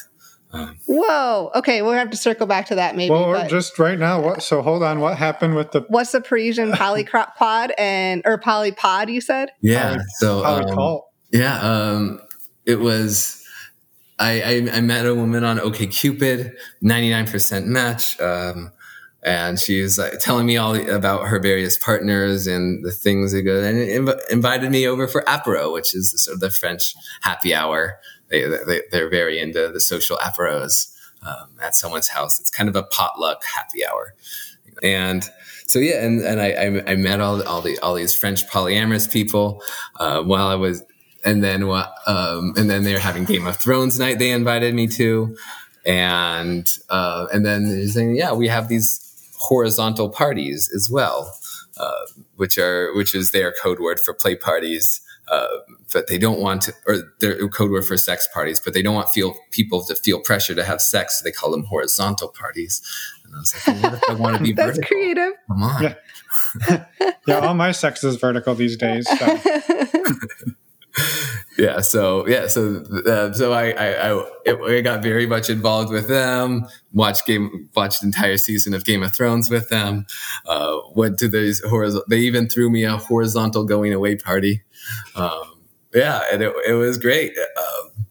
Um, 0.53 0.77
Whoa. 0.86 1.51
Okay, 1.55 1.81
we'll 1.81 1.93
have 1.93 2.12
to 2.12 2.17
circle 2.17 2.45
back 2.45 2.67
to 2.67 2.75
that 2.75 2.95
maybe. 2.95 3.09
Well, 3.12 3.33
but 3.33 3.49
just 3.49 3.79
right 3.79 3.97
now, 3.97 4.21
what? 4.21 4.43
So 4.43 4.62
hold 4.62 4.83
on. 4.83 4.99
What 4.99 5.17
happened 5.17 5.55
with 5.55 5.71
the 5.71 5.81
what's 5.89 6.12
the 6.12 6.21
Parisian 6.21 6.71
polypod 6.73 7.71
and 7.77 8.21
or 8.23 8.38
polypod? 8.38 9.12
You 9.12 9.19
said. 9.19 9.49
yeah. 9.62 9.95
poly, 9.95 10.03
so 10.19 10.45
um, 10.45 10.63
polycult? 10.65 11.01
Yeah, 11.31 11.59
um, 11.59 12.19
it 12.65 12.79
was. 12.79 13.39
I, 14.19 14.41
I 14.41 14.77
I 14.77 14.81
met 14.81 15.07
a 15.07 15.15
woman 15.15 15.43
on 15.43 15.59
OK 15.59 15.88
Cupid, 15.88 16.55
ninety 16.81 17.09
nine 17.09 17.25
percent 17.25 17.65
match, 17.65 18.19
um, 18.21 18.71
and 19.23 19.57
she 19.59 19.81
was 19.81 19.97
like 19.97 20.19
telling 20.19 20.45
me 20.45 20.57
all 20.57 20.75
about 20.89 21.27
her 21.27 21.39
various 21.39 21.77
partners 21.77 22.45
and 22.45 22.83
the 22.83 22.91
things 22.91 23.31
they 23.31 23.41
go, 23.41 23.62
and 23.62 23.77
inv- 23.77 24.29
invited 24.29 24.69
me 24.69 24.86
over 24.88 25.07
for 25.07 25.21
apéro, 25.21 25.71
which 25.71 25.95
is 25.95 26.12
the, 26.12 26.17
sort 26.17 26.36
of 26.36 26.39
the 26.41 26.51
French 26.51 26.93
happy 27.21 27.53
hour. 27.53 27.99
They, 28.29 28.41
they 28.41 28.81
they're 28.91 29.09
very 29.09 29.39
into 29.39 29.69
the 29.69 29.79
social 29.79 30.17
apéros 30.17 30.93
um, 31.25 31.49
at 31.62 31.75
someone's 31.75 32.09
house. 32.09 32.39
It's 32.39 32.49
kind 32.49 32.67
of 32.67 32.75
a 32.75 32.83
potluck 32.83 33.43
happy 33.43 33.86
hour, 33.86 34.13
and 34.81 35.23
so 35.67 35.79
yeah, 35.79 36.05
and, 36.05 36.21
and 36.21 36.41
I, 36.41 36.49
I, 36.51 36.91
I 36.91 36.95
met 36.95 37.21
all 37.21 37.41
all 37.43 37.62
the 37.62 37.79
all 37.79 37.95
these 37.95 38.13
French 38.13 38.47
polyamorous 38.47 39.12
people 39.12 39.63
uh, 39.99 40.21
while 40.21 40.47
I 40.47 40.55
was, 40.55 40.83
and 41.23 41.41
then 41.41 41.63
um, 41.63 42.53
and 42.57 42.69
then 42.69 42.83
they 42.83 42.93
were 42.93 42.99
having 42.99 43.23
Game 43.23 43.47
of 43.47 43.55
Thrones 43.55 43.97
night. 43.97 44.19
They 44.19 44.31
invited 44.31 44.73
me 44.73 44.88
to, 44.88 45.38
and 45.86 46.67
uh, 46.89 47.27
and 47.31 47.45
then 47.45 47.69
they're 47.69 47.88
saying, 47.88 48.17
yeah, 48.17 48.34
we 48.34 48.49
have 48.49 48.67
these 48.67 49.03
horizontal 49.44 50.10
parties 50.10 50.72
as 50.74 50.89
well, 50.91 51.38
uh, 51.78 52.06
which 52.36 52.58
are 52.58 52.94
which 52.96 53.14
is 53.14 53.32
their 53.32 53.54
code 53.62 53.80
word 53.80 54.00
for 54.00 54.14
play 54.14 54.36
parties. 54.36 55.02
Uh, 55.30 55.48
but 55.94 56.08
they 56.08 56.18
don't 56.18 56.39
want 56.39 56.64
to, 56.64 56.74
or 56.86 56.98
their 57.22 57.48
code 57.48 57.72
word 57.72 57.86
for 57.86 57.98
sex 57.98 58.28
parties, 58.34 58.60
but 58.60 58.74
they 58.74 58.82
don't 58.82 58.94
want 58.94 59.08
feel 59.10 59.34
people 59.52 59.82
to 59.86 59.96
feel 59.96 60.20
pressure 60.20 60.54
to 60.54 60.64
have 60.66 60.82
sex. 60.82 61.20
So 61.20 61.24
they 61.24 61.32
call 61.32 61.50
them 61.50 61.64
horizontal 61.64 62.28
parties. 62.28 62.82
And 63.24 63.34
I 63.34 63.39
was 63.39 63.54
like, 63.56 63.68
well, 63.68 63.91
what 63.91 63.94
if 63.94 64.10
I 64.10 64.14
want 64.16 64.38
to 64.38 64.44
be 64.44 64.52
That's 64.60 64.78
vertical? 64.78 64.88
creative. 64.98 65.34
Come 65.48 65.64
on. 65.64 65.84
Yeah. 65.84 66.86
yeah, 67.28 67.39
all 67.39 67.54
my 67.54 67.72
sex 67.72 68.04
is 68.04 68.18
vertical 68.18 68.54
these 68.54 68.76
days. 68.76 69.08
So. 69.08 69.39
yeah 71.58 71.82
so 71.82 72.28
yeah 72.28 72.47
so 72.47 72.84
uh, 73.06 73.34
so 73.34 73.54
I 73.54 73.72
I, 73.72 74.12
I 74.12 74.26
it, 74.45 74.60
I 74.62 74.82
got 74.82 75.04
very 75.04 75.28
much 75.28 75.49
involved 75.49 75.91
with 75.91 76.08
them 76.08 76.68
watched 76.91 77.26
game 77.26 77.70
watched 77.76 78.04
entire 78.04 78.38
season 78.38 78.74
of 78.74 78.86
Game 78.86 79.04
of 79.04 79.16
Thrones 79.16 79.49
with 79.49 79.70
them 79.70 80.06
uh, 80.47 80.78
went 80.95 81.20
to 81.20 81.28
these 81.28 81.64
horizontal 81.64 82.06
they 82.10 82.20
even 82.20 82.47
threw 82.47 82.70
me 82.70 82.84
a 82.84 82.97
horizontal 82.97 83.66
going 83.66 83.93
away 83.93 84.16
party 84.16 84.64
Um, 85.16 85.43
yeah, 85.93 86.22
and 86.32 86.41
it, 86.41 86.54
it 86.68 86.74
was 86.74 86.97
great. 86.97 87.38
Um, 87.38 88.06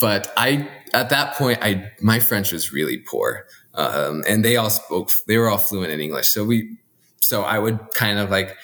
but 0.00 0.32
I, 0.36 0.68
at 0.92 1.10
that 1.10 1.34
point, 1.34 1.58
I, 1.62 1.92
my 2.00 2.20
French 2.20 2.52
was 2.52 2.72
really 2.72 2.98
poor. 2.98 3.46
Um, 3.74 4.22
and 4.28 4.44
they 4.44 4.56
all 4.56 4.70
spoke, 4.70 5.10
they 5.26 5.38
were 5.38 5.48
all 5.48 5.58
fluent 5.58 5.92
in 5.92 6.00
English. 6.00 6.28
So 6.28 6.44
we, 6.44 6.78
so 7.20 7.42
I 7.42 7.58
would 7.58 7.78
kind 7.94 8.18
of 8.18 8.30
like 8.30 8.56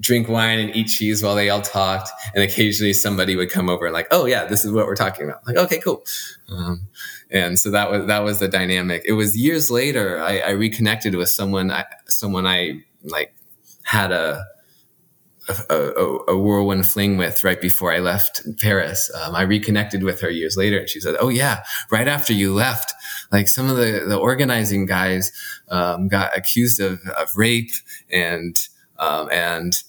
drink 0.00 0.28
wine 0.28 0.58
and 0.58 0.74
eat 0.76 0.88
cheese 0.88 1.22
while 1.22 1.34
they 1.34 1.50
all 1.50 1.62
talked. 1.62 2.10
And 2.34 2.42
occasionally 2.44 2.92
somebody 2.92 3.36
would 3.36 3.50
come 3.50 3.68
over 3.68 3.86
and 3.86 3.92
like, 3.92 4.08
oh 4.10 4.26
yeah, 4.26 4.44
this 4.44 4.64
is 4.64 4.72
what 4.72 4.86
we're 4.86 4.96
talking 4.96 5.24
about. 5.24 5.46
Like, 5.46 5.56
okay, 5.56 5.80
cool. 5.80 6.04
Um, 6.48 6.82
and 7.30 7.58
so 7.58 7.70
that 7.70 7.90
was 7.90 8.06
that 8.06 8.20
was 8.20 8.38
the 8.38 8.48
dynamic. 8.48 9.02
It 9.04 9.12
was 9.12 9.36
years 9.36 9.70
later 9.70 10.22
I, 10.22 10.38
I 10.38 10.50
reconnected 10.50 11.14
with 11.14 11.28
someone 11.28 11.70
I, 11.70 11.84
someone 12.06 12.46
I 12.46 12.84
like 13.04 13.34
had 13.82 14.12
a 14.12 14.44
a, 15.48 15.74
a, 15.74 16.32
a, 16.32 16.36
whirlwind 16.36 16.86
fling 16.86 17.16
with 17.16 17.42
right 17.42 17.60
before 17.60 17.92
I 17.92 18.00
left 18.00 18.42
Paris. 18.60 19.10
Um, 19.14 19.34
I 19.34 19.42
reconnected 19.42 20.02
with 20.02 20.20
her 20.20 20.30
years 20.30 20.56
later, 20.56 20.78
and 20.78 20.88
she 20.88 21.00
said, 21.00 21.16
"Oh 21.20 21.30
yeah, 21.30 21.62
right 21.90 22.06
after 22.06 22.32
you 22.32 22.52
left, 22.52 22.92
like 23.32 23.48
some 23.48 23.70
of 23.70 23.76
the 23.76 24.04
the 24.06 24.18
organizing 24.18 24.84
guys 24.84 25.32
um, 25.70 26.08
got 26.08 26.36
accused 26.36 26.80
of, 26.80 27.00
of 27.16 27.36
rape 27.36 27.70
and 28.10 28.58
um, 28.98 29.30
and." 29.32 29.82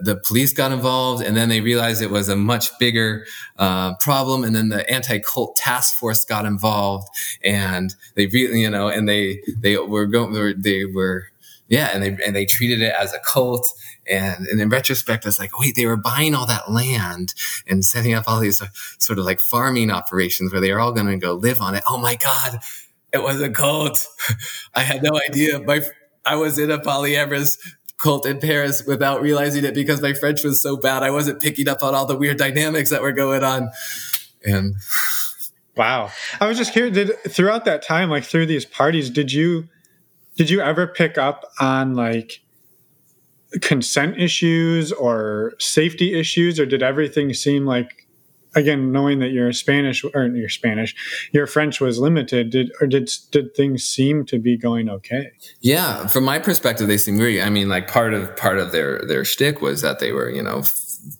The 0.00 0.16
police 0.16 0.52
got 0.52 0.72
involved 0.72 1.22
and 1.22 1.36
then 1.36 1.48
they 1.48 1.60
realized 1.60 2.02
it 2.02 2.10
was 2.10 2.28
a 2.28 2.36
much 2.36 2.76
bigger 2.78 3.26
uh, 3.58 3.94
problem 3.96 4.44
and 4.44 4.54
then 4.54 4.68
the 4.68 4.88
anti-cult 4.90 5.56
task 5.56 5.94
force 5.94 6.24
got 6.24 6.44
involved 6.44 7.08
and 7.44 7.94
they 8.14 8.26
really 8.26 8.60
you 8.60 8.70
know 8.70 8.88
and 8.88 9.08
they 9.08 9.42
they 9.58 9.76
were 9.76 10.06
going 10.06 10.32
they 10.60 10.84
were 10.84 11.26
yeah 11.68 11.90
and 11.92 12.02
they 12.02 12.24
and 12.24 12.34
they 12.34 12.46
treated 12.46 12.80
it 12.80 12.94
as 12.98 13.12
a 13.12 13.18
cult 13.20 13.72
and, 14.10 14.46
and 14.46 14.60
in 14.60 14.68
retrospect 14.68 15.26
it's 15.26 15.38
like 15.38 15.58
wait 15.58 15.74
they 15.74 15.86
were 15.86 15.96
buying 15.96 16.34
all 16.34 16.46
that 16.46 16.70
land 16.70 17.34
and 17.66 17.84
setting 17.84 18.14
up 18.14 18.24
all 18.26 18.40
these 18.40 18.62
sort 18.98 19.18
of 19.18 19.24
like 19.24 19.40
farming 19.40 19.90
operations 19.90 20.52
where 20.52 20.60
they 20.60 20.72
were 20.72 20.80
all 20.80 20.92
going 20.92 21.06
to 21.06 21.16
go 21.16 21.34
live 21.34 21.60
on 21.60 21.74
it. 21.74 21.82
Oh 21.88 21.98
my 21.98 22.16
god 22.16 22.60
it 23.12 23.22
was 23.22 23.40
a 23.40 23.50
cult. 23.50 24.06
I 24.74 24.80
had 24.82 25.02
no 25.02 25.20
idea. 25.28 25.60
My 25.60 25.82
I 26.24 26.36
was 26.36 26.58
in 26.58 26.70
a 26.70 26.78
polyamorous 26.78 27.58
cult 28.02 28.26
in 28.26 28.40
Paris 28.40 28.84
without 28.84 29.22
realizing 29.22 29.64
it 29.64 29.74
because 29.74 30.02
my 30.02 30.12
French 30.12 30.42
was 30.42 30.60
so 30.60 30.76
bad. 30.76 31.02
I 31.02 31.10
wasn't 31.10 31.40
picking 31.40 31.68
up 31.68 31.82
on 31.82 31.94
all 31.94 32.04
the 32.04 32.18
weird 32.18 32.36
dynamics 32.36 32.90
that 32.90 33.00
were 33.00 33.12
going 33.12 33.44
on. 33.44 33.70
And 34.44 34.74
wow, 35.76 36.10
I 36.40 36.46
was 36.46 36.58
just 36.58 36.72
curious. 36.72 36.94
Did 36.94 37.12
throughout 37.28 37.64
that 37.64 37.82
time, 37.82 38.10
like 38.10 38.24
through 38.24 38.46
these 38.46 38.64
parties, 38.64 39.08
did 39.08 39.32
you 39.32 39.68
did 40.36 40.50
you 40.50 40.60
ever 40.60 40.86
pick 40.86 41.16
up 41.16 41.44
on 41.60 41.94
like 41.94 42.40
consent 43.60 44.18
issues 44.18 44.90
or 44.90 45.54
safety 45.58 46.18
issues, 46.18 46.58
or 46.58 46.66
did 46.66 46.82
everything 46.82 47.32
seem 47.34 47.66
like 47.66 48.01
again, 48.54 48.92
knowing 48.92 49.18
that 49.20 49.30
your 49.30 49.52
Spanish 49.52 50.04
or 50.14 50.26
your 50.26 50.48
Spanish, 50.48 50.94
your 51.32 51.46
French 51.46 51.80
was 51.80 51.98
limited, 51.98 52.50
did 52.50 52.72
or 52.80 52.86
did 52.86 53.10
did 53.30 53.54
things 53.54 53.84
seem 53.84 54.24
to 54.26 54.38
be 54.38 54.56
going 54.56 54.88
okay? 54.88 55.32
Yeah, 55.60 56.06
from 56.06 56.24
my 56.24 56.38
perspective, 56.38 56.88
they 56.88 56.98
seem 56.98 57.16
great. 57.16 57.42
I 57.42 57.50
mean, 57.50 57.68
like 57.68 57.88
part 57.88 58.14
of 58.14 58.36
part 58.36 58.58
of 58.58 58.72
their 58.72 59.04
their 59.06 59.24
shtick 59.24 59.60
was 59.60 59.80
that 59.82 59.98
they 59.98 60.12
were, 60.12 60.30
you 60.30 60.42
know, 60.42 60.62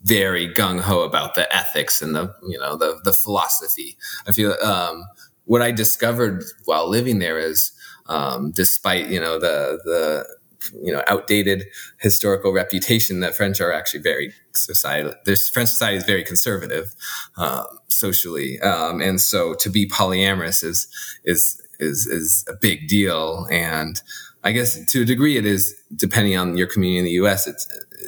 very 0.05 0.49
gung 0.49 0.81
ho 0.81 1.01
about 1.03 1.35
the 1.35 1.55
ethics 1.55 2.03
and 2.03 2.15
the 2.15 2.35
you 2.49 2.59
know 2.59 2.77
the 2.77 3.01
the 3.05 3.13
philosophy. 3.13 3.97
I 4.27 4.33
feel 4.33 4.53
um, 4.63 5.05
what 5.45 5.63
I 5.63 5.71
discovered 5.71 6.45
while 6.65 6.89
living 6.89 7.19
there 7.19 7.39
is, 7.39 7.73
um, 8.07 8.53
despite 8.53 9.09
you 9.09 9.21
know 9.21 9.39
the 9.39 9.81
the 9.85 10.42
you 10.83 10.93
know 10.93 11.03
outdated 11.07 11.65
historical 11.99 12.53
reputation 12.53 13.21
that 13.21 13.35
French 13.35 13.61
are 13.61 13.73
actually 13.73 14.01
very 14.01 14.33
society. 14.53 15.11
This 15.25 15.49
French 15.49 15.71
society 15.71 15.97
is 15.97 16.05
very 16.05 16.25
conservative 16.25 16.95
um, 17.37 17.67
socially, 17.89 18.61
um, 18.61 19.01
and 19.01 19.21
so 19.21 19.55
to 19.55 19.71
be 19.71 19.89
polyamorous 19.89 20.65
is 20.65 20.87
is 21.25 21.61
is 21.79 22.07
is 22.07 22.45
a 22.49 22.55
big 22.55 22.89
deal. 22.89 23.47
And 23.51 24.01
I 24.45 24.53
guess 24.53 24.85
to 24.93 25.03
a 25.03 25.05
degree, 25.05 25.37
it 25.37 25.47
is 25.47 25.75
depending 25.95 26.37
on 26.37 26.57
your 26.57 26.67
community 26.67 26.99
in 26.99 27.05
the 27.05 27.11
U.S. 27.23 27.47
It's 27.47 27.67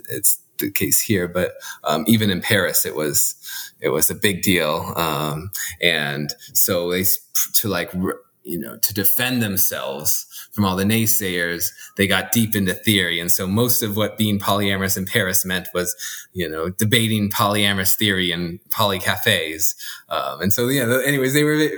it's 0.08 0.40
the 0.58 0.70
case 0.70 1.00
here, 1.00 1.28
but 1.28 1.54
um, 1.82 2.04
even 2.06 2.30
in 2.30 2.40
Paris, 2.40 2.86
it 2.86 2.94
was 2.94 3.34
it 3.80 3.88
was 3.88 4.10
a 4.10 4.14
big 4.14 4.42
deal. 4.42 4.92
Um, 4.96 5.50
and 5.80 6.34
so 6.52 6.90
they 6.90 7.04
to 7.54 7.68
like 7.68 7.92
you 8.44 8.58
know 8.58 8.76
to 8.76 8.94
defend 8.94 9.42
themselves 9.42 10.26
from 10.54 10.64
all 10.64 10.76
the 10.76 10.84
naysayers, 10.84 11.72
they 11.96 12.06
got 12.06 12.30
deep 12.30 12.54
into 12.54 12.74
theory. 12.74 13.18
And 13.18 13.30
so 13.30 13.44
most 13.44 13.82
of 13.82 13.96
what 13.96 14.16
being 14.16 14.38
polyamorous 14.38 14.96
in 14.96 15.04
Paris 15.04 15.44
meant 15.44 15.66
was, 15.74 15.96
you 16.32 16.48
know, 16.48 16.70
debating 16.70 17.28
polyamorous 17.28 17.96
theory 17.96 18.30
in 18.30 18.60
poly 18.70 19.00
cafes. 19.00 19.74
Um, 20.08 20.40
and 20.40 20.52
so, 20.52 20.68
yeah, 20.68 21.00
anyways, 21.04 21.34
they 21.34 21.42
were, 21.42 21.70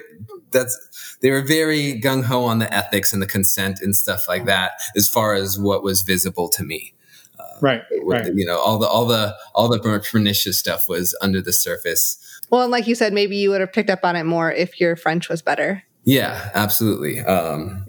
that's, 0.50 1.16
they 1.22 1.30
were 1.30 1.40
very 1.40 1.98
gung 1.98 2.24
ho 2.24 2.44
on 2.44 2.58
the 2.58 2.72
ethics 2.72 3.14
and 3.14 3.22
the 3.22 3.26
consent 3.26 3.80
and 3.80 3.96
stuff 3.96 4.28
like 4.28 4.44
that 4.44 4.72
as 4.94 5.08
far 5.08 5.32
as 5.32 5.58
what 5.58 5.82
was 5.82 6.02
visible 6.02 6.50
to 6.50 6.62
me. 6.62 6.92
Uh, 7.40 7.44
right, 7.62 7.82
right. 8.04 8.34
You 8.34 8.44
know, 8.44 8.58
all 8.58 8.78
the, 8.78 8.86
all 8.86 9.06
the, 9.06 9.34
all 9.54 9.68
the 9.68 9.78
pernicious 10.10 10.58
stuff 10.58 10.86
was 10.86 11.16
under 11.22 11.40
the 11.40 11.54
surface. 11.54 12.22
Well, 12.50 12.60
and 12.60 12.70
like 12.70 12.86
you 12.86 12.94
said, 12.94 13.14
maybe 13.14 13.36
you 13.36 13.48
would 13.48 13.62
have 13.62 13.72
picked 13.72 13.88
up 13.88 14.00
on 14.04 14.16
it 14.16 14.24
more 14.24 14.52
if 14.52 14.78
your 14.78 14.96
French 14.96 15.30
was 15.30 15.40
better. 15.40 15.82
Yeah, 16.06 16.50
absolutely. 16.54 17.20
Um, 17.20 17.84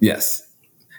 Yes. 0.00 0.42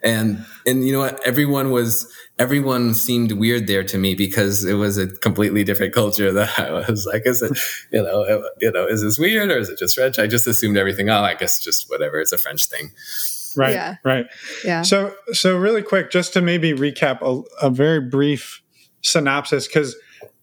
And 0.03 0.45
and 0.65 0.85
you 0.85 0.93
know 0.93 0.99
what? 0.99 1.25
Everyone 1.25 1.71
was 1.71 2.11
everyone 2.39 2.93
seemed 2.93 3.31
weird 3.31 3.65
there 3.67 3.83
to 3.83 3.97
me 3.97 4.13
because 4.13 4.63
it 4.63 4.75
was 4.75 4.97
a 4.97 5.07
completely 5.07 5.63
different 5.63 5.93
culture 5.93 6.31
that 6.33 6.57
I 6.59 6.89
was 6.89 7.05
like, 7.11 7.23
is 7.25 7.41
it, 7.41 7.57
you 7.91 8.03
know, 8.03 8.43
you 8.59 8.71
know, 8.71 8.85
is 8.85 9.01
this 9.01 9.17
weird 9.17 9.49
or 9.51 9.57
is 9.57 9.69
it 9.69 9.79
just 9.79 9.95
French? 9.95 10.19
I 10.19 10.27
just 10.27 10.45
assumed 10.45 10.77
everything. 10.77 11.09
Oh, 11.09 11.21
I 11.21 11.33
guess 11.33 11.63
just 11.63 11.89
whatever. 11.89 12.19
It's 12.19 12.31
a 12.31 12.37
French 12.37 12.67
thing. 12.67 12.91
Right. 13.55 13.73
Yeah. 13.73 13.95
Right. 14.03 14.27
Yeah. 14.63 14.83
So 14.83 15.15
so 15.33 15.57
really 15.57 15.81
quick, 15.81 16.11
just 16.11 16.33
to 16.33 16.41
maybe 16.41 16.73
recap 16.73 17.21
a, 17.21 17.65
a 17.65 17.69
very 17.71 18.01
brief 18.01 18.61
synopsis 19.01 19.67
because 19.67 19.95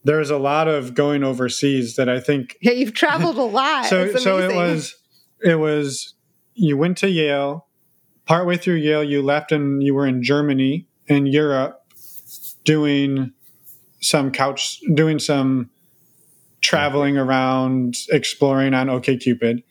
there's 0.02 0.30
a 0.30 0.38
lot 0.38 0.66
of 0.68 0.94
going 0.94 1.22
overseas 1.22 1.94
that 1.94 2.08
I 2.08 2.18
think. 2.18 2.56
Yeah, 2.60 2.72
you've 2.72 2.94
traveled 2.94 3.36
a 3.36 3.42
lot. 3.42 3.86
so 3.86 4.16
so 4.16 4.38
it 4.38 4.54
was 4.54 4.96
it 5.44 5.56
was 5.56 6.14
you 6.54 6.76
went 6.76 6.98
to 6.98 7.08
Yale 7.08 7.66
partway 8.26 8.56
through 8.56 8.76
Yale, 8.76 9.04
you 9.04 9.22
left 9.22 9.52
and 9.52 9.82
you 9.82 9.94
were 9.94 10.06
in 10.06 10.22
Germany 10.22 10.86
and 11.08 11.28
Europe 11.28 11.82
doing 12.64 13.32
some 14.00 14.30
couch, 14.30 14.80
doing 14.94 15.18
some 15.18 15.70
traveling 16.60 17.18
around, 17.18 17.96
exploring 18.10 18.74
on 18.74 18.86
OKCupid. 18.86 19.62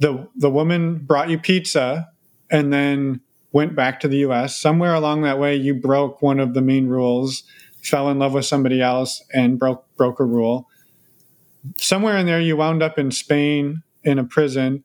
The 0.00 0.28
the 0.34 0.50
woman 0.50 0.98
brought 0.98 1.30
you 1.30 1.38
pizza 1.38 2.08
and 2.50 2.72
then 2.72 3.20
went 3.52 3.76
back 3.76 4.00
to 4.00 4.08
the 4.08 4.18
US. 4.18 4.58
Somewhere 4.58 4.94
along 4.94 5.22
that 5.22 5.38
way, 5.38 5.54
you 5.54 5.74
broke 5.74 6.22
one 6.22 6.40
of 6.40 6.54
the 6.54 6.62
main 6.62 6.86
rules, 6.86 7.44
fell 7.82 8.08
in 8.08 8.18
love 8.18 8.32
with 8.32 8.44
somebody 8.44 8.80
else, 8.80 9.22
and 9.32 9.58
broke 9.58 9.84
broke 9.96 10.18
a 10.18 10.24
rule. 10.24 10.68
Somewhere 11.76 12.16
in 12.16 12.26
there, 12.26 12.40
you 12.40 12.56
wound 12.56 12.82
up 12.82 12.98
in 12.98 13.10
Spain 13.10 13.82
in 14.04 14.18
a 14.18 14.24
prison 14.24 14.84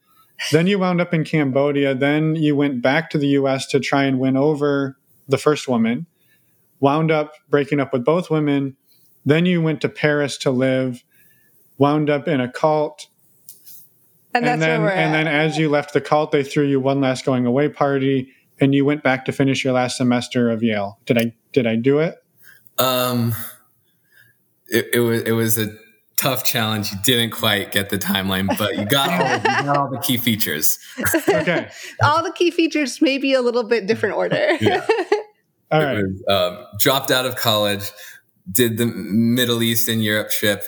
then 0.51 0.68
you 0.68 0.80
wound 0.80 1.01
up 1.01 1.13
in 1.13 1.24
Cambodia. 1.24 1.95
Then 1.95 2.36
you 2.36 2.55
went 2.55 2.82
back 2.82 3.09
to 3.11 3.18
the 3.18 3.28
US 3.28 3.66
to 3.68 3.80
try 3.80 4.03
and 4.03 4.20
win 4.20 4.38
over 4.38 4.97
the 5.28 5.38
first 5.38 5.68
woman, 5.68 6.05
wound 6.80 7.11
up 7.11 7.34
breaking 7.49 7.80
up 7.80 7.93
with 7.93 8.03
both 8.03 8.30
women. 8.30 8.76
Then 9.26 9.45
you 9.45 9.61
went 9.61 9.82
to 9.82 9.89
Paris 9.89 10.38
to 10.39 10.51
live, 10.51 11.03
wound 11.78 12.09
up 12.09 12.28
in 12.28 12.39
a 12.39 12.51
cult. 12.51 13.07
And, 14.34 14.45
and 14.45 14.61
then, 14.61 14.82
and 14.82 15.13
then 15.13 15.28
as 15.28 15.57
you 15.57 15.70
left 15.70 15.93
the 15.93 16.01
cult, 16.01 16.32
they 16.32 16.43
threw 16.43 16.66
you 16.66 16.80
one 16.80 16.99
last 16.99 17.26
going 17.26 17.45
away 17.45 17.70
party, 17.70 18.34
and 18.59 18.76
you 18.76 18.84
went 18.84 19.01
back 19.01 19.26
to 19.26 19.32
finish 19.32 19.63
your 19.63 19.74
last 19.74 19.97
semester 19.97 20.51
of 20.51 20.61
Yale. 20.61 20.99
Did 21.05 21.18
I 21.18 21.34
did 21.53 21.66
I 21.66 21.78
do 21.78 21.99
it? 21.99 22.16
Um, 22.78 23.34
it, 24.68 24.88
it 24.93 24.99
was 24.99 25.22
it 25.22 25.32
was 25.32 25.57
a 25.57 25.74
tough 26.26 26.43
challenge. 26.43 26.91
You 26.91 26.97
didn't 27.03 27.32
quite 27.32 27.71
get 27.71 27.91
the 27.91 27.99
timeline, 27.99 28.57
but 28.57 28.76
you 28.76 28.86
got 28.86 29.09
all, 29.09 29.38
you 29.38 29.43
got 29.43 29.78
all 29.78 29.89
the 29.91 29.99
key 29.99 30.17
features. 30.17 30.80
okay. 31.30 31.69
all 32.03 32.23
the 32.23 32.32
key 32.32 32.49
features, 32.49 32.99
maybe 32.99 33.34
a 33.34 33.41
little 33.43 33.63
bit 33.63 33.86
different 33.86 34.15
order. 34.15 34.57
yeah. 34.61 34.84
All 35.71 35.84
right. 35.84 36.03
Was, 36.03 36.23
um, 36.28 36.65
dropped 36.80 37.11
out 37.11 37.28
of 37.28 37.36
college, 37.36 37.91
did 38.51 38.78
the 38.78 38.88
Middle 38.88 39.61
East 39.61 39.88
and 39.88 40.03
Europe 40.03 40.32
trip, 40.32 40.63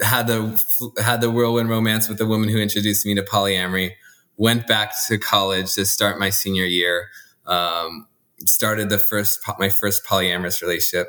had 0.00 0.28
the 0.28 0.94
had 1.02 1.20
the 1.20 1.30
whirlwind 1.30 1.68
romance 1.68 2.08
with 2.08 2.18
the 2.18 2.26
woman 2.26 2.48
who 2.48 2.58
introduced 2.58 3.04
me 3.04 3.16
to 3.16 3.22
polyamory. 3.22 3.94
Went 4.36 4.68
back 4.68 4.92
to 5.08 5.18
college 5.18 5.74
to 5.74 5.84
start 5.86 6.20
my 6.20 6.30
senior 6.30 6.64
year. 6.64 7.08
Um, 7.46 8.06
started 8.46 8.90
the 8.90 8.98
first 8.98 9.40
my 9.58 9.70
first 9.70 10.04
polyamorous 10.06 10.62
relationship 10.62 11.08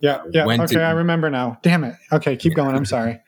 yeah, 0.00 0.22
yeah. 0.30 0.46
Went 0.46 0.62
okay, 0.62 0.76
to, 0.76 0.82
I 0.82 0.92
remember 0.92 1.28
now. 1.30 1.58
Damn 1.62 1.84
it. 1.84 1.94
Okay, 2.10 2.36
keep 2.36 2.54
going. 2.54 2.74
I'm 2.74 2.86
sorry. 2.86 3.20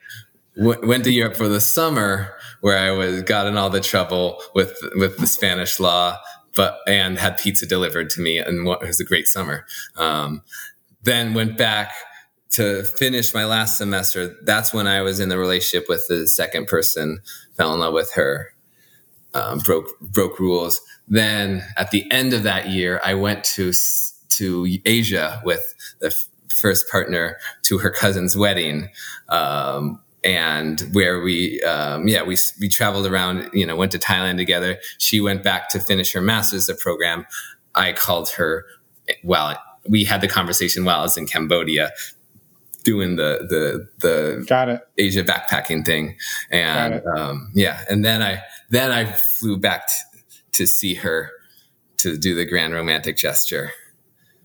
Went 0.55 1.03
to 1.05 1.11
Europe 1.11 1.35
for 1.35 1.47
the 1.47 1.61
summer, 1.61 2.35
where 2.61 2.77
I 2.77 2.91
was 2.91 3.23
got 3.23 3.47
in 3.47 3.57
all 3.57 3.69
the 3.69 3.81
trouble 3.81 4.41
with 4.53 4.77
with 4.95 5.17
the 5.17 5.27
Spanish 5.27 5.79
law, 5.79 6.19
but 6.55 6.77
and 6.87 7.17
had 7.17 7.37
pizza 7.37 7.65
delivered 7.65 8.09
to 8.11 8.21
me, 8.21 8.37
and 8.37 8.67
it 8.67 8.81
was 8.81 8.99
a 8.99 9.05
great 9.05 9.27
summer. 9.27 9.65
Um, 9.97 10.43
then 11.01 11.33
went 11.33 11.57
back 11.57 11.91
to 12.53 12.83
finish 12.83 13.33
my 13.33 13.45
last 13.45 13.79
semester, 13.79 14.35
that's 14.43 14.73
when 14.73 14.85
I 14.85 15.01
was 15.01 15.19
in 15.19 15.29
the 15.29 15.39
relationship 15.39 15.89
with 15.89 16.07
the 16.07 16.27
second 16.27 16.67
person, 16.67 17.19
fell 17.57 17.73
in 17.73 17.79
love 17.79 17.95
with 17.95 18.13
her, 18.13 18.53
um, 19.33 19.57
broke 19.57 19.87
broke 19.99 20.39
rules. 20.39 20.79
Then 21.07 21.63
at 21.77 21.89
the 21.89 22.09
end 22.11 22.31
of 22.31 22.43
that 22.43 22.69
year, 22.69 23.01
I 23.03 23.15
went 23.15 23.43
to 23.55 23.73
to 24.37 24.79
Asia 24.85 25.41
with 25.43 25.73
the 25.99 26.07
f- 26.07 26.27
first 26.47 26.87
partner 26.89 27.37
to 27.63 27.79
her 27.79 27.89
cousin's 27.89 28.37
wedding. 28.37 28.89
Um, 29.29 29.99
and 30.23 30.81
where 30.93 31.21
we, 31.21 31.61
um, 31.63 32.07
yeah, 32.07 32.23
we, 32.23 32.37
we 32.59 32.69
traveled 32.69 33.05
around, 33.05 33.49
you 33.53 33.65
know, 33.65 33.75
went 33.75 33.91
to 33.91 33.99
Thailand 33.99 34.37
together. 34.37 34.79
She 34.97 35.19
went 35.19 35.43
back 35.43 35.69
to 35.69 35.79
finish 35.79 36.13
her 36.13 36.21
master's 36.21 36.69
program. 36.81 37.25
I 37.75 37.93
called 37.93 38.29
her 38.31 38.65
while 39.21 39.57
we 39.87 40.05
had 40.05 40.21
the 40.21 40.27
conversation 40.27 40.85
while 40.85 40.99
I 40.99 41.03
was 41.03 41.17
in 41.17 41.25
Cambodia 41.25 41.91
doing 42.83 43.15
the 43.15 43.47
the 43.49 43.87
the 43.99 44.45
got 44.47 44.69
it 44.69 44.81
Asia 44.97 45.23
backpacking 45.23 45.85
thing, 45.85 46.17
and 46.51 47.01
um, 47.17 47.51
yeah, 47.53 47.83
and 47.89 48.03
then 48.03 48.21
I 48.21 48.43
then 48.69 48.91
I 48.91 49.05
flew 49.05 49.57
back 49.57 49.87
t- 49.87 50.37
to 50.53 50.67
see 50.67 50.95
her 50.95 51.31
to 51.97 52.17
do 52.17 52.35
the 52.35 52.45
grand 52.45 52.73
romantic 52.73 53.17
gesture, 53.17 53.71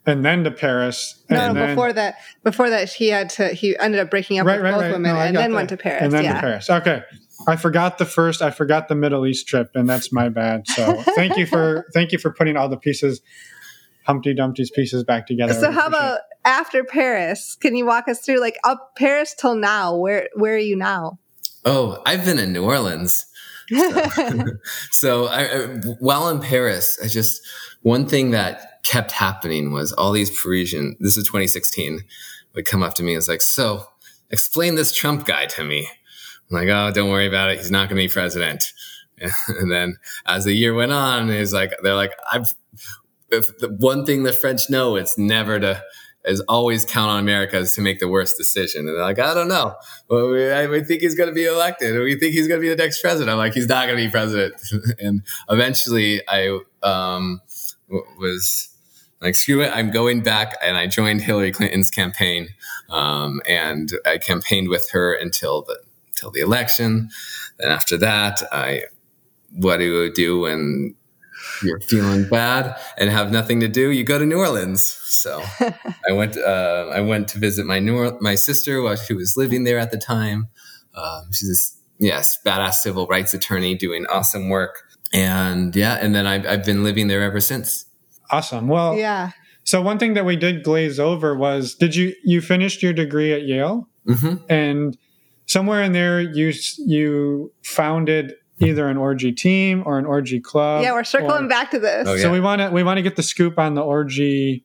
and 0.08 0.24
then 0.24 0.44
to 0.44 0.50
Paris. 0.50 1.22
No, 1.28 1.52
no, 1.52 1.66
before 1.66 1.92
that, 1.92 2.16
before 2.42 2.70
that, 2.70 2.90
he 2.90 3.08
had 3.08 3.28
to. 3.30 3.48
He 3.48 3.78
ended 3.78 4.00
up 4.00 4.10
breaking 4.10 4.38
up 4.38 4.46
right, 4.46 4.56
with 4.56 4.64
right, 4.64 4.72
both 4.72 4.82
right. 4.82 4.92
women, 4.92 5.14
no, 5.14 5.20
and 5.20 5.36
then 5.36 5.50
that. 5.50 5.56
went 5.56 5.68
to 5.68 5.76
Paris. 5.76 6.02
And 6.02 6.12
then 6.12 6.24
yeah. 6.24 6.34
to 6.34 6.40
Paris. 6.40 6.70
Okay, 6.70 7.02
I 7.46 7.56
forgot 7.56 7.98
the 7.98 8.06
first. 8.06 8.40
I 8.40 8.50
forgot 8.50 8.88
the 8.88 8.94
Middle 8.94 9.26
East 9.26 9.46
trip, 9.46 9.70
and 9.74 9.88
that's 9.88 10.10
my 10.10 10.30
bad. 10.30 10.66
So 10.66 11.02
thank 11.14 11.36
you 11.36 11.46
for 11.46 11.86
thank 11.92 12.12
you 12.12 12.18
for 12.18 12.32
putting 12.32 12.56
all 12.56 12.70
the 12.70 12.78
pieces, 12.78 13.20
Humpty 14.06 14.32
Dumpty's 14.32 14.70
pieces 14.70 15.04
back 15.04 15.26
together. 15.26 15.52
So 15.52 15.70
how 15.70 15.86
about 15.86 16.20
after 16.44 16.84
Paris? 16.84 17.56
Can 17.60 17.76
you 17.76 17.84
walk 17.84 18.08
us 18.08 18.20
through 18.20 18.40
like 18.40 18.56
up 18.64 18.96
Paris 18.96 19.34
till 19.38 19.56
now? 19.56 19.94
Where 19.94 20.30
where 20.34 20.54
are 20.54 20.58
you 20.58 20.76
now? 20.76 21.18
Oh, 21.66 22.02
I've 22.06 22.24
been 22.24 22.38
in 22.38 22.52
New 22.52 22.64
Orleans. 22.64 23.26
So, 23.70 24.06
so 24.90 25.26
I, 25.26 25.42
I, 25.42 25.66
while 25.98 26.30
in 26.30 26.40
Paris, 26.40 26.98
I 27.04 27.06
just 27.06 27.42
one 27.82 28.06
thing 28.06 28.30
that 28.30 28.67
kept 28.84 29.12
happening 29.12 29.72
was 29.72 29.92
all 29.92 30.12
these 30.12 30.30
Parisian. 30.42 30.96
This 31.00 31.16
is 31.16 31.24
2016. 31.24 32.00
Would 32.54 32.66
come 32.66 32.82
up 32.82 32.94
to 32.94 33.02
me 33.02 33.12
and 33.12 33.18
was 33.18 33.28
like, 33.28 33.42
"So, 33.42 33.86
explain 34.30 34.74
this 34.74 34.92
Trump 34.92 35.26
guy 35.26 35.46
to 35.46 35.64
me." 35.64 35.88
I'm 36.50 36.56
like, 36.56 36.68
"Oh, 36.68 36.90
don't 36.92 37.10
worry 37.10 37.26
about 37.26 37.50
it. 37.50 37.58
He's 37.58 37.70
not 37.70 37.88
going 37.88 38.00
to 38.00 38.08
be 38.08 38.12
president." 38.12 38.72
And 39.48 39.72
then 39.72 39.96
as 40.26 40.44
the 40.44 40.52
year 40.52 40.72
went 40.72 40.92
on, 40.92 41.28
he's 41.28 41.52
like, 41.52 41.72
"They're 41.82 41.94
like, 41.94 42.12
I've." 42.32 42.46
If 43.30 43.58
the 43.58 43.68
one 43.68 44.06
thing 44.06 44.22
the 44.22 44.32
French 44.32 44.70
know, 44.70 44.96
it's 44.96 45.18
never 45.18 45.60
to 45.60 45.82
is 46.28 46.40
always 46.48 46.84
count 46.84 47.10
on 47.10 47.18
America 47.18 47.64
to 47.64 47.80
make 47.80 48.00
the 48.00 48.08
worst 48.08 48.36
decision. 48.36 48.86
And 48.86 48.96
they're 48.96 49.02
like, 49.02 49.18
I 49.18 49.34
don't 49.34 49.48
know. 49.48 49.74
Well, 50.08 50.30
we, 50.30 50.50
I, 50.50 50.66
we 50.66 50.82
think 50.82 51.00
he's 51.00 51.14
going 51.14 51.28
to 51.28 51.34
be 51.34 51.46
elected. 51.46 51.98
We 51.98 52.18
think 52.18 52.34
he's 52.34 52.46
going 52.46 52.60
to 52.60 52.62
be 52.62 52.68
the 52.68 52.76
next 52.76 53.00
president. 53.00 53.30
I'm 53.30 53.38
like, 53.38 53.54
he's 53.54 53.68
not 53.68 53.86
going 53.86 53.98
to 53.98 54.04
be 54.04 54.10
president. 54.10 54.54
and 55.00 55.22
eventually 55.48 56.22
I 56.28 56.58
um, 56.82 57.40
was 57.88 58.68
like, 59.20 59.34
screw 59.34 59.62
it. 59.62 59.72
I'm 59.74 59.90
going 59.90 60.22
back. 60.22 60.56
And 60.62 60.76
I 60.76 60.86
joined 60.86 61.22
Hillary 61.22 61.52
Clinton's 61.52 61.90
campaign. 61.90 62.48
Um, 62.88 63.40
and 63.48 63.92
I 64.06 64.18
campaigned 64.18 64.68
with 64.68 64.90
her 64.90 65.14
until 65.14 65.62
the, 65.62 65.78
until 66.08 66.30
the 66.30 66.40
election. 66.40 67.10
And 67.58 67.72
after 67.72 67.96
that, 67.98 68.42
I, 68.52 68.82
what 69.50 69.78
do 69.78 69.84
you 69.84 70.12
do 70.12 70.40
when 70.40 70.94
you're 71.62 71.80
feeling 71.80 72.28
bad 72.28 72.76
and 72.96 73.10
have 73.10 73.30
nothing 73.30 73.60
to 73.60 73.68
do, 73.68 73.90
you 73.90 74.04
go 74.04 74.18
to 74.18 74.26
New 74.26 74.38
Orleans. 74.38 74.82
So 74.82 75.42
I 76.08 76.12
went. 76.12 76.36
Uh, 76.36 76.90
I 76.92 77.00
went 77.00 77.28
to 77.28 77.38
visit 77.38 77.66
my 77.66 77.78
New 77.78 78.16
my 78.20 78.34
sister 78.34 78.82
while 78.82 78.96
she 78.96 79.14
was 79.14 79.36
living 79.36 79.64
there 79.64 79.78
at 79.78 79.90
the 79.90 79.98
time. 79.98 80.48
Um, 80.94 81.32
she's 81.32 81.48
this 81.48 81.78
yes 81.98 82.38
badass 82.44 82.74
civil 82.74 83.06
rights 83.06 83.34
attorney 83.34 83.74
doing 83.74 84.06
awesome 84.06 84.48
work, 84.48 84.82
and 85.12 85.74
yeah, 85.74 85.98
and 86.00 86.14
then 86.14 86.26
I've, 86.26 86.46
I've 86.46 86.64
been 86.64 86.84
living 86.84 87.08
there 87.08 87.22
ever 87.22 87.40
since. 87.40 87.86
Awesome. 88.30 88.68
Well, 88.68 88.96
yeah. 88.96 89.30
So 89.64 89.82
one 89.82 89.98
thing 89.98 90.14
that 90.14 90.24
we 90.24 90.36
did 90.36 90.62
glaze 90.62 90.98
over 90.98 91.36
was, 91.36 91.74
did 91.74 91.94
you 91.94 92.14
you 92.24 92.40
finished 92.40 92.82
your 92.82 92.92
degree 92.92 93.32
at 93.32 93.42
Yale, 93.42 93.88
mm-hmm. 94.06 94.36
and 94.48 94.96
somewhere 95.46 95.82
in 95.82 95.92
there 95.92 96.20
you 96.20 96.52
you 96.78 97.52
founded 97.62 98.34
either 98.60 98.88
an 98.88 98.96
orgy 98.96 99.32
team 99.32 99.82
or 99.86 99.98
an 99.98 100.06
orgy 100.06 100.40
club. 100.40 100.82
Yeah, 100.82 100.92
we're 100.92 101.04
circling 101.04 101.44
or, 101.44 101.48
back 101.48 101.70
to 101.72 101.78
this. 101.78 102.08
Oh, 102.08 102.14
yeah. 102.14 102.22
So 102.22 102.32
we 102.32 102.40
want 102.40 102.60
to 102.60 102.70
we 102.70 102.82
want 102.82 102.98
to 102.98 103.02
get 103.02 103.16
the 103.16 103.22
scoop 103.22 103.58
on 103.58 103.74
the 103.74 103.82
orgy 103.82 104.64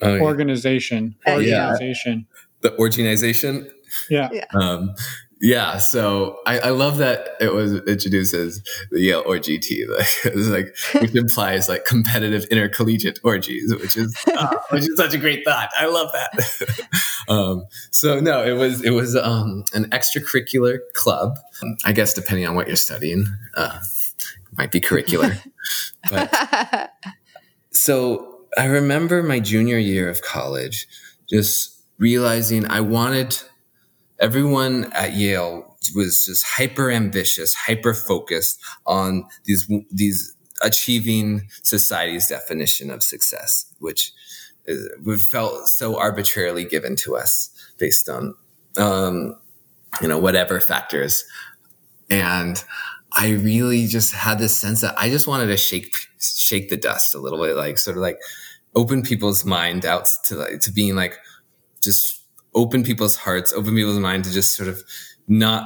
oh, 0.00 0.14
yeah. 0.14 0.22
organization. 0.22 1.16
Uh, 1.26 1.36
yeah. 1.36 1.70
Organization. 1.70 2.26
The 2.60 2.76
organization. 2.78 3.70
Yeah. 4.08 4.28
Yeah. 4.32 4.46
Um, 4.54 4.94
yeah, 5.42 5.78
so 5.78 6.38
I, 6.46 6.60
I 6.60 6.70
love 6.70 6.98
that 6.98 7.30
it 7.40 7.52
was 7.52 7.72
introduced 7.88 8.32
as 8.32 8.62
the 8.92 9.00
Yale 9.00 9.24
OGT, 9.24 9.88
like, 10.24 10.72
like 10.94 11.02
which 11.02 11.16
implies 11.16 11.68
like 11.68 11.84
competitive 11.84 12.44
intercollegiate 12.44 13.18
orgies, 13.24 13.74
which 13.74 13.96
is 13.96 14.16
uh, 14.36 14.56
which 14.70 14.88
is 14.88 14.96
such 14.96 15.14
a 15.14 15.18
great 15.18 15.44
thought. 15.44 15.68
I 15.76 15.86
love 15.86 16.12
that. 16.12 16.88
um, 17.28 17.66
so 17.90 18.20
no, 18.20 18.44
it 18.44 18.52
was 18.52 18.84
it 18.84 18.90
was 18.90 19.16
um, 19.16 19.64
an 19.74 19.90
extracurricular 19.90 20.78
club. 20.94 21.40
I 21.84 21.90
guess 21.90 22.14
depending 22.14 22.46
on 22.46 22.54
what 22.54 22.68
you're 22.68 22.76
studying, 22.76 23.26
uh, 23.54 23.80
might 24.56 24.70
be 24.70 24.80
curricular. 24.80 25.42
but, 26.08 26.92
so 27.72 28.44
I 28.56 28.66
remember 28.66 29.24
my 29.24 29.40
junior 29.40 29.78
year 29.78 30.08
of 30.08 30.22
college, 30.22 30.86
just 31.28 31.82
realizing 31.98 32.64
I 32.70 32.80
wanted 32.80 33.42
everyone 34.22 34.90
at 34.92 35.14
Yale 35.14 35.76
was 35.94 36.24
just 36.24 36.46
hyper 36.46 36.90
ambitious, 36.90 37.54
hyper 37.54 37.92
focused 37.92 38.60
on 38.86 39.26
these 39.44 39.70
these 39.90 40.34
achieving 40.62 41.48
society's 41.62 42.28
definition 42.28 42.90
of 42.90 43.02
success, 43.02 43.66
which 43.80 44.12
is, 44.64 44.88
felt 45.26 45.68
so 45.68 45.98
arbitrarily 45.98 46.64
given 46.64 46.94
to 46.94 47.16
us 47.16 47.50
based 47.78 48.08
on 48.08 48.34
um, 48.78 49.36
you 50.00 50.08
know 50.08 50.18
whatever 50.18 50.60
factors, 50.60 51.24
and 52.08 52.64
I 53.14 53.30
really 53.30 53.86
just 53.88 54.14
had 54.14 54.38
this 54.38 54.56
sense 54.56 54.80
that 54.82 54.94
I 54.96 55.10
just 55.10 55.26
wanted 55.26 55.46
to 55.48 55.56
shake 55.56 55.92
shake 56.20 56.70
the 56.70 56.76
dust 56.76 57.14
a 57.14 57.18
little 57.18 57.42
bit, 57.44 57.56
like 57.56 57.76
sort 57.76 57.96
of 57.96 58.02
like 58.02 58.20
open 58.74 59.02
people's 59.02 59.44
mind 59.44 59.84
out 59.84 60.08
to 60.26 60.36
like 60.36 60.60
to 60.60 60.72
being 60.72 60.94
like 60.94 61.18
just 61.82 62.21
open 62.54 62.84
people's 62.84 63.16
hearts, 63.16 63.52
open 63.52 63.74
people's 63.74 63.98
mind 63.98 64.24
to 64.24 64.32
just 64.32 64.56
sort 64.56 64.68
of 64.68 64.82
not 65.28 65.64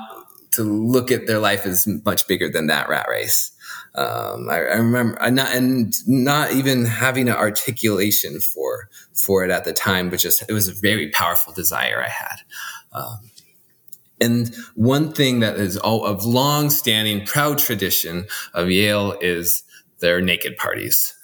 to 0.53 0.63
look 0.63 1.11
at 1.11 1.27
their 1.27 1.39
life 1.39 1.67
as 1.67 1.87
much 2.05 2.27
bigger 2.27 2.49
than 2.49 2.67
that 2.67 2.89
rat 2.89 3.07
race. 3.09 3.53
Um, 3.95 4.49
I, 4.51 4.57
I, 4.57 4.77
remember 4.77 5.21
I 5.21 5.31
not 5.31 5.55
and 5.55 5.95
not 6.07 6.53
even 6.53 6.85
having 6.85 7.29
an 7.29 7.35
articulation 7.35 8.41
for 8.41 8.89
for 9.15 9.45
it 9.45 9.51
at 9.51 9.65
the 9.65 9.73
time, 9.73 10.11
but 10.11 10.19
just 10.19 10.43
it 10.49 10.53
was 10.53 10.69
a 10.69 10.75
very 10.75 11.11
powerful 11.11 11.53
desire 11.53 12.03
I 12.03 12.09
had. 12.09 12.37
Um, 12.93 13.31
and 14.21 14.55
one 14.75 15.13
thing 15.13 15.41
that 15.41 15.57
is 15.57 15.77
all 15.77 16.05
of 16.05 16.25
long 16.25 16.71
standing 16.71 17.27
proud 17.27 17.59
tradition 17.59 18.27
of 18.55 18.71
Yale 18.71 19.17
is 19.21 19.63
their 20.01 20.21
naked 20.21 20.57
parties. 20.57 21.15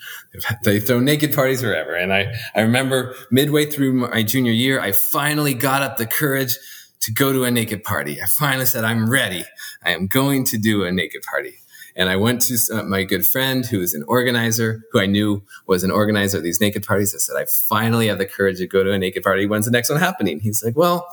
they 0.64 0.80
throw 0.80 1.00
naked 1.00 1.34
parties 1.34 1.62
wherever. 1.62 1.94
And 1.94 2.12
I, 2.12 2.34
I 2.54 2.60
remember 2.60 3.14
midway 3.30 3.66
through 3.66 3.92
my 3.92 4.22
junior 4.22 4.52
year, 4.52 4.80
I 4.80 4.92
finally 4.92 5.54
got 5.54 5.82
up 5.82 5.96
the 5.96 6.06
courage 6.06 6.56
to 7.00 7.12
go 7.12 7.32
to 7.32 7.44
a 7.44 7.50
naked 7.50 7.84
party. 7.84 8.20
I 8.20 8.26
finally 8.26 8.66
said, 8.66 8.84
I'm 8.84 9.08
ready. 9.08 9.44
I 9.84 9.92
am 9.92 10.06
going 10.06 10.44
to 10.46 10.58
do 10.58 10.84
a 10.84 10.92
naked 10.92 11.22
party. 11.22 11.54
And 11.96 12.08
I 12.08 12.16
went 12.16 12.42
to 12.42 12.56
uh, 12.72 12.82
my 12.84 13.02
good 13.02 13.26
friend 13.26 13.66
who 13.66 13.80
is 13.80 13.92
an 13.92 14.04
organizer, 14.06 14.82
who 14.92 15.00
I 15.00 15.06
knew 15.06 15.42
was 15.66 15.82
an 15.82 15.90
organizer 15.90 16.38
of 16.38 16.44
these 16.44 16.60
naked 16.60 16.86
parties. 16.86 17.14
I 17.14 17.18
said, 17.18 17.36
I 17.36 17.46
finally 17.68 18.06
have 18.06 18.18
the 18.18 18.26
courage 18.26 18.58
to 18.58 18.68
go 18.68 18.84
to 18.84 18.92
a 18.92 18.98
naked 18.98 19.24
party. 19.24 19.46
When's 19.46 19.64
the 19.64 19.72
next 19.72 19.90
one 19.90 19.98
happening? 19.98 20.38
He's 20.38 20.62
like, 20.62 20.76
well, 20.76 21.08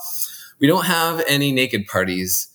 we 0.59 0.67
don't 0.67 0.85
have 0.85 1.23
any 1.27 1.51
naked 1.51 1.87
parties 1.87 2.47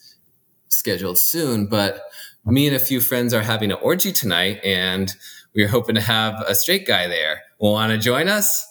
scheduled 0.69 1.19
soon, 1.19 1.67
but 1.67 2.03
me 2.45 2.67
and 2.67 2.77
a 2.77 2.81
few 2.81 3.01
friends 3.01 3.35
are 3.35 3.43
having 3.43 3.71
an 3.71 3.79
orgy 3.81 4.13
tonight 4.13 4.61
and 4.65 5.15
we 5.55 5.65
are 5.65 5.69
hoping 5.69 5.95
to 5.95 6.01
have 6.01 6.43
a 6.47 6.55
straight 6.55 6.87
guy 6.87 7.07
there. 7.09 7.43
Want 7.59 7.93
to 7.93 7.99
join 7.99 8.29
us? 8.29 8.67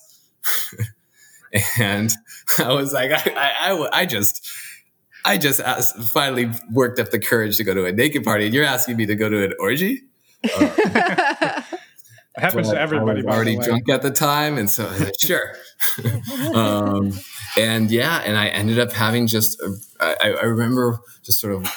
and 1.79 2.11
I 2.57 2.73
was 2.73 2.93
like, 2.93 3.11
I, 3.11 3.31
I, 3.37 3.89
I 3.91 4.05
just, 4.05 4.47
I 5.25 5.37
just 5.37 5.59
asked, 5.59 5.97
finally 6.11 6.51
worked 6.71 6.99
up 6.99 7.09
the 7.09 7.19
courage 7.19 7.57
to 7.57 7.63
go 7.63 7.73
to 7.73 7.85
a 7.85 7.91
naked 7.91 8.23
party, 8.23 8.45
and 8.45 8.53
you're 8.53 8.65
asking 8.65 8.97
me 8.97 9.05
to 9.07 9.15
go 9.15 9.29
to 9.29 9.43
an 9.43 9.53
orgy. 9.59 10.03
Uh, 10.43 10.49
it 10.57 11.63
happens 12.37 12.67
well, 12.67 12.75
to 12.75 12.81
everybody. 12.81 13.21
I 13.21 13.25
was 13.25 13.35
already 13.35 13.57
drunk 13.57 13.89
at 13.89 14.01
the 14.01 14.11
time, 14.11 14.57
and 14.57 14.69
so 14.69 14.89
sure. 15.19 15.55
um, 16.55 17.11
and 17.57 17.91
yeah, 17.91 18.21
and 18.25 18.37
I 18.37 18.47
ended 18.47 18.79
up 18.79 18.93
having 18.93 19.27
just, 19.27 19.61
I, 19.99 20.15
I 20.41 20.45
remember 20.45 20.99
just 21.23 21.39
sort 21.39 21.53
of 21.53 21.69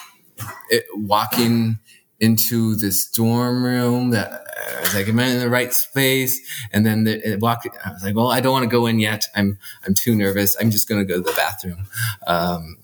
it, 0.70 0.84
walking 0.94 1.78
into 2.20 2.76
this 2.76 3.10
dorm 3.10 3.64
room 3.64 4.10
that 4.10 4.44
I 4.76 4.80
was 4.80 4.94
like, 4.94 5.08
am 5.08 5.18
I 5.18 5.26
in 5.26 5.40
the 5.40 5.50
right 5.50 5.72
space? 5.72 6.40
And 6.72 6.86
then 6.86 7.02
the, 7.02 7.32
it 7.32 7.40
walked, 7.40 7.66
I 7.84 7.90
was 7.90 8.04
like, 8.04 8.14
well, 8.14 8.30
I 8.30 8.40
don't 8.40 8.52
want 8.52 8.62
to 8.62 8.70
go 8.70 8.86
in 8.86 9.00
yet. 9.00 9.24
I'm, 9.34 9.58
I'm 9.84 9.92
too 9.92 10.14
nervous. 10.14 10.56
I'm 10.60 10.70
just 10.70 10.88
going 10.88 11.00
to 11.00 11.04
go 11.04 11.20
to 11.20 11.28
the 11.28 11.36
bathroom. 11.36 11.88
Um, 12.28 12.76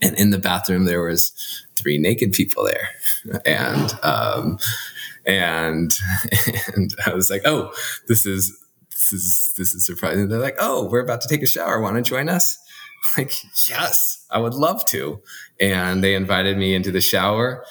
and 0.00 0.16
in 0.16 0.30
the 0.30 0.38
bathroom, 0.38 0.84
there 0.84 1.02
was 1.02 1.32
three 1.74 1.98
naked 1.98 2.32
people 2.32 2.64
there. 2.64 3.40
And, 3.44 3.98
um, 4.04 4.58
and, 5.26 5.92
and 6.76 6.94
I 7.04 7.14
was 7.14 7.30
like, 7.30 7.42
oh, 7.44 7.72
this 8.06 8.26
is, 8.26 8.56
this 8.90 9.12
is, 9.12 9.54
this 9.56 9.74
is 9.74 9.84
surprising. 9.84 10.28
They're 10.28 10.38
like, 10.38 10.56
oh, 10.60 10.88
we're 10.88 11.00
about 11.00 11.20
to 11.22 11.28
take 11.28 11.42
a 11.42 11.46
shower. 11.48 11.80
Want 11.80 11.96
to 11.96 12.02
join 12.02 12.28
us? 12.28 12.58
like, 13.16 13.32
yes, 13.68 14.24
I 14.30 14.38
would 14.38 14.54
love 14.54 14.84
to. 14.86 15.20
And 15.60 16.02
they 16.02 16.14
invited 16.14 16.56
me 16.56 16.74
into 16.74 16.90
the 16.90 17.00
shower. 17.00 17.64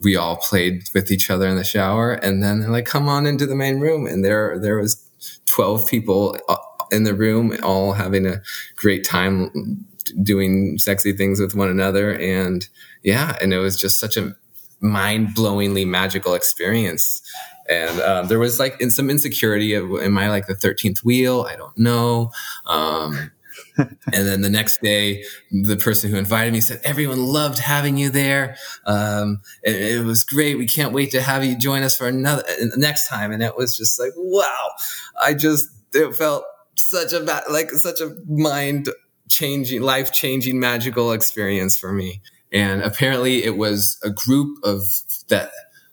We 0.00 0.16
all 0.16 0.36
played 0.36 0.88
with 0.94 1.10
each 1.10 1.30
other 1.30 1.46
in 1.46 1.56
the 1.56 1.64
shower. 1.64 2.12
And 2.12 2.42
then 2.42 2.60
they're 2.60 2.70
like, 2.70 2.86
come 2.86 3.08
on 3.08 3.26
into 3.26 3.46
the 3.46 3.54
main 3.54 3.78
room. 3.78 4.06
And 4.06 4.24
there, 4.24 4.58
there 4.58 4.78
was 4.78 5.08
12 5.46 5.88
people 5.88 6.36
uh, 6.48 6.56
in 6.90 7.04
the 7.04 7.14
room, 7.14 7.56
all 7.62 7.92
having 7.92 8.26
a 8.26 8.42
great 8.76 9.04
time 9.04 9.86
doing 10.22 10.78
sexy 10.78 11.12
things 11.12 11.40
with 11.40 11.54
one 11.54 11.68
another. 11.68 12.12
And 12.12 12.68
yeah, 13.02 13.36
and 13.40 13.52
it 13.54 13.58
was 13.58 13.76
just 13.76 13.98
such 13.98 14.16
a 14.16 14.34
mind 14.80 15.28
blowingly 15.28 15.86
magical 15.86 16.34
experience. 16.34 17.22
And 17.68 18.00
um, 18.00 18.28
there 18.28 18.38
was 18.38 18.58
like 18.58 18.80
in 18.80 18.90
some 18.90 19.08
insecurity 19.08 19.74
of, 19.74 19.90
am 20.02 20.18
I 20.18 20.28
like 20.28 20.46
the 20.46 20.54
13th 20.54 21.04
wheel? 21.04 21.46
I 21.48 21.56
don't 21.56 21.76
know. 21.78 22.30
Um, 22.66 23.30
and 24.12 24.26
then 24.26 24.40
the 24.40 24.50
next 24.50 24.80
day, 24.82 25.24
the 25.50 25.76
person 25.76 26.10
who 26.10 26.16
invited 26.16 26.52
me 26.52 26.60
said, 26.60 26.80
everyone 26.84 27.24
loved 27.24 27.58
having 27.58 27.96
you 27.96 28.10
there. 28.10 28.56
Um, 28.84 29.40
it, 29.62 29.74
it, 29.74 30.04
was 30.04 30.24
great. 30.24 30.58
We 30.58 30.66
can't 30.66 30.92
wait 30.92 31.10
to 31.12 31.22
have 31.22 31.44
you 31.44 31.56
join 31.56 31.82
us 31.82 31.96
for 31.96 32.08
another 32.08 32.44
next 32.76 33.08
time. 33.08 33.32
And 33.32 33.42
it 33.42 33.56
was 33.56 33.76
just 33.76 33.98
like, 33.98 34.12
wow. 34.16 34.70
I 35.20 35.34
just, 35.34 35.68
it 35.94 36.14
felt 36.14 36.44
such 36.76 37.12
a, 37.12 37.20
like 37.50 37.70
such 37.70 38.00
a 38.00 38.14
mind 38.26 38.88
changing, 39.28 39.82
life 39.82 40.12
changing, 40.12 40.60
magical 40.60 41.12
experience 41.12 41.76
for 41.76 41.92
me. 41.92 42.22
And 42.52 42.82
apparently 42.82 43.44
it 43.44 43.56
was 43.56 43.98
a 44.04 44.10
group 44.10 44.58
of 44.62 44.82
that, 45.28 45.50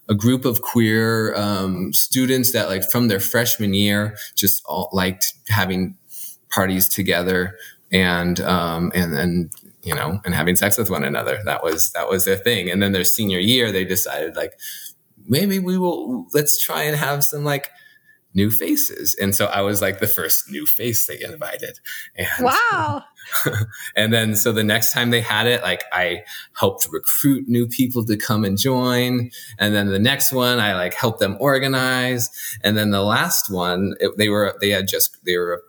a 0.10 0.16
group 0.16 0.44
of 0.44 0.62
queer 0.62 1.34
um, 1.36 1.94
students 1.94 2.52
that 2.52 2.68
like 2.68 2.84
from 2.90 3.08
their 3.08 3.20
freshman 3.20 3.74
year 3.74 4.18
just 4.36 4.62
all 4.66 4.90
liked 4.92 5.34
having 5.48 5.96
parties 6.50 6.90
together 6.90 7.56
and 7.92 8.40
um, 8.42 8.92
and 8.94 9.18
and 9.18 9.52
you 9.84 9.96
know 9.96 10.20
and 10.26 10.36
having 10.36 10.56
sex 10.56 10.78
with 10.78 10.90
one 10.90 11.04
another. 11.04 11.40
That 11.46 11.64
was 11.64 11.92
that 11.92 12.10
was 12.10 12.26
their 12.26 12.38
thing. 12.38 12.70
And 12.70 12.82
then 12.82 12.92
their 12.92 13.04
senior 13.04 13.40
year, 13.40 13.72
they 13.72 13.86
decided 13.86 14.36
like 14.36 14.54
maybe 15.28 15.60
we 15.60 15.78
will 15.78 16.28
let's 16.34 16.64
try 16.64 16.84
and 16.84 16.96
have 16.96 17.24
some 17.24 17.44
like 17.44 17.70
new 18.34 18.52
faces. 18.52 19.16
And 19.20 19.34
so 19.34 19.48
I 19.48 19.62
was 19.62 19.82
like 19.82 20.00
the 20.00 20.08
first 20.08 20.52
new 20.52 20.66
face 20.66 21.08
they 21.08 21.20
invited. 21.22 21.80
And, 22.16 22.28
wow. 22.46 23.04
and 23.96 24.14
then 24.14 24.36
so 24.36 24.52
the 24.52 24.64
next 24.64 24.94
time 24.94 25.10
they 25.10 25.22
had 25.22 25.48
it, 25.48 25.64
like 25.64 25.84
I 25.92 26.24
helped 26.56 26.88
recruit 26.92 27.48
new 27.48 27.68
people 27.68 28.06
to 28.06 28.18
come 28.18 28.44
and 28.46 28.58
join. 28.58 29.32
And 29.58 29.74
then 29.74 29.88
the 29.88 30.00
next 30.00 30.32
one, 30.32 30.60
I 30.60 30.76
like 30.76 30.94
helped 30.94 31.20
them 31.20 31.38
organize. 31.40 32.30
And 32.64 32.78
then 32.78 32.92
the 32.92 33.04
last 33.04 33.52
one, 33.52 33.94
it, 34.00 34.18
they 34.18 34.30
were, 34.30 34.56
they 34.62 34.70
had 34.70 34.88
just, 34.88 35.18
they 35.26 35.38
were 35.38 35.64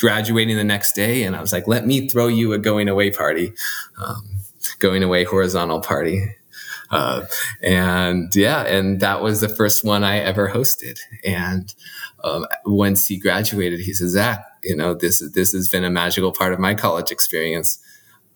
graduating 0.00 0.56
the 0.56 0.64
next 0.64 0.94
day. 0.94 1.22
And 1.22 1.36
I 1.36 1.40
was 1.40 1.52
like, 1.52 1.68
let 1.68 1.86
me 1.86 2.08
throw 2.08 2.26
you 2.26 2.52
a 2.54 2.58
going 2.58 2.88
away 2.88 3.10
party, 3.10 3.52
um, 4.02 4.40
going 4.78 5.02
away 5.02 5.24
horizontal 5.24 5.80
party. 5.80 6.34
Uh, 6.90 7.26
and 7.62 8.34
yeah, 8.34 8.62
and 8.62 8.98
that 9.00 9.22
was 9.22 9.40
the 9.40 9.48
first 9.48 9.84
one 9.84 10.02
I 10.02 10.18
ever 10.18 10.48
hosted. 10.48 10.98
And 11.24 11.72
um, 12.24 12.46
once 12.64 13.06
he 13.06 13.18
graduated, 13.18 13.80
he 13.80 13.92
says, 13.92 14.12
Zach, 14.12 14.44
you 14.62 14.74
know, 14.74 14.94
this, 14.94 15.22
this 15.32 15.52
has 15.52 15.68
been 15.68 15.84
a 15.84 15.90
magical 15.90 16.32
part 16.32 16.52
of 16.52 16.58
my 16.58 16.74
college 16.74 17.12
experience. 17.12 17.78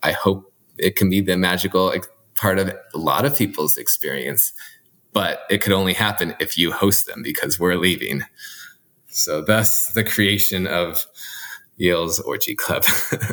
I 0.03 0.11
hope 0.11 0.53
it 0.77 0.95
can 0.95 1.09
be 1.09 1.19
the 1.19 1.35
magical 1.35 1.93
part 2.35 2.59
of 2.59 2.69
a 2.69 2.97
lot 2.97 3.25
of 3.25 3.35
people's 3.35 3.75
experience, 3.75 4.53
but 5.13 5.41
it 5.49 5.61
could 5.61 5.73
only 5.73 5.93
happen 5.93 6.35
if 6.39 6.57
you 6.57 6.71
host 6.71 7.07
them 7.07 7.23
because 7.23 7.59
we're 7.59 7.75
leaving. 7.75 8.23
So 9.07 9.41
thus 9.41 9.87
the 9.87 10.03
creation 10.03 10.67
of 10.67 11.05
Yale's 11.77 12.19
Orgy 12.19 12.55
Club. 12.55 12.83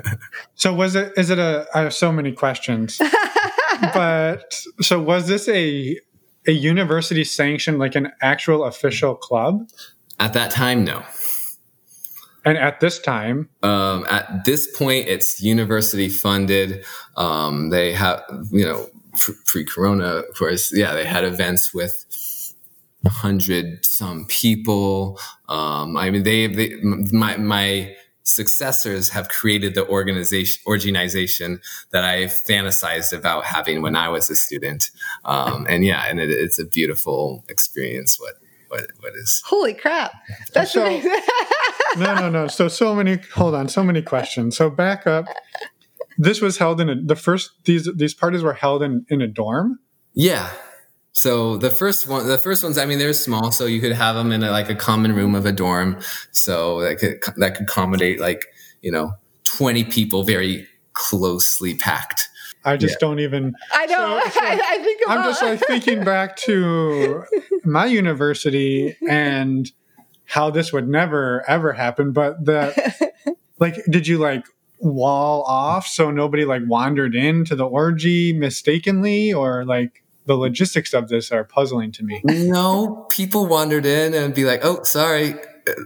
so 0.54 0.74
was 0.74 0.94
it? 0.94 1.12
Is 1.16 1.30
it 1.30 1.38
a? 1.38 1.66
I 1.74 1.80
have 1.82 1.94
so 1.94 2.12
many 2.12 2.32
questions, 2.32 3.00
but 3.94 4.54
so 4.80 5.00
was 5.00 5.28
this 5.28 5.48
a 5.48 5.98
a 6.46 6.52
university 6.52 7.24
sanctioned, 7.24 7.78
like 7.78 7.94
an 7.94 8.12
actual 8.20 8.64
official 8.64 9.14
club? 9.14 9.68
At 10.18 10.32
that 10.34 10.50
time, 10.50 10.84
no. 10.84 11.04
And 12.44 12.58
at 12.58 12.80
this 12.80 12.98
time, 12.98 13.48
um, 13.62 14.04
at 14.10 14.44
this 14.44 14.66
point, 14.76 15.06
it's 15.06 15.40
university 15.40 16.08
funded. 16.08 16.84
Um, 17.16 17.70
they 17.70 17.92
have, 17.92 18.20
you 18.50 18.64
know, 18.64 18.88
pre-corona, 19.46 20.04
of 20.04 20.34
course, 20.36 20.72
yeah, 20.74 20.92
they 20.94 21.04
had 21.04 21.24
events 21.24 21.72
with 21.72 22.04
hundred 23.06 23.84
some 23.84 24.26
people. 24.26 25.20
Um, 25.48 25.96
I 25.96 26.10
mean, 26.10 26.22
they, 26.22 26.46
they 26.46 26.76
my 26.82 27.36
my 27.36 27.94
successors 28.24 29.10
have 29.10 29.28
created 29.28 29.74
the 29.74 29.86
organization 29.88 30.62
organization 30.66 31.60
that 31.90 32.04
I 32.04 32.24
fantasized 32.24 33.12
about 33.12 33.44
having 33.44 33.82
when 33.82 33.96
I 33.96 34.08
was 34.08 34.30
a 34.30 34.36
student. 34.36 34.90
Um, 35.24 35.66
and 35.68 35.84
yeah, 35.84 36.06
and 36.08 36.20
it, 36.20 36.30
it's 36.30 36.58
a 36.58 36.64
beautiful 36.64 37.44
experience. 37.48 38.18
What 38.18 38.34
what 38.68 38.86
what 39.00 39.12
is? 39.14 39.42
Holy 39.46 39.74
crap! 39.74 40.12
That's 40.54 40.72
so, 40.72 40.84
no, 41.96 42.14
no, 42.14 42.28
no. 42.28 42.48
So 42.48 42.68
so 42.68 42.94
many. 42.94 43.18
Hold 43.34 43.54
on. 43.54 43.68
So 43.68 43.82
many 43.82 44.02
questions. 44.02 44.56
So 44.56 44.70
back 44.70 45.06
up. 45.06 45.26
This 46.18 46.40
was 46.40 46.58
held 46.58 46.80
in 46.80 46.88
a, 46.88 46.94
the 46.94 47.16
first. 47.16 47.50
These 47.64 47.88
these 47.96 48.14
parties 48.14 48.42
were 48.42 48.54
held 48.54 48.82
in 48.82 49.04
in 49.08 49.20
a 49.20 49.26
dorm. 49.26 49.78
Yeah, 50.14 50.50
so 51.12 51.56
the 51.58 51.70
first 51.70 52.08
one, 52.08 52.26
the 52.26 52.38
first 52.38 52.64
ones, 52.64 52.78
I 52.78 52.86
mean, 52.86 52.98
they're 52.98 53.12
small, 53.12 53.52
so 53.52 53.66
you 53.66 53.80
could 53.80 53.92
have 53.92 54.16
them 54.16 54.32
in 54.32 54.42
a, 54.42 54.50
like 54.50 54.70
a 54.70 54.74
common 54.74 55.14
room 55.14 55.34
of 55.34 55.44
a 55.44 55.52
dorm. 55.52 55.98
So 56.32 56.80
that 56.80 56.98
could, 56.98 57.20
that 57.36 57.56
could 57.56 57.64
accommodate 57.64 58.18
like, 58.18 58.46
you 58.80 58.90
know, 58.90 59.12
20 59.44 59.84
people 59.84 60.22
very 60.22 60.66
closely 60.94 61.74
packed. 61.74 62.28
I 62.64 62.76
just 62.76 62.94
yeah. 62.94 63.06
don't 63.06 63.20
even. 63.20 63.54
I 63.72 63.86
know. 63.86 64.20
So, 64.24 64.30
so 64.30 64.40
I, 64.42 64.60
I, 64.64 64.78
think 64.78 65.02
about, 65.04 65.18
I'm 65.18 65.24
just 65.24 65.42
like 65.42 65.60
thinking 65.66 66.04
back 66.04 66.36
to 66.38 67.24
my 67.64 67.86
university 67.86 68.96
and 69.08 69.70
how 70.24 70.50
this 70.50 70.72
would 70.72 70.88
never 70.88 71.44
ever 71.48 71.72
happen. 71.72 72.12
But 72.12 72.44
the 72.44 73.12
like, 73.58 73.76
did 73.90 74.06
you 74.06 74.18
like 74.18 74.46
wall 74.78 75.42
off 75.42 75.86
so 75.86 76.10
nobody 76.10 76.44
like 76.44 76.62
wandered 76.66 77.14
into 77.14 77.54
the 77.54 77.66
orgy 77.66 78.32
mistakenly 78.32 79.32
or 79.32 79.64
like? 79.64 80.02
The 80.26 80.34
logistics 80.36 80.94
of 80.94 81.08
this 81.08 81.32
are 81.32 81.44
puzzling 81.44 81.92
to 81.92 82.04
me. 82.04 82.20
No, 82.24 83.06
people 83.10 83.46
wandered 83.46 83.86
in 83.86 84.14
and 84.14 84.34
be 84.34 84.44
like, 84.44 84.64
"Oh, 84.64 84.82
sorry," 84.82 85.34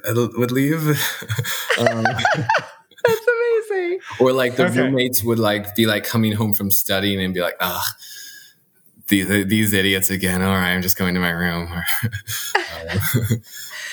I 0.09 0.13
would 0.13 0.51
leave. 0.51 0.89
um, 1.79 2.05
That's 3.07 3.27
amazing. 3.71 4.01
Or 4.21 4.33
like 4.33 4.57
the 4.57 4.67
okay. 4.67 4.81
roommates 4.81 5.23
would 5.23 5.39
like 5.39 5.75
be 5.75 5.87
like 5.87 6.05
coming 6.05 6.33
home 6.33 6.53
from 6.53 6.71
studying 6.71 7.21
and 7.21 7.33
be 7.35 7.41
like, 7.41 7.57
"Ah." 7.61 7.85
These, 9.09 9.29
these 9.47 9.73
idiots 9.73 10.11
again. 10.11 10.43
All 10.43 10.53
right, 10.53 10.73
I'm 10.73 10.83
just 10.83 10.99
going 10.99 11.15
to 11.15 11.21
my 11.21 11.31
room. 11.31 11.73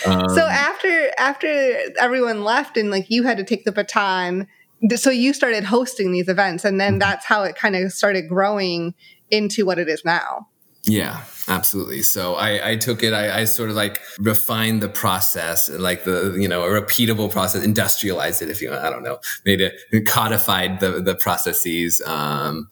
um, 0.07 0.27
so 0.29 0.41
after 0.47 1.11
after 1.19 1.77
everyone 1.99 2.43
left 2.43 2.77
and 2.77 2.89
like 2.89 3.11
you 3.11 3.21
had 3.21 3.37
to 3.37 3.43
take 3.43 3.63
the 3.63 3.71
baton, 3.71 4.47
so 4.95 5.11
you 5.11 5.33
started 5.33 5.65
hosting 5.65 6.11
these 6.11 6.27
events, 6.27 6.65
and 6.65 6.81
then 6.81 6.93
mm-hmm. 6.93 6.99
that's 6.99 7.27
how 7.27 7.43
it 7.43 7.55
kind 7.55 7.75
of 7.75 7.91
started 7.91 8.27
growing 8.27 8.95
into 9.29 9.65
what 9.65 9.79
it 9.79 9.89
is 9.89 10.03
now. 10.05 10.47
Yeah, 10.85 11.23
absolutely. 11.47 12.01
So 12.01 12.35
I, 12.35 12.71
I 12.71 12.75
took 12.75 13.03
it, 13.03 13.13
I, 13.13 13.39
I, 13.39 13.45
sort 13.45 13.69
of 13.69 13.75
like 13.77 14.01
refined 14.19 14.83
the 14.83 14.89
process, 14.89 15.69
like 15.69 16.03
the, 16.03 16.35
you 16.37 16.49
know, 16.49 16.63
a 16.63 16.81
repeatable 16.81 17.31
process, 17.31 17.63
industrialized 17.63 18.41
it, 18.41 18.49
if 18.49 18.61
you. 18.61 18.73
I 18.73 18.89
don't 18.89 19.01
know, 19.01 19.19
made 19.45 19.61
it, 19.61 20.05
codified 20.05 20.81
the, 20.81 21.01
the 21.01 21.15
processes. 21.15 22.01
Um, 22.05 22.67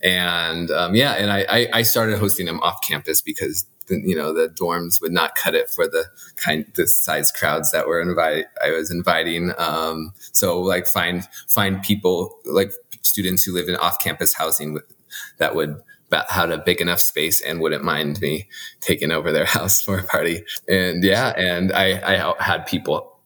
and, 0.00 0.70
um, 0.70 0.94
yeah, 0.94 1.14
and 1.14 1.28
I, 1.32 1.68
I 1.72 1.82
started 1.82 2.20
hosting 2.20 2.46
them 2.46 2.60
off 2.60 2.78
campus 2.86 3.20
because, 3.20 3.66
the, 3.88 4.00
you 4.00 4.14
know, 4.14 4.32
the 4.32 4.48
dorms 4.48 5.00
would 5.00 5.12
not 5.12 5.34
cut 5.34 5.56
it 5.56 5.68
for 5.68 5.88
the 5.88 6.04
kind, 6.36 6.70
the 6.76 6.86
size 6.86 7.32
crowds 7.32 7.72
that 7.72 7.88
were 7.88 8.00
invite, 8.00 8.44
I 8.64 8.70
was 8.70 8.92
inviting. 8.92 9.50
Um, 9.58 10.12
so 10.30 10.60
like 10.60 10.86
find, 10.86 11.26
find 11.48 11.82
people, 11.82 12.38
like 12.44 12.72
students 13.02 13.42
who 13.42 13.52
live 13.52 13.68
in 13.68 13.74
off 13.74 13.98
campus 13.98 14.34
housing 14.34 14.72
with, 14.72 14.84
that 15.38 15.56
would, 15.56 15.80
had 16.28 16.50
a 16.50 16.58
big 16.58 16.80
enough 16.80 17.00
space 17.00 17.40
and 17.40 17.60
wouldn't 17.60 17.84
mind 17.84 18.20
me 18.20 18.48
taking 18.80 19.10
over 19.10 19.32
their 19.32 19.44
house 19.56 19.82
for 19.82 19.98
a 19.98 20.04
party. 20.04 20.44
And 20.68 21.02
yeah, 21.02 21.32
and 21.36 21.72
I, 21.72 22.00
I 22.16 22.42
had 22.42 22.66
people. 22.66 23.18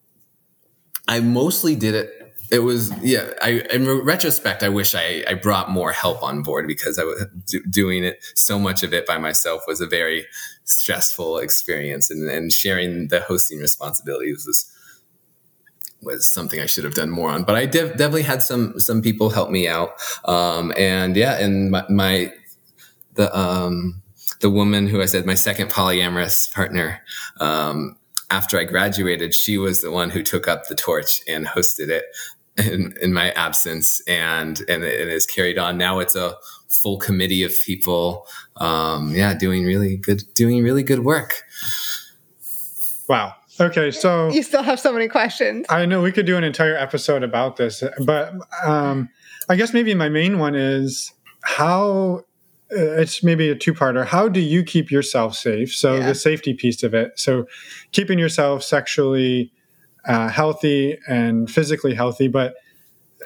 I 1.07 1.19
mostly 1.19 1.75
did 1.75 1.95
it 1.95 2.17
it 2.51 2.59
was 2.59 2.91
yeah 3.01 3.31
i 3.41 3.63
in 3.71 3.87
retrospect 4.03 4.61
i 4.61 4.69
wish 4.69 4.93
i 4.93 5.23
i 5.27 5.33
brought 5.33 5.71
more 5.71 5.93
help 5.93 6.21
on 6.21 6.43
board 6.43 6.67
because 6.67 6.99
i 6.99 7.03
was 7.03 7.25
do, 7.47 7.63
doing 7.69 8.03
it 8.03 8.23
so 8.35 8.59
much 8.59 8.83
of 8.83 8.93
it 8.93 9.07
by 9.07 9.17
myself 9.17 9.63
was 9.67 9.79
a 9.79 9.87
very 9.87 10.25
stressful 10.65 11.37
experience 11.37 12.11
and, 12.11 12.29
and 12.29 12.51
sharing 12.51 13.07
the 13.07 13.21
hosting 13.21 13.59
responsibilities 13.59 14.43
was 14.45 14.69
was 16.03 16.27
something 16.27 16.59
I 16.59 16.65
should 16.65 16.83
have 16.83 16.95
done 16.95 17.11
more 17.11 17.29
on, 17.29 17.43
but 17.43 17.55
I 17.55 17.67
de- 17.67 17.89
definitely 17.89 18.23
had 18.23 18.41
some 18.41 18.79
some 18.79 19.01
people 19.01 19.29
help 19.29 19.51
me 19.51 19.67
out. 19.67 19.91
Um, 20.25 20.73
and 20.75 21.15
yeah, 21.15 21.37
and 21.37 21.69
my, 21.69 21.85
my 21.89 22.33
the 23.13 23.35
um, 23.37 24.01
the 24.39 24.49
woman 24.49 24.87
who 24.87 25.01
I 25.01 25.05
said 25.05 25.25
my 25.25 25.35
second 25.35 25.69
polyamorous 25.69 26.53
partner 26.53 27.01
um, 27.39 27.97
after 28.29 28.57
I 28.57 28.63
graduated, 28.63 29.33
she 29.33 29.57
was 29.57 29.81
the 29.81 29.91
one 29.91 30.09
who 30.09 30.23
took 30.23 30.47
up 30.47 30.67
the 30.67 30.75
torch 30.75 31.21
and 31.27 31.45
hosted 31.45 31.89
it 31.89 32.05
in, 32.57 32.93
in 33.01 33.13
my 33.13 33.31
absence, 33.31 34.01
and 34.07 34.59
and 34.67 34.83
it, 34.83 35.01
it 35.01 35.07
is 35.07 35.25
carried 35.25 35.57
on. 35.57 35.77
Now 35.77 35.99
it's 35.99 36.15
a 36.15 36.35
full 36.69 36.97
committee 36.97 37.43
of 37.43 37.53
people, 37.65 38.27
um, 38.57 39.13
yeah, 39.13 39.33
doing 39.33 39.65
really 39.65 39.97
good, 39.97 40.23
doing 40.33 40.63
really 40.63 40.83
good 40.83 40.99
work. 40.99 41.43
Wow. 43.07 43.35
Okay, 43.59 43.91
so 43.91 44.29
you 44.31 44.43
still 44.43 44.63
have 44.63 44.79
so 44.79 44.93
many 44.93 45.07
questions. 45.07 45.65
I 45.69 45.85
know 45.85 46.01
we 46.01 46.11
could 46.11 46.25
do 46.25 46.37
an 46.37 46.43
entire 46.43 46.75
episode 46.75 47.23
about 47.23 47.57
this, 47.57 47.83
but 48.05 48.33
um, 48.63 49.09
I 49.49 49.55
guess 49.55 49.73
maybe 49.73 49.93
my 49.93 50.09
main 50.09 50.39
one 50.39 50.55
is 50.55 51.13
how 51.43 52.23
it's 52.71 53.23
maybe 53.23 53.49
a 53.49 53.55
two-parter. 53.55 54.05
How 54.05 54.27
do 54.27 54.39
you 54.39 54.63
keep 54.63 54.91
yourself 54.91 55.35
safe? 55.35 55.73
So 55.73 55.95
yeah. 55.95 56.07
the 56.07 56.15
safety 56.15 56.53
piece 56.53 56.83
of 56.83 56.93
it. 56.93 57.19
So 57.19 57.45
keeping 57.91 58.17
yourself 58.17 58.63
sexually 58.63 59.51
uh, 60.05 60.29
healthy 60.29 60.97
and 61.07 61.49
physically 61.49 61.93
healthy, 61.93 62.27
but 62.27 62.55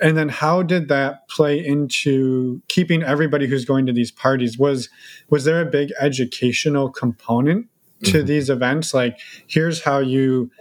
and 0.01 0.17
then 0.17 0.27
how 0.27 0.61
did 0.61 0.89
that 0.89 1.27
play 1.29 1.65
into 1.65 2.61
keeping 2.67 3.01
everybody 3.01 3.47
who's 3.47 3.63
going 3.63 3.85
to 3.85 3.93
these 3.93 4.11
parties? 4.11 4.57
Was 4.57 4.89
was 5.29 5.45
there 5.45 5.61
a 5.61 5.65
big 5.65 5.91
educational 5.99 6.89
component 6.89 7.67
to 8.03 8.11
mm-hmm. 8.11 8.27
these 8.27 8.49
events? 8.49 8.93
Like, 8.93 9.17
here's 9.47 9.81
how 9.83 9.99
you 9.99 10.51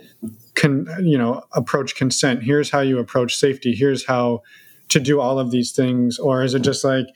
can 0.54 0.86
you 1.02 1.18
know 1.18 1.42
approach 1.52 1.96
consent. 1.96 2.44
Here's 2.44 2.70
how 2.70 2.80
you 2.80 2.98
approach 2.98 3.36
safety. 3.36 3.74
Here's 3.74 4.06
how 4.06 4.42
to 4.90 5.00
do 5.00 5.20
all 5.20 5.38
of 5.38 5.50
these 5.50 5.72
things, 5.72 6.18
or 6.18 6.44
is 6.44 6.54
it 6.54 6.60
just 6.60 6.84
like 6.84 7.06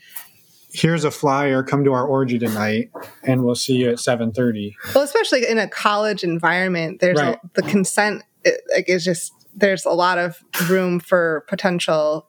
here's 0.72 1.04
a 1.04 1.10
flyer 1.10 1.62
come 1.62 1.84
to 1.84 1.92
our 1.92 2.06
orgy 2.06 2.38
tonight 2.38 2.90
and 3.22 3.44
we'll 3.44 3.54
see 3.54 3.76
you 3.76 3.90
at 3.90 3.96
7.30 3.96 4.74
well 4.94 5.04
especially 5.04 5.46
in 5.46 5.58
a 5.58 5.68
college 5.68 6.22
environment 6.22 7.00
there's 7.00 7.18
right. 7.18 7.38
a, 7.42 7.50
the 7.54 7.62
consent 7.62 8.22
it, 8.44 8.60
like 8.74 8.88
is 8.88 9.04
just 9.04 9.32
there's 9.54 9.84
a 9.84 9.90
lot 9.90 10.18
of 10.18 10.36
room 10.68 11.00
for 11.00 11.44
potential 11.48 12.28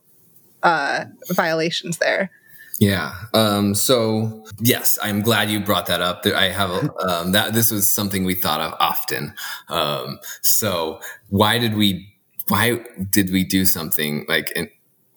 uh, 0.64 1.06
violations 1.32 1.98
there 1.98 2.32
yeah. 2.80 3.14
Um, 3.34 3.76
so 3.76 4.46
yes, 4.62 4.98
I'm 5.02 5.22
glad 5.22 5.50
you 5.50 5.60
brought 5.60 5.88
that 5.88 6.02
up. 6.02 6.26
I 6.26 6.46
have 6.46 6.90
um, 7.02 7.34
that. 7.34 7.54
This 7.54 7.72
was 7.72 7.92
something 7.92 8.24
we 8.24 8.36
thought 8.36 8.62
of 8.62 8.74
often. 8.80 9.34
Um, 9.68 10.18
so 10.42 11.02
why 11.28 11.60
did 11.60 11.76
we? 11.76 12.08
Why 12.48 12.80
did 13.12 13.32
we 13.32 13.44
do 13.44 13.66
something 13.66 14.26
like? 14.30 14.52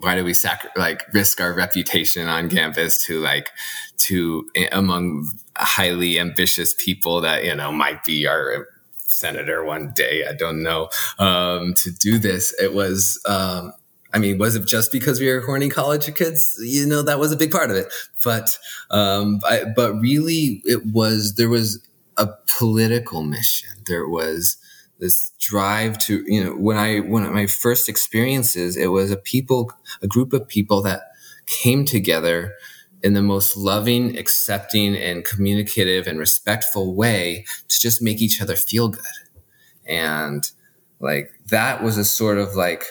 Why 0.03 0.17
do 0.17 0.25
we 0.25 0.35
sac- 0.35 0.77
like 0.77 1.07
risk 1.15 1.41
our 1.41 1.53
reputation 1.53 2.29
on 2.29 2.51
campus 2.51 3.05
to 3.07 3.21
like 3.21 3.51
to 3.99 4.49
among 4.73 5.31
highly 5.57 6.19
ambitious 6.19 6.75
people 6.75 7.21
that 7.21 7.45
you 7.45 7.55
know 7.55 7.71
might 7.71 8.05
be 8.05 8.27
our 8.27 8.67
senator 8.97 9.63
one 9.63 9.93
day 9.95 10.25
i 10.29 10.33
don't 10.33 10.63
know 10.63 10.89
um, 11.19 11.75
to 11.75 11.91
do 11.91 12.19
this 12.19 12.55
it 12.61 12.73
was 12.73 13.21
um, 13.29 13.73
I 14.15 14.19
mean, 14.19 14.39
was 14.39 14.57
it 14.57 14.67
just 14.67 14.93
because 14.93 15.21
we 15.21 15.33
were 15.33 15.41
horny 15.41 15.71
college 15.71 16.13
kids? 16.15 16.59
You 16.63 16.87
know, 16.87 17.03
that 17.03 17.19
was 17.19 17.33
a 17.33 17.37
big 17.37 17.51
part 17.51 17.71
of 17.71 17.77
it. 17.77 17.93
But, 18.23 18.59
um, 18.91 19.41
I, 19.45 19.65
but 19.75 19.95
really, 19.95 20.61
it 20.65 20.85
was 20.87 21.37
there 21.37 21.49
was 21.49 21.83
a 22.19 22.29
political 22.59 23.23
mission. 23.23 23.71
There 23.87 24.07
was 24.07 24.59
this 25.03 25.33
drive 25.39 25.99
to 25.99 26.25
you 26.27 26.43
know 26.43 26.53
when 26.53 26.79
i 26.79 27.01
when 27.01 27.31
my 27.33 27.47
first 27.47 27.89
experiences 27.89 28.77
it 28.77 28.87
was 28.87 29.11
a 29.11 29.17
people 29.17 29.71
a 30.01 30.07
group 30.07 30.33
of 30.33 30.47
people 30.47 30.81
that 30.81 31.01
came 31.47 31.85
together 31.85 32.55
in 33.03 33.15
the 33.15 33.23
most 33.23 33.57
loving 33.57 34.17
accepting 34.17 34.97
and 34.97 35.25
communicative 35.25 36.07
and 36.07 36.19
respectful 36.19 36.95
way 36.95 37.45
to 37.69 37.81
just 37.81 38.01
make 38.01 38.23
each 38.23 38.41
other 38.41 38.55
feel 38.55 38.89
good. 38.89 39.03
And 39.87 40.49
like 41.01 41.31
that 41.49 41.83
was 41.83 41.99
a 41.99 42.05
sort 42.05 42.39
of 42.39 42.55
like 42.55 42.85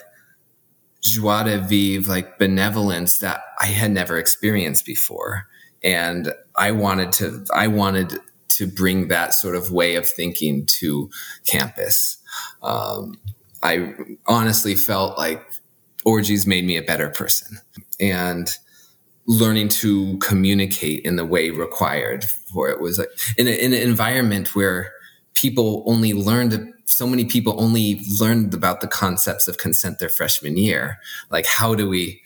joie 1.01 1.43
de 1.43 1.57
vivre 1.57 2.11
like 2.11 2.37
benevolence 2.37 3.17
that 3.19 3.41
i 3.59 3.65
had 3.65 3.91
never 3.91 4.17
experienced 4.17 4.85
before. 4.85 5.47
And 5.83 6.33
i 6.55 6.71
wanted 6.71 7.11
to 7.13 7.45
i 7.53 7.67
wanted 7.67 8.19
to 8.57 8.67
bring 8.67 9.07
that 9.07 9.33
sort 9.33 9.55
of 9.55 9.71
way 9.71 9.95
of 9.95 10.07
thinking 10.07 10.65
to 10.79 11.09
campus. 11.45 12.17
Um, 12.61 13.19
I 13.63 13.93
honestly 14.25 14.75
felt 14.75 15.17
like 15.17 15.43
orgies 16.05 16.47
made 16.47 16.65
me 16.65 16.77
a 16.77 16.83
better 16.83 17.09
person 17.09 17.59
and 17.99 18.57
learning 19.27 19.69
to 19.69 20.17
communicate 20.17 21.05
in 21.05 21.15
the 21.15 21.25
way 21.25 21.51
required 21.51 22.25
for 22.25 22.69
it 22.69 22.81
was 22.81 22.97
like 22.97 23.09
in, 23.37 23.47
a, 23.47 23.51
in 23.51 23.71
an 23.71 23.81
environment 23.81 24.55
where 24.55 24.91
people 25.33 25.83
only 25.85 26.13
learned 26.13 26.73
so 26.85 27.07
many 27.07 27.23
people 27.23 27.55
only 27.61 28.01
learned 28.19 28.53
about 28.53 28.81
the 28.81 28.87
concepts 28.87 29.47
of 29.47 29.57
consent 29.57 29.99
their 29.99 30.09
freshman 30.09 30.57
year 30.57 30.97
like 31.29 31.45
how 31.45 31.75
do 31.75 31.87
we 31.87 32.19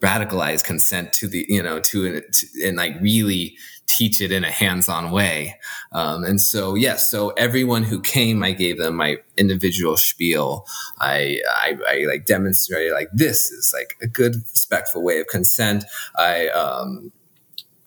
radicalize 0.00 0.64
consent 0.64 1.12
to 1.12 1.28
the 1.28 1.44
you 1.48 1.62
know 1.62 1.78
to, 1.78 2.20
to 2.20 2.46
and 2.64 2.78
like 2.78 2.98
really 3.00 3.56
teach 3.98 4.20
it 4.20 4.30
in 4.30 4.44
a 4.44 4.50
hands-on 4.50 5.10
way. 5.10 5.58
Um, 5.92 6.24
and 6.24 6.40
so, 6.40 6.74
yes, 6.74 7.10
so 7.10 7.30
everyone 7.30 7.82
who 7.82 8.00
came, 8.00 8.42
I 8.42 8.52
gave 8.52 8.78
them 8.78 8.96
my 8.96 9.16
individual 9.36 9.96
spiel. 9.96 10.66
I, 10.98 11.40
I, 11.50 11.76
I 11.88 12.04
like 12.06 12.24
demonstrated 12.26 12.92
like 12.92 13.08
this 13.12 13.50
is 13.50 13.72
like 13.74 13.96
a 14.00 14.06
good, 14.06 14.36
respectful 14.36 15.02
way 15.02 15.20
of 15.20 15.26
consent. 15.26 15.84
I, 16.16 16.48
um, 16.48 17.12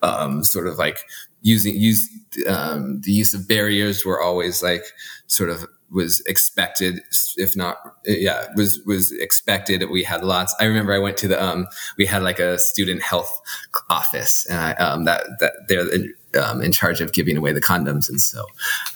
um, 0.02 0.44
sort 0.44 0.68
of 0.68 0.78
like 0.78 1.00
using 1.42 1.76
use 1.76 2.10
um, 2.48 3.02
the 3.02 3.12
use 3.12 3.34
of 3.34 3.48
barriers 3.48 4.06
were 4.06 4.22
always 4.22 4.64
like 4.64 4.84
sort 5.28 5.50
of 5.50 5.66
was 5.94 6.22
expected, 6.22 7.02
if 7.38 7.56
not, 7.56 7.78
yeah, 8.06 8.48
was 8.56 8.82
was 8.86 9.12
expected. 9.12 9.84
We 9.90 10.04
had 10.04 10.24
lots. 10.24 10.56
I 10.60 10.66
remember 10.66 10.94
I 10.94 11.00
went 11.00 11.18
to 11.18 11.28
the 11.28 11.42
um, 11.42 11.68
we 11.98 12.06
had 12.06 12.24
like 12.24 12.40
a 12.40 12.58
student 12.58 13.02
health 13.02 13.32
office, 13.90 14.46
and 14.48 14.60
I 14.60 14.74
um, 14.74 15.06
that 15.06 15.24
that 15.40 15.54
they're 15.68 15.94
in, 15.94 16.14
um, 16.42 16.62
in 16.62 16.72
charge 16.72 17.00
of 17.00 17.14
giving 17.14 17.38
away 17.38 17.54
the 17.54 17.62
condoms, 17.62 18.10
and 18.10 18.20
so 18.20 18.46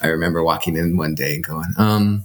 I 0.00 0.08
remember 0.08 0.42
walking 0.42 0.76
in 0.76 0.96
one 0.96 1.14
day 1.14 1.36
and 1.36 1.44
going, 1.44 1.72
um, 1.76 2.24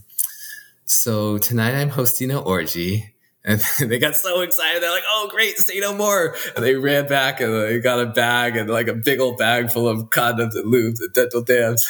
so 0.85 1.37
tonight 1.37 1.75
I'm 1.75 1.89
hosting 1.89 2.31
an 2.31 2.37
orgy 2.37 3.12
and 3.45 3.61
they 3.79 3.99
got 3.99 4.15
so 4.15 4.41
excited. 4.41 4.81
They're 4.81 4.91
like, 4.91 5.03
oh, 5.07 5.27
great, 5.29 5.57
say 5.57 5.79
no 5.79 5.93
more. 5.93 6.35
And 6.55 6.63
they 6.63 6.75
ran 6.75 7.07
back 7.07 7.41
and 7.41 7.53
they 7.53 7.79
got 7.79 7.99
a 7.99 8.05
bag 8.05 8.55
and 8.55 8.69
like 8.69 8.87
a 8.87 8.93
big 8.93 9.19
old 9.19 9.37
bag 9.37 9.71
full 9.71 9.87
of 9.87 10.09
condoms 10.09 10.55
and 10.55 10.71
lubes 10.71 10.99
and 11.01 11.13
dental 11.13 11.41
dams. 11.41 11.87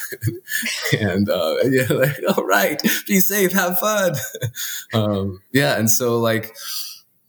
and 0.99 1.29
uh, 1.29 1.55
yeah, 1.65 1.85
like, 1.89 2.17
all 2.35 2.45
right, 2.45 2.81
be 3.07 3.19
safe, 3.19 3.51
have 3.51 3.77
fun. 3.77 4.15
um, 4.93 5.41
yeah. 5.51 5.77
And 5.77 5.89
so, 5.89 6.19
like, 6.19 6.55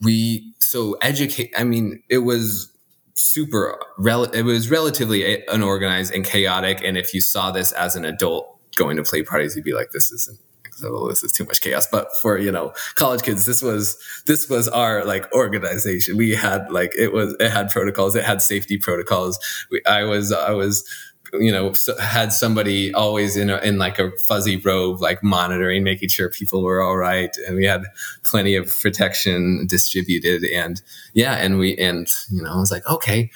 we, 0.01 0.53
so 0.59 0.95
educate, 1.03 1.53
I 1.57 1.64
mean, 1.64 2.03
it 2.09 2.18
was 2.18 2.72
super, 3.14 3.79
rel- 3.99 4.25
it 4.25 4.43
was 4.43 4.70
relatively 4.70 5.45
unorganized 5.49 6.12
and 6.14 6.25
chaotic. 6.25 6.83
And 6.83 6.97
if 6.97 7.14
you 7.14 7.20
saw 7.20 7.51
this 7.51 7.72
as 7.72 7.95
an 7.95 8.05
adult 8.05 8.59
going 8.77 8.97
to 8.97 9.03
play 9.03 9.22
parties, 9.22 9.55
you'd 9.55 9.64
be 9.64 9.75
like, 9.75 9.91
this 9.91 10.11
isn't 10.11 10.41
oh, 10.83 11.09
this 11.09 11.22
is 11.22 11.33
too 11.33 11.45
much 11.45 11.61
chaos. 11.61 11.87
But 11.87 12.09
for, 12.20 12.39
you 12.39 12.51
know, 12.51 12.72
college 12.95 13.22
kids, 13.22 13.47
this 13.47 13.62
was, 13.62 13.99
this 14.27 14.49
was 14.49 14.68
our 14.68 15.05
like 15.05 15.31
organization. 15.33 16.16
We 16.16 16.35
had 16.35 16.70
like, 16.70 16.95
it 16.97 17.12
was, 17.12 17.37
it 17.39 17.51
had 17.51 17.70
protocols, 17.70 18.16
it 18.16 18.25
had 18.25 18.43
safety 18.43 18.79
protocols. 18.79 19.39
We, 19.70 19.83
I 19.87 20.05
was, 20.05 20.33
I 20.33 20.53
was, 20.53 20.85
you 21.33 21.51
know, 21.51 21.72
had 22.01 22.33
somebody 22.33 22.95
always 22.95 23.37
in 23.37 23.51
a, 23.51 23.57
in 23.59 23.77
like 23.77 23.99
a 23.99 24.12
fuzzy 24.29 24.57
robe, 24.57 25.01
like 25.01 25.20
monitoring, 25.22 25.83
making 25.83 26.09
sure 26.09 26.29
people 26.29 26.62
were 26.62 26.81
all 26.81 26.97
right. 26.97 27.35
And 27.47 27.57
we 27.57 27.64
had 27.64 27.83
plenty 28.22 28.55
of 28.55 28.72
protection 28.81 29.66
distributed. 29.66 30.45
And 30.45 30.81
yeah, 31.12 31.35
and 31.35 31.59
we, 31.59 31.77
and, 31.77 32.09
you 32.31 32.41
know, 32.41 32.53
I 32.53 32.57
was 32.57 32.70
like, 32.70 32.87
okay, 32.89 33.31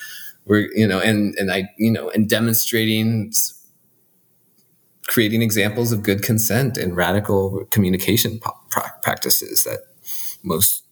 we're, 0.45 0.71
you 0.75 0.87
know, 0.87 1.01
and, 1.01 1.35
and 1.39 1.51
I, 1.51 1.71
you 1.77 1.91
know, 1.91 2.09
and 2.11 2.29
demonstrating 2.29 3.33
creating 5.09 5.43
examples 5.43 5.91
of 5.91 6.03
good 6.05 6.23
consent 6.23 6.77
and 6.79 6.95
radical 6.97 7.65
communication 7.73 8.39
practices 9.03 9.65
that 9.65 9.81
most 10.45 10.85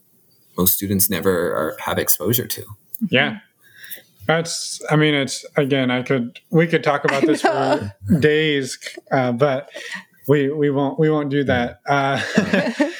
most 0.59 0.75
students 0.75 1.09
never 1.11 1.53
are, 1.55 1.77
have 1.81 1.99
exposure 1.99 2.47
to. 2.49 2.64
Yeah. 3.11 3.39
That's, 4.27 4.81
I 4.91 4.97
mean, 4.97 5.14
it's 5.14 5.45
again, 5.57 5.91
I 5.91 6.03
could, 6.03 6.41
we 6.51 6.67
could 6.67 6.83
talk 6.83 7.05
about 7.05 7.23
this 7.25 7.43
for 7.43 7.95
days, 8.21 8.77
uh, 9.12 9.31
but 9.33 9.69
we 10.27 10.51
we 10.51 10.71
won't 10.71 10.99
we 10.99 11.09
won't 11.11 11.31
do 11.31 11.45
that. 11.45 11.81
Uh, 11.89 12.19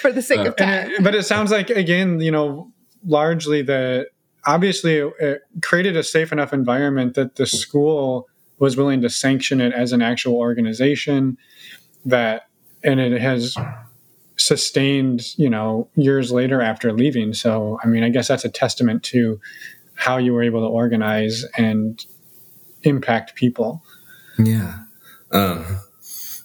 For 0.01 0.13
the 0.13 0.23
sake 0.23 0.41
Uh, 0.41 0.49
of 0.51 0.57
time. 0.57 0.91
it- 0.91 1.03
but 1.03 1.15
it 1.17 1.25
sounds 1.25 1.51
like 1.51 1.71
again, 1.71 2.21
you 2.21 2.31
know, 2.31 2.71
largely 3.05 3.63
the 3.63 4.07
obviously 4.47 4.99
it, 4.99 5.13
it 5.19 5.41
created 5.63 5.97
a 5.97 6.05
safe 6.05 6.31
enough 6.31 6.53
environment 6.53 7.15
that 7.15 7.35
the 7.37 7.47
school 7.47 8.29
was 8.59 8.77
willing 8.77 9.01
to 9.03 9.11
sanction 9.11 9.61
it 9.61 9.73
as 9.73 9.93
an 9.93 10.03
actual 10.03 10.37
organization 10.37 11.37
that 12.05 12.49
and 12.83 13.01
it 13.01 13.21
has 13.21 13.57
sustained 14.37 15.37
you 15.37 15.49
know 15.49 15.89
years 15.95 16.31
later 16.31 16.61
after 16.61 16.93
leaving 16.93 17.33
so 17.33 17.79
i 17.83 17.87
mean 17.87 18.03
i 18.03 18.09
guess 18.09 18.29
that's 18.29 18.45
a 18.45 18.51
testament 18.51 19.03
to 19.03 19.41
how 19.95 20.19
you 20.19 20.33
were 20.33 20.43
able 20.43 20.61
to 20.61 20.67
organize 20.67 21.45
and 21.57 22.05
impact 22.83 23.35
people 23.35 23.83
Yeah. 24.39 24.81
Um, 25.33 25.81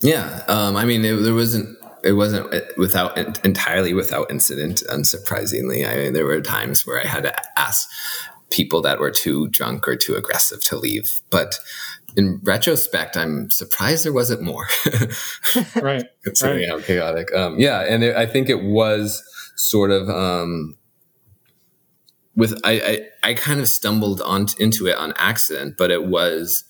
yeah. 0.01 0.43
Um, 0.47 0.75
I 0.75 0.85
mean, 0.85 1.03
it, 1.05 1.15
there 1.17 1.33
wasn't, 1.33 1.77
it 2.03 2.13
wasn't 2.13 2.51
without 2.77 3.17
entirely 3.45 3.93
without 3.93 4.31
incident. 4.31 4.81
Unsurprisingly, 4.89 5.87
I 5.87 5.95
mean, 5.97 6.13
there 6.13 6.25
were 6.25 6.41
times 6.41 6.87
where 6.87 6.99
I 6.99 7.05
had 7.05 7.23
to 7.23 7.59
ask 7.59 7.87
people 8.49 8.81
that 8.81 8.99
were 8.99 9.11
too 9.11 9.47
drunk 9.49 9.87
or 9.87 9.95
too 9.95 10.15
aggressive 10.15 10.63
to 10.65 10.77
leave. 10.77 11.21
But 11.29 11.59
in 12.17 12.39
retrospect, 12.43 13.15
I'm 13.17 13.49
surprised 13.49 14.05
there 14.05 14.13
wasn't 14.13 14.41
more. 14.41 14.67
right 15.81 16.05
considering 16.23 16.61
Right. 16.61 16.69
how 16.69 16.79
chaotic. 16.85 17.33
Um, 17.33 17.59
yeah, 17.59 17.81
and 17.81 18.03
it, 18.03 18.15
I 18.15 18.25
think 18.25 18.49
it 18.49 18.63
was 18.63 19.23
sort 19.55 19.91
of 19.91 20.09
um, 20.09 20.75
with 22.35 22.59
I, 22.63 23.07
I 23.23 23.29
I 23.29 23.33
kind 23.33 23.59
of 23.59 23.67
stumbled 23.69 24.21
on 24.21 24.47
into 24.59 24.87
it 24.87 24.95
on 24.97 25.13
accident, 25.17 25.75
but 25.77 25.91
it 25.91 26.05
was 26.05 26.63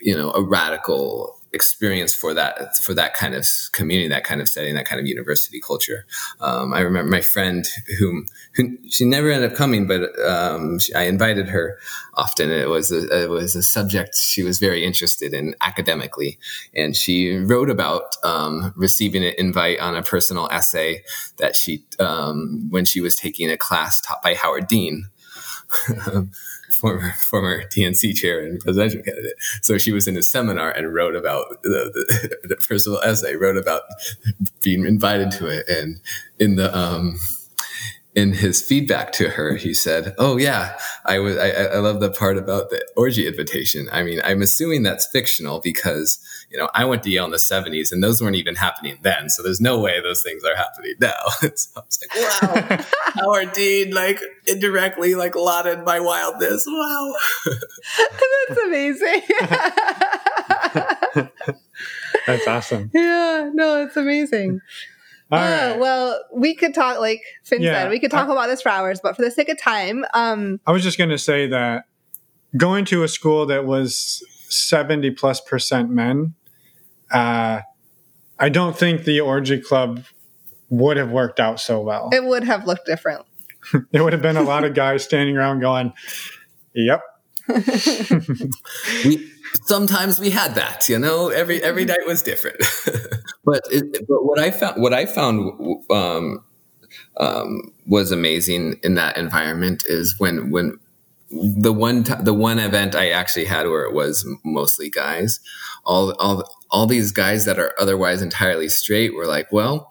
you 0.00 0.14
know 0.14 0.30
a 0.32 0.42
radical 0.42 1.41
experience 1.52 2.14
for 2.14 2.32
that 2.34 2.76
for 2.78 2.94
that 2.94 3.14
kind 3.14 3.34
of 3.34 3.46
community, 3.72 4.08
that 4.08 4.24
kind 4.24 4.40
of 4.40 4.48
setting, 4.48 4.74
that 4.74 4.86
kind 4.86 5.00
of 5.00 5.06
university 5.06 5.60
culture. 5.60 6.06
Um, 6.40 6.72
I 6.72 6.80
remember 6.80 7.10
my 7.10 7.20
friend 7.20 7.66
whom 7.98 8.26
who 8.54 8.78
she 8.88 9.04
never 9.04 9.30
ended 9.30 9.52
up 9.52 9.56
coming, 9.56 9.86
but 9.86 10.18
um, 10.26 10.78
she, 10.78 10.94
I 10.94 11.02
invited 11.02 11.48
her 11.48 11.78
often. 12.14 12.50
It 12.50 12.68
was 12.68 12.90
a, 12.90 13.24
it 13.24 13.30
was 13.30 13.54
a 13.54 13.62
subject 13.62 14.16
she 14.16 14.42
was 14.42 14.58
very 14.58 14.84
interested 14.84 15.34
in 15.34 15.54
academically, 15.60 16.38
and 16.74 16.96
she 16.96 17.36
wrote 17.36 17.70
about 17.70 18.16
um, 18.24 18.72
receiving 18.76 19.24
an 19.24 19.34
invite 19.38 19.78
on 19.80 19.96
a 19.96 20.02
personal 20.02 20.48
essay 20.50 21.04
that 21.36 21.56
she 21.56 21.84
um, 21.98 22.68
when 22.70 22.84
she 22.84 23.00
was 23.00 23.16
taking 23.16 23.50
a 23.50 23.56
class 23.56 24.00
taught 24.00 24.22
by 24.22 24.34
Howard 24.34 24.66
Dean. 24.68 25.08
former 26.82 27.12
former 27.12 27.62
DNC 27.68 28.14
chair 28.14 28.44
and 28.44 28.60
presidential 28.60 29.02
candidate. 29.02 29.36
So 29.62 29.78
she 29.78 29.92
was 29.92 30.08
in 30.08 30.16
a 30.16 30.22
seminar 30.22 30.70
and 30.70 30.92
wrote 30.92 31.14
about 31.14 31.62
the, 31.62 31.90
the, 31.94 32.38
the 32.48 32.56
personal 32.56 32.98
essay, 33.00 33.36
wrote 33.36 33.56
about 33.56 33.82
being 34.62 34.84
invited 34.84 35.30
to 35.32 35.46
it, 35.46 35.68
and 35.68 36.00
in 36.38 36.56
the 36.56 36.76
um, 36.76 37.18
in 38.14 38.32
his 38.32 38.60
feedback 38.60 39.12
to 39.12 39.30
her, 39.30 39.56
he 39.56 39.72
said, 39.72 40.14
"Oh 40.18 40.36
yeah, 40.36 40.76
I 41.06 41.20
was. 41.20 41.38
I, 41.38 41.50
I 41.50 41.78
love 41.78 42.00
the 42.00 42.10
part 42.10 42.36
about 42.36 42.70
the 42.70 42.84
orgy 42.96 43.26
invitation. 43.26 43.88
I 43.92 44.02
mean, 44.02 44.20
I'm 44.24 44.42
assuming 44.42 44.82
that's 44.82 45.06
fictional 45.06 45.60
because 45.60 46.18
you 46.52 46.58
know 46.58 46.68
I 46.74 46.84
went 46.84 47.02
to 47.04 47.10
Yale 47.10 47.24
in 47.24 47.30
the 47.32 47.38
'70s, 47.38 47.90
and 47.90 48.04
those 48.04 48.20
weren't 48.22 48.36
even 48.36 48.54
happening 48.56 48.98
then. 49.02 49.28
So 49.30 49.42
there's 49.42 49.60
no 49.60 49.80
way 49.80 50.00
those 50.02 50.22
things 50.22 50.44
are 50.44 50.54
happening 50.54 50.94
now." 51.00 51.14
so 51.54 51.70
I 51.76 51.80
was 51.80 51.98
like, 52.02 52.14
"Wow, 52.14 52.84
Howard 53.14 53.52
Dean, 53.54 53.92
like 53.94 54.20
indirectly, 54.46 55.14
like 55.14 55.34
lauded 55.34 55.84
my 55.84 55.98
wildness. 56.00 56.64
Wow." 56.68 57.14
That's 58.48 58.60
amazing. 58.66 59.22
that's 62.26 62.46
awesome 62.46 62.90
yeah, 62.94 63.50
no, 63.52 63.82
it's 63.84 63.96
amazing. 63.96 64.60
all 65.30 65.38
Uh, 65.38 65.70
right 65.70 65.78
well, 65.78 66.22
we 66.34 66.54
could 66.54 66.74
talk, 66.74 66.98
like 67.00 67.20
Finn 67.44 67.62
Yeah. 67.62 67.72
said, 67.74 67.90
we 67.90 67.98
could 68.00 68.10
talk 68.10 68.28
about 68.28 68.46
this 68.48 68.62
for 68.62 68.68
hours, 68.70 69.00
but 69.02 69.16
for 69.16 69.22
the 69.22 69.30
sake 69.30 69.48
of 69.48 69.58
time, 69.60 70.04
um, 70.14 70.60
I 70.66 70.72
was 70.72 70.82
just 70.82 70.98
going 70.98 71.10
to 71.10 71.18
say 71.18 71.46
that 71.48 71.84
going 72.56 72.84
to 72.86 73.02
a 73.02 73.08
school 73.08 73.46
that 73.46 73.64
was 73.64 74.22
70 74.48 75.10
plus 75.12 75.40
percent 75.40 75.90
men, 75.90 76.34
uh, 77.12 77.60
I 78.38 78.48
don't 78.48 78.76
think 78.76 79.04
the 79.04 79.20
orgy 79.20 79.60
club 79.60 80.04
would 80.70 80.96
have 80.96 81.10
worked 81.10 81.38
out 81.38 81.60
so 81.60 81.80
well. 81.80 82.08
it 82.12 82.24
would 82.24 82.44
have 82.44 82.66
looked 82.66 82.86
different. 82.86 83.24
There 83.92 84.02
would 84.02 84.12
have 84.12 84.22
been 84.22 84.36
a 84.36 84.42
lot 84.42 84.64
of 84.64 84.74
guys 84.74 85.04
standing 85.04 85.36
around 85.36 85.60
going, 85.60 85.92
Yep. 86.74 87.00
we 89.04 89.30
sometimes 89.64 90.18
we 90.18 90.30
had 90.30 90.54
that 90.54 90.88
you 90.88 90.98
know 90.98 91.28
every 91.28 91.62
every 91.62 91.84
night 91.84 92.06
was 92.06 92.22
different 92.22 92.56
but 93.44 93.60
it, 93.70 94.06
but 94.08 94.24
what 94.24 94.38
i 94.38 94.50
found 94.50 94.80
what 94.80 94.92
i 94.94 95.04
found 95.04 95.52
um, 95.90 96.42
um, 97.18 97.60
was 97.86 98.10
amazing 98.12 98.78
in 98.82 98.94
that 98.94 99.16
environment 99.16 99.82
is 99.86 100.14
when 100.18 100.50
when 100.50 100.78
the 101.30 101.72
one 101.72 102.04
t- 102.04 102.14
the 102.22 102.32
one 102.34 102.58
event 102.58 102.94
i 102.94 103.10
actually 103.10 103.44
had 103.44 103.66
where 103.66 103.84
it 103.84 103.92
was 103.92 104.26
mostly 104.44 104.88
guys 104.88 105.40
all 105.84 106.12
all 106.20 106.48
all 106.72 106.86
these 106.86 107.12
guys 107.12 107.44
that 107.44 107.58
are 107.58 107.72
otherwise 107.78 108.20
entirely 108.22 108.68
straight 108.68 109.14
were 109.14 109.26
like 109.26 109.52
well 109.52 109.88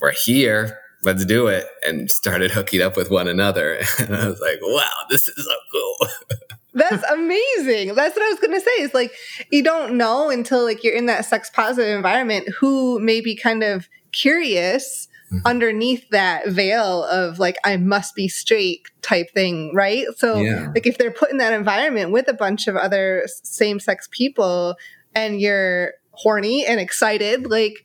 we're 0.00 0.14
here 0.24 0.78
let's 1.04 1.24
do 1.26 1.48
it 1.48 1.66
and 1.86 2.10
started 2.10 2.50
hooking 2.50 2.80
up 2.80 2.96
with 2.96 3.10
one 3.10 3.28
another 3.28 3.78
and 3.98 4.14
i 4.16 4.26
was 4.28 4.40
like 4.40 4.58
wow 4.62 4.88
this 5.10 5.28
is 5.28 5.44
so 5.44 5.54
cool 5.72 6.08
That's 6.74 7.04
amazing. 7.10 7.94
That's 7.94 8.16
what 8.16 8.24
I 8.24 8.30
was 8.30 8.38
going 8.40 8.54
to 8.58 8.60
say. 8.62 8.70
Is 8.82 8.94
like 8.94 9.12
you 9.50 9.62
don't 9.62 9.98
know 9.98 10.30
until 10.30 10.64
like 10.64 10.82
you're 10.82 10.94
in 10.94 11.04
that 11.04 11.26
sex 11.26 11.50
positive 11.50 11.94
environment 11.94 12.48
who 12.48 12.98
may 12.98 13.20
be 13.20 13.36
kind 13.36 13.62
of 13.62 13.90
curious 14.12 15.06
Mhm. 15.30 15.42
underneath 15.44 16.08
that 16.10 16.48
veil 16.48 17.04
of 17.04 17.38
like 17.38 17.56
I 17.62 17.76
must 17.76 18.14
be 18.14 18.26
straight 18.26 18.82
type 19.02 19.30
thing, 19.34 19.74
right? 19.74 20.06
So 20.16 20.40
Yeah. 20.40 20.68
like 20.74 20.86
if 20.86 20.96
they're 20.96 21.10
put 21.10 21.30
in 21.30 21.36
that 21.38 21.52
environment 21.52 22.10
with 22.10 22.26
a 22.28 22.32
bunch 22.34 22.66
of 22.68 22.76
other 22.76 23.26
same 23.42 23.78
sex 23.78 24.08
people 24.10 24.76
and 25.14 25.40
you're 25.42 25.92
horny 26.12 26.64
and 26.66 26.80
excited, 26.80 27.50
like 27.50 27.84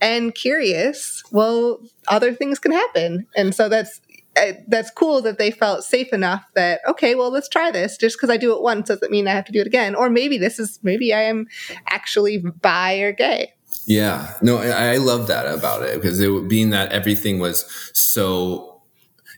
and 0.00 0.34
curious, 0.34 1.22
well, 1.30 1.80
other 2.08 2.32
things 2.32 2.58
can 2.58 2.72
happen. 2.72 3.26
And 3.36 3.54
so 3.54 3.68
that's 3.68 4.00
uh, 4.36 4.52
that's 4.68 4.90
cool 4.90 5.20
that 5.22 5.38
they 5.38 5.50
felt 5.50 5.84
safe 5.84 6.12
enough 6.12 6.44
that 6.54 6.80
okay, 6.88 7.14
well, 7.14 7.30
let's 7.30 7.48
try 7.48 7.70
this. 7.70 7.96
Just 7.96 8.16
because 8.16 8.30
I 8.30 8.36
do 8.36 8.54
it 8.54 8.62
once 8.62 8.88
doesn't 8.88 9.10
mean 9.10 9.28
I 9.28 9.32
have 9.32 9.44
to 9.46 9.52
do 9.52 9.60
it 9.60 9.66
again. 9.66 9.94
Or 9.94 10.08
maybe 10.08 10.38
this 10.38 10.58
is 10.58 10.78
maybe 10.82 11.12
I 11.12 11.22
am 11.22 11.46
actually 11.88 12.38
bi 12.38 12.98
or 12.98 13.12
gay. 13.12 13.52
Yeah, 13.86 14.34
no, 14.42 14.58
I, 14.58 14.92
I 14.92 14.96
love 14.98 15.26
that 15.28 15.46
about 15.46 15.82
it 15.82 15.96
because 15.96 16.20
it 16.20 16.48
being 16.48 16.70
that 16.70 16.92
everything 16.92 17.38
was 17.38 17.64
so, 17.92 18.82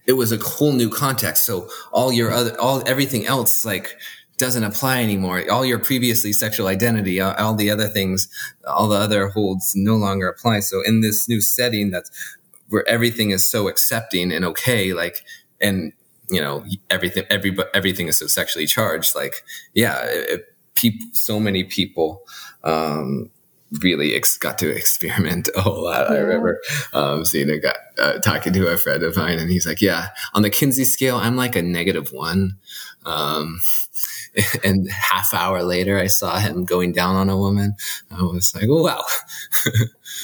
it 0.07 0.15
was 0.15 0.33
a 0.33 0.37
whole 0.37 0.73
new 0.73 0.91
context. 0.91 1.45
So 1.45 1.69
all 1.93 2.13
your 2.13 2.31
other, 2.31 2.61
all 2.61 2.83
everything 2.87 3.27
else 3.27 3.65
like 3.65 3.97
doesn't 4.43 4.65
apply 4.65 5.01
anymore. 5.01 5.45
All 5.49 5.65
your 5.65 5.79
previously 5.79 6.33
sexual 6.33 6.67
identity, 6.67 7.21
all, 7.21 7.33
all 7.35 7.55
the 7.55 7.71
other 7.71 7.87
things, 7.87 8.27
all 8.67 8.89
the 8.89 8.99
other 8.99 9.29
holds 9.29 9.73
no 9.77 9.95
longer 9.95 10.29
apply. 10.29 10.61
So 10.61 10.83
in 10.85 11.01
this 11.01 11.29
new 11.29 11.41
setting, 11.41 11.93
that's 11.93 12.11
where 12.69 12.87
everything 12.89 13.31
is 13.31 13.49
so 13.49 13.69
accepting 13.69 14.33
and 14.33 14.45
okay, 14.45 14.95
like 14.95 15.25
and 15.61 15.93
you 16.29 16.41
know 16.41 16.65
everything, 16.91 17.25
every 17.31 17.57
everything 17.73 18.09
is 18.09 18.19
so 18.19 18.27
sexually 18.27 18.67
charged. 18.67 19.15
Like 19.15 19.45
yeah, 19.75 20.03
it, 20.07 20.31
it, 20.31 20.41
people, 20.75 21.07
so 21.13 21.39
many 21.39 21.63
people. 21.63 22.23
Um, 22.65 23.31
really 23.81 24.15
ex- 24.15 24.37
got 24.37 24.59
to 24.59 24.69
experiment 24.69 25.49
a 25.57 25.63
whole 25.63 25.85
lot. 25.85 26.11
I 26.11 26.19
remember 26.19 26.61
um, 26.93 27.25
seeing 27.25 27.49
a 27.49 27.59
guy 27.59 27.75
uh, 27.99 28.19
talking 28.19 28.53
to 28.53 28.67
a 28.67 28.77
friend 28.77 29.03
of 29.03 29.17
mine, 29.17 29.39
and 29.39 29.51
he's 29.51 29.67
like, 29.67 29.81
"Yeah, 29.81 30.09
on 30.35 30.43
the 30.43 30.51
Kinsey 30.51 30.85
scale, 30.85 31.17
I'm 31.17 31.37
like 31.37 31.57
a 31.57 31.63
negative 31.63 32.11
one." 32.13 32.59
Um, 33.07 33.61
and 34.65 34.91
half 34.91 35.35
hour 35.35 35.63
later, 35.63 35.99
I 35.99 36.07
saw 36.07 36.39
him 36.39 36.65
going 36.65 36.93
down 36.93 37.17
on 37.17 37.29
a 37.29 37.37
woman. 37.37 37.75
I 38.11 38.23
was 38.23 38.55
like, 38.55 38.69
"Wow." 38.69 39.05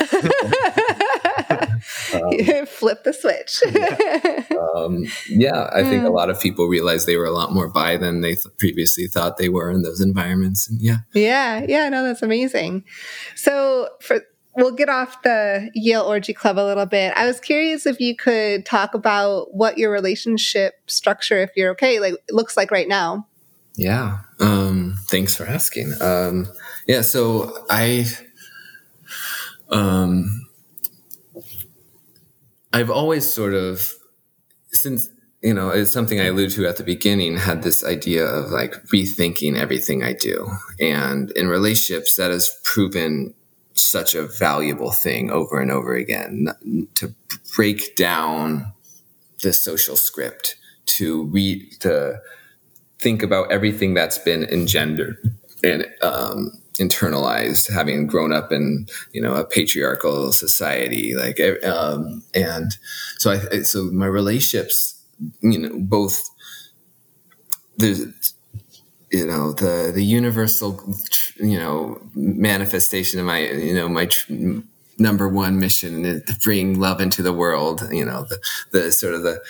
Flip 2.67 3.05
the 3.05 3.13
switch. 3.13 3.63
um, 4.77 5.07
yeah, 5.29 5.69
I 5.73 5.83
think 5.83 6.05
a 6.05 6.11
lot 6.11 6.31
of 6.31 6.41
people 6.41 6.67
realized 6.67 7.07
they 7.07 7.17
were 7.17 7.25
a 7.25 7.33
lot 7.33 7.53
more 7.53 7.69
bi 7.69 7.97
than 7.97 8.21
they 8.21 8.35
th- 8.35 8.57
previously 8.59 9.07
thought 9.07 9.37
they 9.37 9.49
were 9.49 9.71
in 9.71 9.83
those 9.83 10.01
environments. 10.01 10.69
And 10.69 10.81
yeah, 10.81 10.99
yeah, 11.13 11.65
yeah, 11.69 11.89
no, 11.89 12.05
that's 12.05 12.23
amazing. 12.23 12.85
So 13.35 13.89
for 14.01 14.23
we'll 14.59 14.73
get 14.73 14.89
off 14.89 15.23
the 15.23 15.71
Yale 15.75 16.03
Orgy 16.03 16.35
Club 16.35 16.59
a 16.59 16.67
little 16.67 16.87
bit. 16.87 17.13
I 17.17 17.27
was 17.27 17.41
curious 17.41 17.87
if 17.87 18.01
you 18.01 18.17
could 18.17 18.67
talk 18.67 18.93
about 18.93 19.55
what 19.55 19.79
your 19.79 19.91
relationship 19.91 20.75
structure, 20.87 21.41
if 21.41 21.51
you're 21.57 21.71
okay, 21.73 22.01
like 22.01 22.15
looks 22.31 22.57
like 22.57 22.71
right 22.71 22.89
now. 22.89 23.27
Yeah. 23.79 24.19
Um, 24.41 24.97
thanks 25.09 25.37
for 25.37 25.47
asking. 25.47 25.95
Um, 26.01 26.49
yeah. 26.89 27.03
So 27.03 27.65
I, 27.71 28.07
um, 29.69 30.49
I've 32.73 32.91
always 32.91 33.33
sort 33.33 33.55
of, 33.55 33.89
since, 34.73 35.09
you 35.43 35.55
know, 35.55 35.71
it's 35.71 35.93
something 35.93 36.21
I 36.21 36.25
alluded 36.25 36.57
to 36.57 36.67
at 36.67 36.77
the 36.77 36.83
beginning, 36.83 37.37
had 37.37 37.63
this 37.63 37.85
idea 37.85 38.27
of 38.27 38.51
like 38.51 38.73
rethinking 38.87 39.57
everything 39.57 40.03
I 40.03 40.13
do. 40.13 40.51
And 40.81 41.31
in 41.31 41.47
relationships, 41.47 42.17
that 42.17 42.33
has 42.33 42.51
proven 42.65 43.33
such 43.75 44.17
a 44.17 44.27
valuable 44.27 44.91
thing 44.91 45.31
over 45.31 45.61
and 45.61 45.71
over 45.71 45.95
again 45.95 46.49
to 46.97 47.15
break 47.55 47.95
down 47.95 48.73
the 49.41 49.53
social 49.53 49.95
script 49.95 50.57
to 50.87 51.27
read 51.27 51.71
to 51.79 52.21
think 53.01 53.23
about 53.23 53.51
everything 53.53 53.95
that's 53.95 54.19
been 54.19 54.45
engendered 54.45 55.17
and 55.63 55.87
um, 56.03 56.51
internalized 56.75 57.73
having 57.73 58.07
grown 58.07 58.33
up 58.33 58.53
in 58.53 58.87
you 59.13 59.21
know 59.21 59.35
a 59.35 59.45
patriarchal 59.45 60.33
society 60.33 61.15
like 61.17 61.41
um, 61.65 62.23
and 62.35 62.77
so 63.19 63.33
i 63.33 63.63
so 63.63 63.85
my 63.85 64.07
relationships 64.07 65.03
you 65.41 65.59
know 65.59 65.79
both 65.81 66.29
there's 67.79 68.35
you 69.11 69.27
know 69.27 69.53
the 69.53 69.91
the 69.93 70.05
universal 70.05 70.81
you 71.37 71.59
know 71.59 72.01
manifestation 72.15 73.19
of 73.19 73.27
my 73.27 73.41
you 73.41 73.75
know 73.75 73.89
my 73.89 74.07
tr- 74.07 74.33
number 74.99 75.29
one 75.29 75.59
mission 75.59 76.05
is 76.05 76.23
to 76.25 76.35
bring 76.43 76.79
love 76.79 77.01
into 77.01 77.23
the 77.23 77.33
world 77.33 77.89
you 77.91 78.05
know 78.05 78.25
the 78.29 78.41
the 78.73 78.93
sort 78.93 79.15
of 79.15 79.23
the 79.23 79.41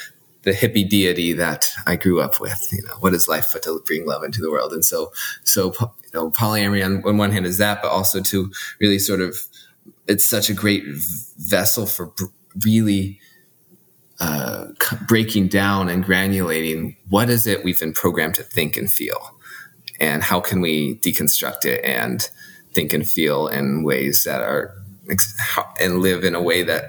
the 0.49 0.57
hippie 0.57 0.89
deity 0.89 1.33
that 1.35 1.69
I 1.87 1.97
grew 1.97 2.21
up 2.21 2.41
with. 2.41 2.69
You 2.73 2.83
know, 2.83 2.95
what 3.01 3.15
is 3.15 3.29
life 3.29 3.51
but 3.53 3.63
to 3.65 3.83
bring 3.87 4.07
love 4.07 4.25
into 4.25 4.41
the 4.41 4.51
world? 4.51 4.73
And 4.73 4.85
so, 4.85 5.13
so 5.45 5.73
you 5.81 6.11
know, 6.15 6.31
polyamory 6.31 6.85
on, 6.85 7.03
on 7.05 7.19
one 7.19 7.33
hand 7.33 7.47
is 7.47 7.59
that, 7.59 7.83
but 7.83 7.91
also 7.91 8.21
to 8.23 8.51
really 8.81 8.99
sort 8.99 9.21
of, 9.21 9.37
it's 10.07 10.25
such 10.25 10.49
a 10.49 10.55
great 10.55 10.85
vessel 11.37 11.87
for 11.87 12.13
really 12.65 13.21
uh, 14.21 14.67
breaking 15.07 15.49
down 15.49 15.89
and 15.89 16.05
granulating 16.05 16.97
what 17.09 17.31
is 17.31 17.47
it 17.47 17.63
we've 17.63 17.79
been 17.79 17.93
programmed 17.93 18.35
to 18.35 18.43
think 18.43 18.77
and 18.77 18.91
feel, 18.91 19.39
and 20.01 20.23
how 20.23 20.41
can 20.41 20.61
we 20.61 20.97
deconstruct 20.97 21.65
it 21.65 21.85
and 21.85 22.31
think 22.73 22.93
and 22.93 23.09
feel 23.09 23.47
in 23.49 23.85
ways 23.85 24.25
that 24.25 24.41
are 24.41 24.75
and 25.81 26.01
live 26.01 26.25
in 26.25 26.35
a 26.35 26.43
way 26.43 26.63
that 26.63 26.85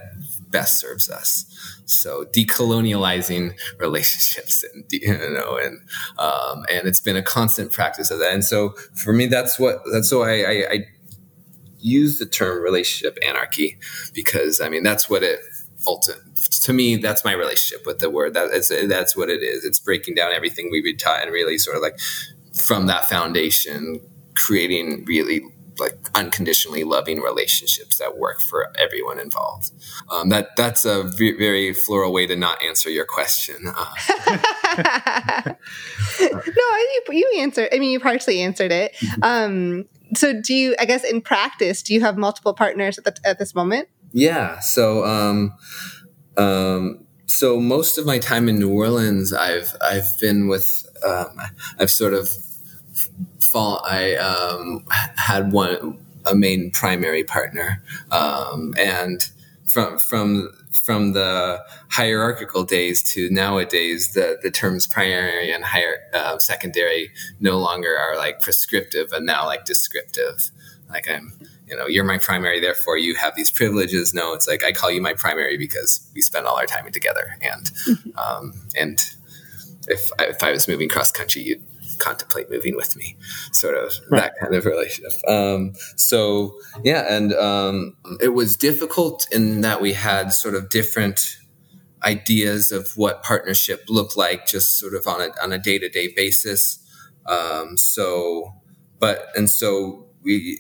best 0.50 0.80
serves 0.80 1.10
us. 1.10 1.46
So 1.90 2.26
decolonializing 2.26 3.58
relationships, 3.80 4.64
and 4.64 4.86
you 4.92 5.18
know, 5.18 5.58
and 5.58 5.80
um, 6.18 6.66
and 6.72 6.88
it's 6.88 7.00
been 7.00 7.18
a 7.18 7.24
constant 7.24 7.72
practice 7.72 8.12
of 8.12 8.20
that. 8.20 8.34
And 8.34 8.44
so 8.44 8.76
for 8.96 9.14
me, 9.14 9.28
that's 9.28 9.60
what 9.60 9.82
that's 9.92 10.12
why 10.12 10.44
I, 10.44 10.52
I, 10.52 10.66
I 10.72 10.88
use 11.80 12.20
the 12.20 12.26
term 12.26 12.62
relationship 12.62 13.18
anarchy 13.26 13.78
because 14.14 14.62
I 14.62 14.70
mean 14.70 14.84
that's 14.84 15.10
what 15.10 15.24
it 15.24 15.40
to 16.62 16.74
me 16.74 16.98
that's 16.98 17.24
my 17.24 17.32
relationship 17.32 17.86
with 17.86 18.00
the 18.00 18.10
word 18.10 18.34
that 18.34 18.52
is 18.52 18.68
that's 18.90 19.16
what 19.16 19.30
it 19.30 19.42
is 19.42 19.64
it's 19.64 19.80
breaking 19.80 20.14
down 20.14 20.34
everything 20.34 20.70
we've 20.70 20.84
been 20.84 20.98
taught 20.98 21.24
and 21.24 21.32
really 21.32 21.58
sort 21.58 21.78
of 21.78 21.82
like 21.82 21.98
from 22.54 22.88
that 22.88 23.06
foundation 23.06 24.02
creating 24.36 25.06
really 25.06 25.42
like 25.80 26.10
unconditionally 26.16 26.84
loving 26.84 27.22
relationships 27.22 27.98
that 27.98 28.18
work 28.18 28.42
for 28.42 28.72
everyone 28.78 29.20
involved. 29.20 29.72
Um, 30.10 30.30
that 30.30 30.56
that's 30.56 30.86
a 30.86 31.04
v- 31.04 31.38
very 31.38 31.74
floral 31.74 32.14
way 32.14 32.28
to 32.28 32.36
not 32.36 32.62
answer 32.64 32.90
your 32.90 33.06
question. 33.06 33.58
Uh, 33.68 33.94
no, 36.22 36.28
you, 36.28 37.04
you 37.10 37.32
answered. 37.38 37.70
I 37.72 37.80
mean, 37.80 37.92
you 37.92 38.00
partially 38.00 38.42
answered 38.42 38.72
it. 38.72 38.94
Mm-hmm. 38.96 39.24
Um, 39.24 39.86
so, 40.16 40.40
do 40.40 40.54
you? 40.54 40.76
I 40.80 40.86
guess 40.86 41.04
in 41.04 41.22
practice, 41.22 41.84
do 41.84 41.94
you 41.94 42.02
have 42.02 42.18
multiple 42.18 42.54
partners 42.54 42.98
at, 42.98 43.04
the, 43.04 43.16
at 43.24 43.40
this 43.40 43.54
moment? 43.54 43.90
Yeah. 44.12 44.60
So, 44.60 45.06
um, 45.06 45.54
um, 46.38 47.06
so 47.28 47.60
most 47.60 47.98
of 47.98 48.06
my 48.06 48.18
time 48.18 48.50
in 48.50 48.58
New 48.60 48.70
Orleans, 48.72 49.34
I've 49.34 49.76
I've 49.82 50.10
been 50.20 50.48
with 50.48 50.86
um, 51.06 51.40
I've 51.78 51.92
sort 51.92 52.14
of 52.14 52.30
fall, 53.50 53.82
I 53.86 54.16
um, 54.16 54.86
had 55.16 55.52
one 55.52 55.98
a 56.26 56.36
main 56.36 56.72
primary 56.72 57.24
partner, 57.24 57.82
um, 58.12 58.74
and 58.78 59.30
from 59.66 59.98
from 59.98 60.50
from 60.84 61.14
the 61.14 61.64
hierarchical 61.90 62.64
days 62.64 63.02
to 63.14 63.30
nowadays, 63.30 64.14
the 64.14 64.38
the 64.42 64.52
terms 64.52 64.88
primary 64.88 65.52
and 65.52 65.64
higher 65.64 65.98
uh, 66.14 66.38
secondary 66.40 67.12
no 67.40 67.58
longer 67.58 67.98
are 67.98 68.18
like 68.18 68.42
prescriptive, 68.42 69.12
and 69.12 69.26
now 69.26 69.46
like 69.46 69.66
descriptive. 69.66 70.52
Like 70.90 71.08
I'm, 71.08 71.34
you 71.68 71.78
know, 71.78 71.86
you're 71.86 72.04
my 72.04 72.18
primary, 72.18 72.60
therefore 72.60 72.98
you 72.98 73.14
have 73.16 73.36
these 73.36 73.52
privileges. 73.52 74.14
No, 74.14 74.34
it's 74.34 74.48
like 74.48 74.64
I 74.64 74.72
call 74.72 74.90
you 74.90 75.02
my 75.02 75.14
primary 75.14 75.56
because 75.56 76.10
we 76.16 76.22
spend 76.22 76.48
all 76.48 76.58
our 76.58 76.66
time 76.66 76.92
together, 76.92 77.36
and 77.42 77.72
um, 78.18 78.54
and 78.76 79.00
if 79.88 80.10
if 80.20 80.44
I 80.44 80.52
was 80.52 80.68
moving 80.68 80.90
cross 80.90 81.12
country, 81.12 81.44
you'd 81.44 81.64
contemplate 82.00 82.50
moving 82.50 82.76
with 82.76 82.96
me, 82.96 83.16
sort 83.52 83.76
of 83.76 83.94
right. 84.10 84.24
that 84.24 84.34
kind 84.40 84.56
of 84.56 84.66
relationship. 84.66 85.12
Um, 85.28 85.74
so 85.96 86.54
yeah, 86.84 87.06
and 87.14 87.34
um, 87.34 87.96
it 88.22 88.30
was 88.30 88.56
difficult 88.58 89.28
in 89.32 89.62
that 89.62 89.82
we 89.82 89.94
had 89.94 90.34
sort 90.34 90.56
of 90.56 90.70
different 90.70 91.38
ideas 92.04 92.72
of 92.72 92.92
what 92.96 93.24
partnership 93.24 93.86
looked 93.90 94.18
like, 94.18 94.48
just 94.48 94.80
sort 94.80 94.94
of 94.94 95.06
on 95.08 95.22
a 95.22 95.30
on 95.44 95.52
a 95.52 95.60
day 95.60 95.78
to 95.80 95.90
day 95.90 96.12
basis. 96.16 96.80
Um, 97.26 97.78
so, 97.78 98.54
but 99.00 99.28
and 99.36 99.50
so 99.50 100.08
we 100.24 100.60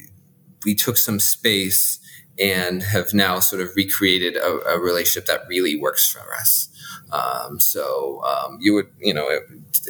we 0.65 0.75
took 0.75 0.97
some 0.97 1.19
space 1.19 1.99
and 2.39 2.81
have 2.83 3.13
now 3.13 3.39
sort 3.39 3.61
of 3.61 3.69
recreated 3.75 4.37
a, 4.37 4.59
a 4.69 4.79
relationship 4.79 5.27
that 5.27 5.41
really 5.49 5.75
works 5.75 6.09
for 6.09 6.33
us. 6.35 6.68
Um, 7.11 7.59
so 7.59 8.21
um, 8.23 8.57
you 8.61 8.73
would, 8.73 8.87
you 8.99 9.13
know, 9.13 9.27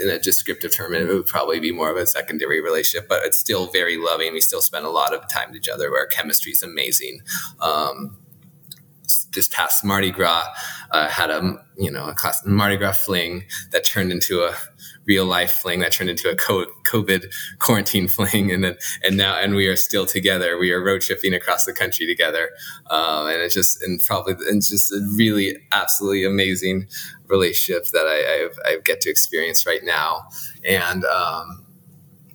in 0.01 0.09
a 0.09 0.19
descriptive 0.19 0.75
term, 0.75 0.93
it 0.93 1.07
would 1.07 1.25
probably 1.25 1.59
be 1.59 1.71
more 1.71 1.91
of 1.91 1.97
a 1.97 2.07
secondary 2.07 2.61
relationship, 2.61 3.09
but 3.09 3.25
it's 3.25 3.37
still 3.37 3.67
very 3.67 3.97
loving. 3.97 4.33
We 4.33 4.41
still 4.41 4.61
spend 4.61 4.85
a 4.85 4.89
lot 4.89 5.13
of 5.13 5.27
time 5.27 5.53
together. 5.53 5.95
Our 5.97 6.07
chemistry 6.07 6.51
is 6.51 6.63
amazing. 6.63 7.21
Um, 7.59 8.17
this 9.33 9.47
past 9.47 9.83
Mardi 9.83 10.11
Gras 10.11 10.45
uh, 10.91 11.07
had 11.07 11.29
a 11.29 11.63
you 11.77 11.91
know 11.91 12.07
a 12.07 12.13
class 12.13 12.45
Mardi 12.45 12.77
Gras 12.77 12.93
fling 12.93 13.45
that 13.71 13.83
turned 13.83 14.11
into 14.11 14.41
a 14.41 14.55
real 15.09 15.25
life 15.25 15.51
fling 15.51 15.79
that 15.79 15.91
turned 15.91 16.09
into 16.09 16.29
a 16.29 16.35
COVID 16.35 17.25
quarantine 17.57 18.07
fling, 18.15 18.51
and 18.51 18.63
then 18.63 18.77
and 19.03 19.17
now 19.17 19.35
and 19.35 19.55
we 19.55 19.67
are 19.67 19.75
still 19.75 20.05
together. 20.05 20.57
We 20.57 20.71
are 20.71 20.81
road 20.81 21.01
tripping 21.01 21.33
across 21.33 21.65
the 21.65 21.73
country 21.73 22.05
together, 22.05 22.51
um, 22.89 23.27
and 23.27 23.41
it's 23.41 23.55
just 23.55 23.83
and 23.83 23.99
probably 24.05 24.35
and 24.47 24.61
just 24.61 24.91
a 24.93 25.01
really 25.17 25.57
absolutely 25.71 26.23
amazing 26.25 26.87
relationship 27.25 27.87
that 27.91 28.05
I, 28.07 28.45
I've, 28.45 28.59
I 28.65 28.81
get 28.85 29.01
to 29.01 29.09
experience 29.09 29.65
right 29.65 29.83
now, 29.83 30.27
and 30.63 31.03
um, 31.03 31.65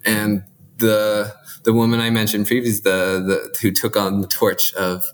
and 0.05 0.43
the 0.79 1.33
the 1.63 1.73
woman 1.73 2.01
I 2.01 2.11
mentioned 2.11 2.47
previously, 2.47 2.83
the, 2.91 3.21
the 3.21 3.59
who 3.63 3.71
took 3.71 3.97
on 3.97 4.21
the 4.21 4.27
torch 4.27 4.75
of 4.75 5.05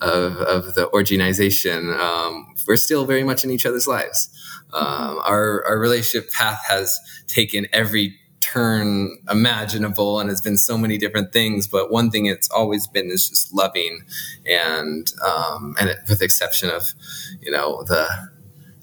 of, 0.00 0.36
of 0.38 0.74
the 0.74 0.90
organization, 0.92 1.90
um, 1.92 2.54
we're 2.66 2.76
still 2.76 3.04
very 3.04 3.22
much 3.22 3.44
in 3.44 3.50
each 3.50 3.64
other's 3.64 3.86
lives. 3.86 4.28
Um, 4.72 5.20
our, 5.24 5.64
our 5.66 5.78
relationship 5.78 6.32
path 6.32 6.64
has 6.68 6.98
taken 7.26 7.66
every 7.72 8.16
turn 8.40 9.18
imaginable 9.30 10.20
and 10.20 10.28
has 10.28 10.40
been 10.40 10.56
so 10.56 10.76
many 10.76 10.98
different 10.98 11.32
things. 11.32 11.66
But 11.66 11.90
one 11.90 12.10
thing 12.10 12.26
it's 12.26 12.50
always 12.50 12.86
been 12.86 13.10
is 13.10 13.28
just 13.28 13.54
loving 13.54 14.02
and, 14.44 15.10
um, 15.24 15.74
and 15.78 15.88
it, 15.90 15.98
with 16.08 16.18
the 16.18 16.24
exception 16.24 16.68
of, 16.68 16.92
you 17.40 17.50
know, 17.50 17.82
the, 17.84 18.08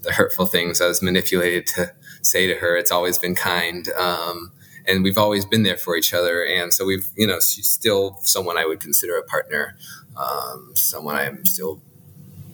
the 0.02 0.12
hurtful 0.12 0.46
things 0.46 0.80
I 0.80 0.86
was 0.86 1.02
manipulated 1.02 1.66
to 1.68 1.92
say 2.22 2.46
to 2.46 2.54
her, 2.54 2.76
it's 2.76 2.90
always 2.90 3.18
been 3.18 3.34
kind. 3.34 3.88
Um, 3.90 4.52
and 4.86 5.04
we've 5.04 5.18
always 5.18 5.44
been 5.44 5.62
there 5.62 5.76
for 5.76 5.96
each 5.96 6.12
other. 6.14 6.44
And 6.44 6.72
so 6.72 6.84
we've, 6.84 7.06
you 7.16 7.26
know, 7.26 7.38
she's 7.38 7.68
still 7.68 8.18
someone 8.22 8.56
I 8.58 8.66
would 8.66 8.80
consider 8.80 9.16
a 9.16 9.22
partner, 9.22 9.76
um, 10.16 10.72
someone 10.74 11.16
I'm 11.16 11.44
still 11.44 11.82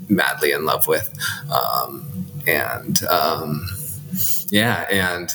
madly 0.09 0.53
in 0.53 0.65
love 0.65 0.87
with. 0.87 1.17
Um, 1.51 2.27
and 2.47 3.03
um, 3.05 3.67
yeah, 4.49 4.87
and 4.91 5.35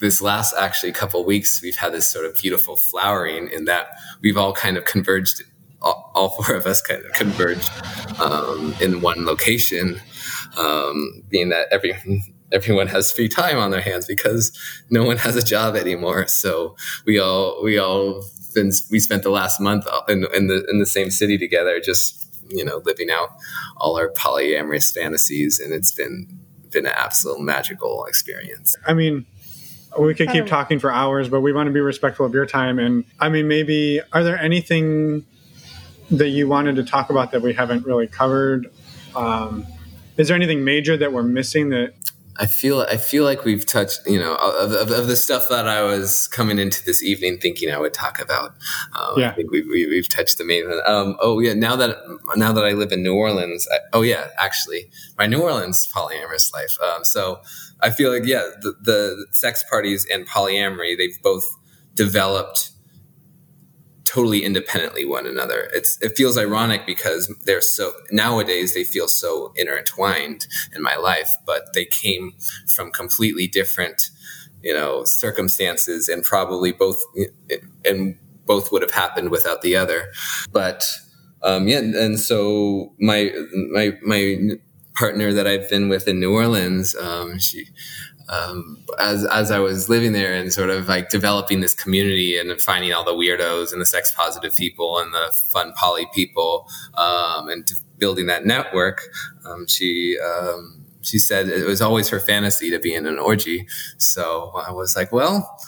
this 0.00 0.20
last 0.20 0.54
actually 0.56 0.92
couple 0.92 1.24
weeks, 1.24 1.62
we've 1.62 1.76
had 1.76 1.92
this 1.92 2.10
sort 2.10 2.26
of 2.26 2.34
beautiful 2.34 2.76
flowering 2.76 3.50
in 3.50 3.64
that 3.66 3.88
we've 4.20 4.36
all 4.36 4.52
kind 4.52 4.76
of 4.76 4.84
converged. 4.84 5.42
All, 5.82 6.12
all 6.14 6.28
four 6.28 6.54
of 6.56 6.66
us 6.66 6.82
kind 6.82 7.02
of 7.06 7.12
converged 7.12 7.70
um, 8.20 8.74
in 8.82 9.00
one 9.00 9.24
location, 9.24 9.98
um, 10.58 11.22
being 11.30 11.48
that 11.48 11.68
every 11.70 11.94
everyone 12.52 12.88
has 12.88 13.10
free 13.12 13.28
time 13.28 13.58
on 13.58 13.70
their 13.70 13.80
hands 13.80 14.06
because 14.06 14.56
no 14.90 15.04
one 15.04 15.16
has 15.16 15.36
a 15.36 15.42
job 15.42 15.76
anymore. 15.76 16.26
So 16.26 16.76
we 17.06 17.18
all 17.18 17.62
we 17.62 17.78
all 17.78 18.24
been 18.54 18.72
we 18.90 19.00
spent 19.00 19.22
the 19.22 19.30
last 19.30 19.60
month 19.60 19.86
in, 20.08 20.26
in 20.34 20.48
the 20.48 20.66
in 20.68 20.78
the 20.78 20.86
same 20.86 21.10
city 21.10 21.38
together, 21.38 21.80
just 21.80 22.19
you 22.50 22.64
know 22.64 22.82
living 22.84 23.10
out 23.10 23.30
all 23.76 23.96
our 23.96 24.10
polyamorous 24.10 24.92
fantasies, 24.92 25.58
and 25.58 25.72
it's 25.72 25.92
been 25.92 26.26
been 26.70 26.86
an 26.86 26.92
absolute 26.94 27.40
magical 27.40 28.04
experience. 28.04 28.76
I 28.86 28.94
mean, 28.94 29.26
we 29.98 30.14
could 30.14 30.30
keep 30.30 30.46
talking 30.46 30.78
for 30.78 30.92
hours, 30.92 31.28
but 31.28 31.40
we 31.40 31.52
want 31.52 31.66
to 31.66 31.72
be 31.72 31.80
respectful 31.80 32.26
of 32.26 32.32
your 32.32 32.46
time. 32.46 32.78
And 32.78 33.04
I 33.18 33.28
mean, 33.28 33.48
maybe 33.48 34.00
are 34.12 34.22
there 34.22 34.38
anything 34.38 35.24
that 36.10 36.28
you 36.28 36.48
wanted 36.48 36.76
to 36.76 36.84
talk 36.84 37.10
about 37.10 37.32
that 37.32 37.42
we 37.42 37.54
haven't 37.54 37.86
really 37.86 38.06
covered? 38.06 38.70
Um, 39.14 39.66
is 40.16 40.28
there 40.28 40.36
anything 40.36 40.64
major 40.64 40.96
that 40.96 41.12
we're 41.12 41.22
missing 41.22 41.70
that 41.70 41.94
I 42.38 42.46
feel 42.46 42.80
I 42.82 42.96
feel 42.96 43.24
like 43.24 43.44
we've 43.44 43.66
touched, 43.66 44.00
you 44.06 44.18
know, 44.18 44.34
of, 44.36 44.72
of, 44.72 44.90
of, 44.90 45.06
the 45.08 45.16
stuff 45.16 45.48
that 45.50 45.68
I 45.68 45.82
was 45.82 46.28
coming 46.28 46.58
into 46.58 46.84
this 46.84 47.02
evening 47.02 47.38
thinking 47.38 47.70
I 47.70 47.78
would 47.78 47.92
talk 47.92 48.20
about. 48.20 48.54
Um, 48.98 49.18
yeah. 49.18 49.30
I 49.30 49.34
think 49.34 49.50
we've, 49.50 49.66
we, 49.66 49.96
have 49.96 50.08
touched 50.08 50.38
the 50.38 50.44
main. 50.44 50.64
Um, 50.86 51.16
oh 51.20 51.40
yeah, 51.40 51.54
now 51.54 51.76
that 51.76 51.98
now 52.36 52.52
that 52.52 52.64
I 52.64 52.72
live 52.72 52.92
in 52.92 53.02
New 53.02 53.14
Orleans, 53.14 53.68
I, 53.72 53.78
oh 53.92 54.02
yeah, 54.02 54.28
actually, 54.38 54.90
my 55.18 55.26
New 55.26 55.42
Orleans 55.42 55.88
polyamorous 55.94 56.52
life. 56.54 56.76
Um, 56.80 57.04
so 57.04 57.40
I 57.80 57.90
feel 57.90 58.10
like 58.10 58.24
yeah, 58.24 58.48
the, 58.60 58.74
the 58.80 59.26
sex 59.32 59.64
parties 59.68 60.06
and 60.10 60.26
polyamory 60.26 60.96
they've 60.96 61.20
both 61.22 61.44
developed 61.94 62.70
totally 64.10 64.44
independently 64.44 65.04
one 65.04 65.24
another. 65.24 65.70
It's 65.72 66.00
it 66.02 66.16
feels 66.16 66.36
ironic 66.36 66.84
because 66.84 67.32
they're 67.44 67.60
so 67.60 67.92
nowadays 68.10 68.74
they 68.74 68.82
feel 68.82 69.06
so 69.06 69.52
intertwined 69.54 70.46
in 70.74 70.82
my 70.82 70.96
life, 70.96 71.30
but 71.46 71.72
they 71.74 71.84
came 71.84 72.32
from 72.74 72.90
completely 72.90 73.46
different, 73.46 74.10
you 74.62 74.74
know, 74.74 75.04
circumstances 75.04 76.08
and 76.08 76.24
probably 76.24 76.72
both 76.72 77.00
and 77.84 78.18
both 78.46 78.72
would 78.72 78.82
have 78.82 78.90
happened 78.90 79.30
without 79.30 79.62
the 79.62 79.76
other. 79.76 80.10
But 80.50 80.84
um, 81.42 81.68
yeah, 81.68 81.78
and 81.78 82.18
so 82.18 82.92
my 82.98 83.32
my 83.70 83.92
my 84.02 84.38
partner 84.94 85.32
that 85.32 85.46
I've 85.46 85.70
been 85.70 85.88
with 85.88 86.08
in 86.08 86.18
New 86.18 86.34
Orleans, 86.34 86.96
um, 86.96 87.38
she 87.38 87.68
um, 88.30 88.78
as 88.98 89.24
as 89.26 89.50
I 89.50 89.58
was 89.58 89.88
living 89.88 90.12
there 90.12 90.32
and 90.32 90.52
sort 90.52 90.70
of 90.70 90.88
like 90.88 91.10
developing 91.10 91.60
this 91.60 91.74
community 91.74 92.38
and 92.38 92.58
finding 92.60 92.92
all 92.92 93.04
the 93.04 93.12
weirdos 93.12 93.72
and 93.72 93.80
the 93.80 93.86
sex 93.86 94.12
positive 94.16 94.54
people 94.54 94.98
and 94.98 95.12
the 95.12 95.34
fun 95.52 95.72
poly 95.76 96.06
people 96.14 96.68
um, 96.94 97.48
and 97.48 97.70
building 97.98 98.26
that 98.26 98.46
network, 98.46 99.02
um, 99.44 99.66
she 99.66 100.16
um, 100.24 100.84
she 101.02 101.18
said 101.18 101.48
it 101.48 101.66
was 101.66 101.82
always 101.82 102.08
her 102.08 102.20
fantasy 102.20 102.70
to 102.70 102.78
be 102.78 102.94
in 102.94 103.06
an 103.06 103.18
orgy. 103.18 103.66
So 103.98 104.52
I 104.54 104.72
was 104.72 104.96
like, 104.96 105.12
well. 105.12 105.58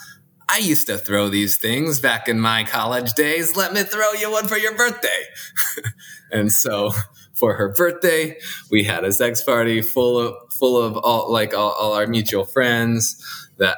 I 0.49 0.57
used 0.57 0.85
to 0.87 0.97
throw 0.97 1.29
these 1.29 1.57
things 1.57 1.99
back 1.99 2.27
in 2.27 2.39
my 2.39 2.65
college 2.65 3.13
days. 3.13 3.55
Let 3.55 3.73
me 3.73 3.81
throw 3.81 4.11
you 4.11 4.29
one 4.29 4.47
for 4.47 4.57
your 4.57 4.75
birthday. 4.75 5.23
and 6.31 6.51
so 6.51 6.91
for 7.33 7.55
her 7.55 7.69
birthday. 7.69 8.37
We 8.71 8.83
had 8.83 9.03
a 9.03 9.11
sex 9.11 9.43
party 9.43 9.81
full 9.81 10.17
of 10.17 10.52
full 10.63 10.81
of 10.81 10.95
all 10.95 11.29
like 11.29 11.53
all, 11.53 11.73
all 11.73 11.91
our 11.91 12.07
mutual 12.07 12.45
friends 12.45 13.21
that 13.57 13.75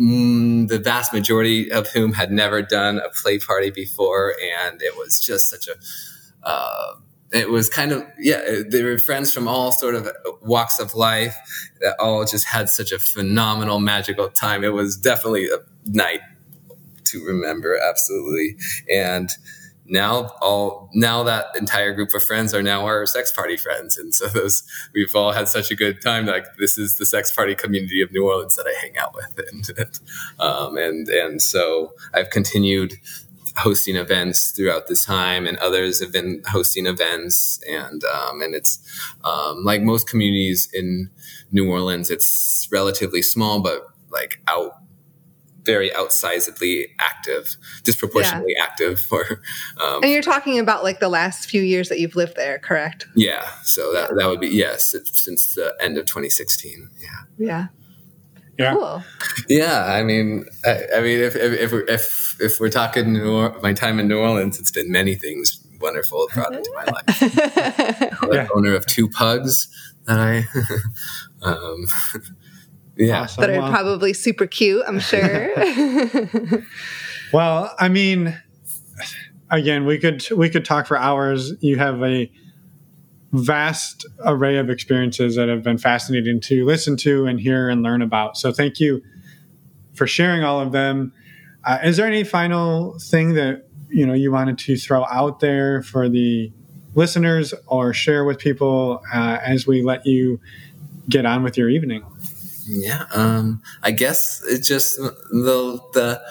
mm, 0.00 0.66
the 0.66 0.80
vast 0.80 1.12
majority 1.12 1.70
of 1.70 1.86
whom 1.90 2.12
had 2.12 2.32
never 2.32 2.60
done 2.60 2.98
a 2.98 3.08
play 3.10 3.38
party 3.38 3.70
before, 3.70 4.34
and 4.58 4.82
it 4.82 4.96
was 4.96 5.20
just 5.20 5.48
such 5.48 5.68
a. 5.68 5.74
Uh, 6.42 6.94
it 7.30 7.50
was 7.50 7.68
kind 7.68 7.92
of 7.92 8.02
yeah 8.18 8.40
they 8.68 8.82
were 8.82 8.98
friends 8.98 9.32
from 9.32 9.46
all 9.46 9.70
sort 9.70 9.94
of 9.94 10.08
walks 10.42 10.80
of 10.80 10.94
life 10.94 11.36
that 11.80 11.94
all 12.00 12.24
just 12.24 12.46
had 12.46 12.68
such 12.68 12.90
a 12.90 12.98
phenomenal 12.98 13.78
magical 13.80 14.30
time 14.30 14.64
it 14.64 14.72
was 14.72 14.96
definitely 14.96 15.46
a 15.46 15.58
night 15.88 16.20
to 17.04 17.22
remember 17.26 17.78
absolutely 17.86 18.56
and 18.90 19.28
now 19.88 20.32
all 20.42 20.90
now 20.94 21.22
that 21.22 21.46
entire 21.56 21.92
group 21.94 22.14
of 22.14 22.22
friends 22.22 22.54
are 22.54 22.62
now 22.62 22.84
our 22.84 23.06
sex 23.06 23.32
party 23.32 23.56
friends. 23.56 23.96
And 23.96 24.14
so 24.14 24.28
those 24.28 24.62
we've 24.94 25.14
all 25.14 25.32
had 25.32 25.48
such 25.48 25.70
a 25.70 25.74
good 25.74 26.00
time. 26.02 26.26
Like 26.26 26.44
this 26.58 26.78
is 26.78 26.96
the 26.96 27.06
sex 27.06 27.32
party 27.32 27.54
community 27.54 28.02
of 28.02 28.12
new 28.12 28.26
orleans 28.26 28.56
that 28.56 28.66
i 28.66 28.74
hang 28.80 28.96
out 28.98 29.14
with. 29.14 29.38
And 29.48 30.00
um, 30.38 30.76
and 30.76 31.08
and 31.08 31.40
so 31.40 31.92
i've 32.12 32.30
continued 32.30 32.94
hosting 33.56 33.96
events 33.96 34.52
throughout 34.52 34.86
this 34.88 35.04
time 35.04 35.46
and 35.46 35.56
others 35.58 36.00
have 36.00 36.12
been 36.12 36.42
hosting 36.48 36.86
events. 36.86 37.60
And 37.68 38.02
um, 38.04 38.42
and 38.42 38.54
it's 38.54 38.78
um, 39.24 39.64
like 39.64 39.82
most 39.82 40.08
communities 40.08 40.68
in 40.72 41.10
new 41.50 41.70
orleans 41.70 42.10
it's 42.10 42.68
relatively 42.70 43.22
small 43.22 43.62
but 43.62 43.88
like 44.10 44.40
out 44.46 44.82
very 45.68 45.90
outsizedly 45.90 46.86
active, 46.98 47.56
disproportionately 47.84 48.54
yeah. 48.56 48.64
active 48.64 48.98
for. 48.98 49.42
Um, 49.76 50.02
and 50.02 50.10
you're 50.10 50.22
talking 50.22 50.58
about 50.58 50.82
like 50.82 50.98
the 50.98 51.10
last 51.10 51.50
few 51.50 51.60
years 51.60 51.90
that 51.90 52.00
you've 52.00 52.16
lived 52.16 52.36
there, 52.36 52.58
correct? 52.58 53.06
Yeah. 53.14 53.46
So 53.64 53.92
that, 53.92 54.16
that 54.16 54.26
would 54.28 54.40
be, 54.40 54.48
yes, 54.48 54.96
since 55.12 55.54
the 55.54 55.76
end 55.78 55.98
of 55.98 56.06
2016. 56.06 56.88
Yeah. 56.98 57.08
Yeah. 57.36 57.66
Yeah. 58.58 58.72
Cool. 58.72 59.04
Yeah. 59.46 59.84
I 59.84 60.02
mean, 60.02 60.46
I, 60.64 60.84
I 60.96 61.00
mean, 61.02 61.20
if, 61.20 61.36
if, 61.36 61.52
if, 61.52 61.72
we're, 61.72 61.84
if, 61.84 62.36
if 62.40 62.58
we're 62.58 62.70
talking 62.70 63.12
New 63.12 63.50
my 63.62 63.74
time 63.74 64.00
in 64.00 64.08
New 64.08 64.18
Orleans, 64.18 64.58
it's 64.58 64.70
been 64.70 64.90
many 64.90 65.16
things 65.16 65.62
wonderful 65.82 66.28
brought 66.32 66.54
into 66.54 66.72
my 66.74 66.84
life. 66.84 68.22
yeah. 68.32 68.48
owner 68.54 68.74
of 68.74 68.86
two 68.86 69.06
pugs 69.10 69.68
that 70.06 70.18
I, 70.18 70.46
um, 71.42 71.84
yeah. 72.98 73.22
Awesome. 73.22 73.40
That 73.40 73.50
are 73.50 73.60
well, 73.60 73.70
probably 73.70 74.12
super 74.12 74.46
cute, 74.46 74.82
I'm 74.86 74.98
sure. 74.98 75.50
well, 77.32 77.74
I 77.78 77.88
mean, 77.88 78.36
again, 79.50 79.86
we 79.86 79.98
could 79.98 80.28
we 80.32 80.50
could 80.50 80.64
talk 80.64 80.86
for 80.86 80.96
hours. 80.98 81.52
You 81.60 81.76
have 81.76 82.02
a 82.02 82.30
vast 83.32 84.04
array 84.24 84.56
of 84.56 84.68
experiences 84.68 85.36
that 85.36 85.48
have 85.48 85.62
been 85.62 85.78
fascinating 85.78 86.40
to 86.40 86.64
listen 86.64 86.96
to 86.96 87.26
and 87.26 87.38
hear 87.38 87.68
and 87.68 87.82
learn 87.82 88.02
about. 88.02 88.36
So 88.36 88.52
thank 88.52 88.80
you 88.80 89.02
for 89.94 90.06
sharing 90.06 90.42
all 90.42 90.60
of 90.60 90.72
them. 90.72 91.12
Uh, 91.64 91.78
is 91.84 91.98
there 91.98 92.06
any 92.06 92.24
final 92.24 92.98
thing 92.98 93.34
that 93.34 93.68
you 93.88 94.06
know 94.06 94.14
you 94.14 94.32
wanted 94.32 94.58
to 94.58 94.76
throw 94.76 95.04
out 95.06 95.38
there 95.38 95.82
for 95.82 96.08
the 96.08 96.52
listeners 96.94 97.54
or 97.68 97.92
share 97.92 98.24
with 98.24 98.38
people 98.38 99.02
uh, 99.14 99.38
as 99.40 99.68
we 99.68 99.82
let 99.82 100.04
you 100.04 100.40
get 101.08 101.24
on 101.24 101.44
with 101.44 101.56
your 101.56 101.68
evening? 101.68 102.04
Yeah, 102.68 103.04
um, 103.14 103.62
I 103.82 103.92
guess 103.92 104.42
it's 104.46 104.68
just 104.68 104.96
the 104.98 105.80
the 105.94 106.22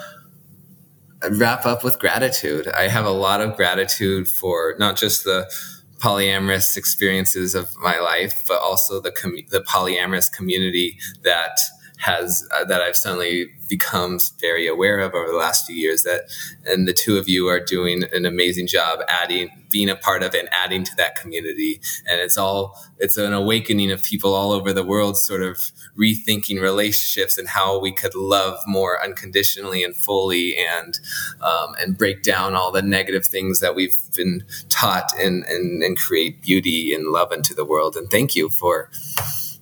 wrap 1.32 1.66
up 1.66 1.84
with 1.84 2.00
gratitude. 2.00 2.68
I 2.68 2.88
have 2.88 3.06
a 3.06 3.12
lot 3.12 3.42
of 3.42 3.56
gratitude 3.56 4.28
for 4.28 4.76
not 4.80 4.98
just 4.98 5.24
the 5.24 5.52
polyamorous 6.00 6.78
experiences 6.78 7.56
of 7.56 7.76
my 7.78 8.00
life, 8.00 8.34
but 8.48 8.62
also 8.62 9.02
the 9.02 9.12
com- 9.12 9.38
the 9.50 9.62
polyamorous 9.62 10.32
community 10.32 11.00
that 11.24 11.60
has 11.98 12.48
uh, 12.56 12.64
that 12.66 12.82
I've 12.82 12.96
suddenly 12.96 13.52
become 13.68 14.20
very 14.40 14.68
aware 14.68 15.00
of 15.00 15.14
over 15.14 15.28
the 15.28 15.38
last 15.38 15.66
few 15.66 15.76
years 15.76 16.04
that 16.04 16.30
and 16.66 16.88
the 16.88 16.94
two 16.94 17.18
of 17.18 17.28
you 17.28 17.48
are 17.48 17.60
doing 17.60 18.04
an 18.14 18.26
amazing 18.26 18.68
job 18.68 19.00
adding 19.08 19.50
being 19.70 19.90
a 19.90 19.96
part 19.96 20.24
of 20.24 20.34
and 20.34 20.48
adding 20.52 20.84
to 20.84 20.96
that 20.96 21.16
community. 21.16 21.82
And 22.08 22.20
it's 22.22 22.38
all 22.38 22.80
it's 23.00 23.18
an 23.18 23.34
awakening 23.34 23.92
of 23.92 24.04
people 24.04 24.34
all 24.34 24.52
over 24.52 24.74
the 24.74 24.84
world 24.84 25.18
sort 25.18 25.42
of 25.42 25.72
rethinking 26.00 26.62
relationships 26.62 27.38
and 27.38 27.48
how 27.48 27.80
we 27.80 27.92
could 27.92 28.16
love 28.16 28.60
more 28.68 29.04
unconditionally 29.04 29.84
and 29.84 29.96
fully 29.96 30.56
and 30.56 31.00
um, 31.42 31.76
and 31.80 31.98
break 31.98 32.24
down 32.24 32.56
all 32.56 32.72
the 32.72 32.82
negative 32.82 33.26
things 33.26 33.60
that 33.60 33.76
we've 33.76 33.98
been 34.16 34.44
taught 34.70 35.12
and, 35.20 35.44
and 35.46 35.84
and 35.84 35.98
create 35.98 36.42
beauty 36.42 36.94
and 36.94 37.08
love 37.08 37.32
into 37.32 37.54
the 37.54 37.66
world. 37.66 37.96
And 37.96 38.10
thank 38.10 38.36
you 38.36 38.50
for 38.50 38.90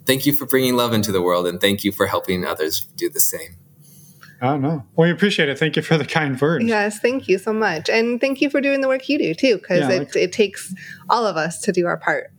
thank 0.06 0.26
you 0.26 0.34
for 0.34 0.46
bringing 0.46 0.76
love 0.76 0.94
into 0.94 1.12
the 1.12 1.22
world 1.22 1.48
and 1.48 1.60
thank 1.60 1.84
you 1.84 1.92
for 1.92 2.08
helping 2.08 2.46
others 2.46 2.82
do 2.96 3.10
the 3.10 3.20
same. 3.20 3.58
Oh 4.42 4.58
no. 4.58 4.84
Well, 4.96 5.08
we 5.08 5.12
appreciate 5.12 5.50
it. 5.50 5.58
Thank 5.58 5.76
you 5.76 5.82
for 5.82 5.98
the 5.98 6.06
kind 6.06 6.40
words. 6.40 6.66
Yes, 6.66 7.00
thank 7.00 7.28
you 7.28 7.38
so 7.38 7.54
much. 7.54 7.90
And 7.90 8.20
thank 8.20 8.42
you 8.42 8.50
for 8.50 8.62
doing 8.62 8.82
the 8.82 8.88
work 8.88 9.08
you 9.08 9.18
do 9.18 9.34
too, 9.34 9.58
because 9.58 9.82
yeah, 9.82 9.92
it, 9.92 10.00
like, 10.00 10.16
it 10.16 10.32
takes 10.32 10.74
all 11.10 11.26
of 11.26 11.38
us 11.38 11.62
to 11.62 11.72
do 11.72 11.86
our 11.86 11.98
part. 11.98 12.32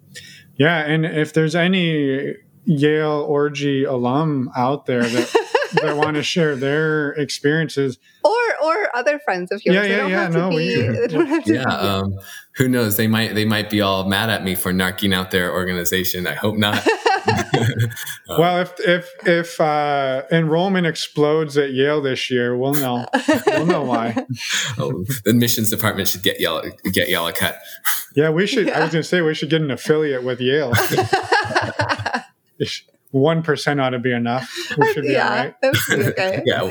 Yeah. 0.56 0.78
And 0.78 1.04
if 1.04 1.32
there's 1.32 1.54
any 1.54 2.34
Yale 2.64 3.24
orgy 3.28 3.84
alum 3.84 4.50
out 4.56 4.86
there 4.86 5.04
that, 5.04 5.34
that 5.82 5.96
want 5.96 6.16
to 6.16 6.22
share 6.22 6.56
their 6.56 7.12
experiences, 7.12 7.98
or 8.24 8.32
or 8.62 8.96
other 8.96 9.20
friends 9.20 9.52
of 9.52 9.62
yours, 9.64 9.76
yeah, 9.76 10.06
yeah, 10.06 10.06
yeah. 10.08 10.28
No, 10.28 10.50
be, 10.50 10.56
we, 10.56 11.54
yeah. 11.54 11.62
Um, 11.62 12.18
who 12.56 12.68
knows? 12.68 12.96
They 12.96 13.06
might 13.06 13.34
they 13.34 13.44
might 13.44 13.70
be 13.70 13.80
all 13.80 14.08
mad 14.08 14.30
at 14.30 14.42
me 14.42 14.56
for 14.56 14.72
narking 14.72 15.14
out 15.14 15.30
their 15.30 15.52
organization. 15.52 16.26
I 16.26 16.34
hope 16.34 16.56
not. 16.56 16.84
well, 18.28 18.60
if 18.60 18.74
if 18.80 19.10
if 19.26 19.60
uh, 19.60 20.22
enrollment 20.30 20.86
explodes 20.86 21.58
at 21.58 21.72
Yale 21.72 22.00
this 22.00 22.30
year, 22.30 22.56
we'll 22.56 22.74
know. 22.74 23.06
We'll 23.46 23.66
know 23.66 23.82
why. 23.82 24.14
oh, 24.78 25.04
the 25.24 25.30
admissions 25.30 25.70
department 25.70 26.08
should 26.08 26.22
get 26.22 26.40
Yale 26.40 26.62
get 26.92 27.08
Yale 27.08 27.26
a 27.26 27.32
cut. 27.32 27.58
Yeah, 28.14 28.30
we 28.30 28.46
should. 28.46 28.68
Yeah. 28.68 28.78
I 28.78 28.82
was 28.82 28.92
going 28.92 29.02
to 29.02 29.08
say 29.08 29.20
we 29.20 29.34
should 29.34 29.50
get 29.50 29.60
an 29.62 29.70
affiliate 29.70 30.22
with 30.24 30.40
Yale. 30.40 30.72
One 33.10 33.42
percent 33.42 33.80
ought 33.80 33.90
to 33.90 33.98
be 33.98 34.12
enough. 34.12 34.50
We 34.76 34.92
should 34.92 35.04
be 35.04 35.12
yeah, 35.12 35.28
all 35.28 35.36
right. 35.36 35.54
Okay. 36.08 36.42
yeah. 36.44 36.68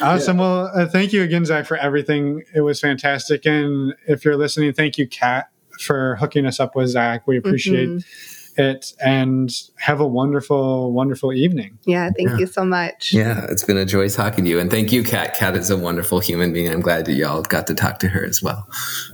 awesome. 0.00 0.38
Well, 0.38 0.70
uh, 0.74 0.86
thank 0.86 1.12
you 1.12 1.22
again, 1.22 1.44
Zach, 1.44 1.66
for 1.66 1.76
everything. 1.76 2.42
It 2.54 2.62
was 2.62 2.80
fantastic. 2.80 3.44
And 3.44 3.94
if 4.06 4.24
you're 4.24 4.36
listening, 4.36 4.72
thank 4.72 4.96
you, 4.96 5.06
Kat, 5.06 5.50
for 5.80 6.16
hooking 6.16 6.46
us 6.46 6.60
up 6.60 6.76
with 6.76 6.88
Zach. 6.88 7.26
We 7.26 7.36
appreciate. 7.36 7.88
Mm-hmm 7.88 8.43
it 8.56 8.92
and 9.04 9.50
have 9.76 10.00
a 10.00 10.06
wonderful, 10.06 10.92
wonderful 10.92 11.32
evening. 11.32 11.78
Yeah, 11.84 12.10
thank 12.16 12.30
Yeah. 12.30 12.38
you 12.38 12.46
so 12.46 12.64
much. 12.64 13.12
Yeah, 13.12 13.46
it's 13.50 13.64
been 13.64 13.76
a 13.76 13.84
joy 13.84 14.08
talking 14.08 14.44
to 14.44 14.50
you. 14.50 14.58
And 14.58 14.70
thank 14.70 14.92
you, 14.92 15.02
Kat. 15.02 15.34
Kat 15.36 15.56
is 15.56 15.70
a 15.70 15.76
wonderful 15.76 16.20
human 16.20 16.52
being. 16.52 16.72
I'm 16.72 16.80
glad 16.80 17.04
that 17.06 17.14
y'all 17.14 17.42
got 17.42 17.66
to 17.68 17.74
talk 17.74 17.98
to 18.00 18.08
her 18.08 18.24
as 18.24 18.42
well. 18.42 18.68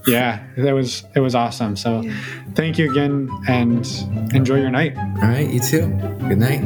Yeah, 0.07 0.43
it 0.57 0.73
was 0.73 1.05
it 1.15 1.21
was 1.21 1.35
awesome. 1.35 1.77
So 1.77 2.03
thank 2.55 2.79
you 2.79 2.91
again 2.91 3.29
and 3.49 3.87
enjoy 4.35 4.57
your 4.61 4.71
night. 4.71 4.97
All 4.97 5.29
right, 5.29 5.49
you 5.49 5.61
too. 5.61 5.87
Good 6.29 6.39
night. 6.39 6.65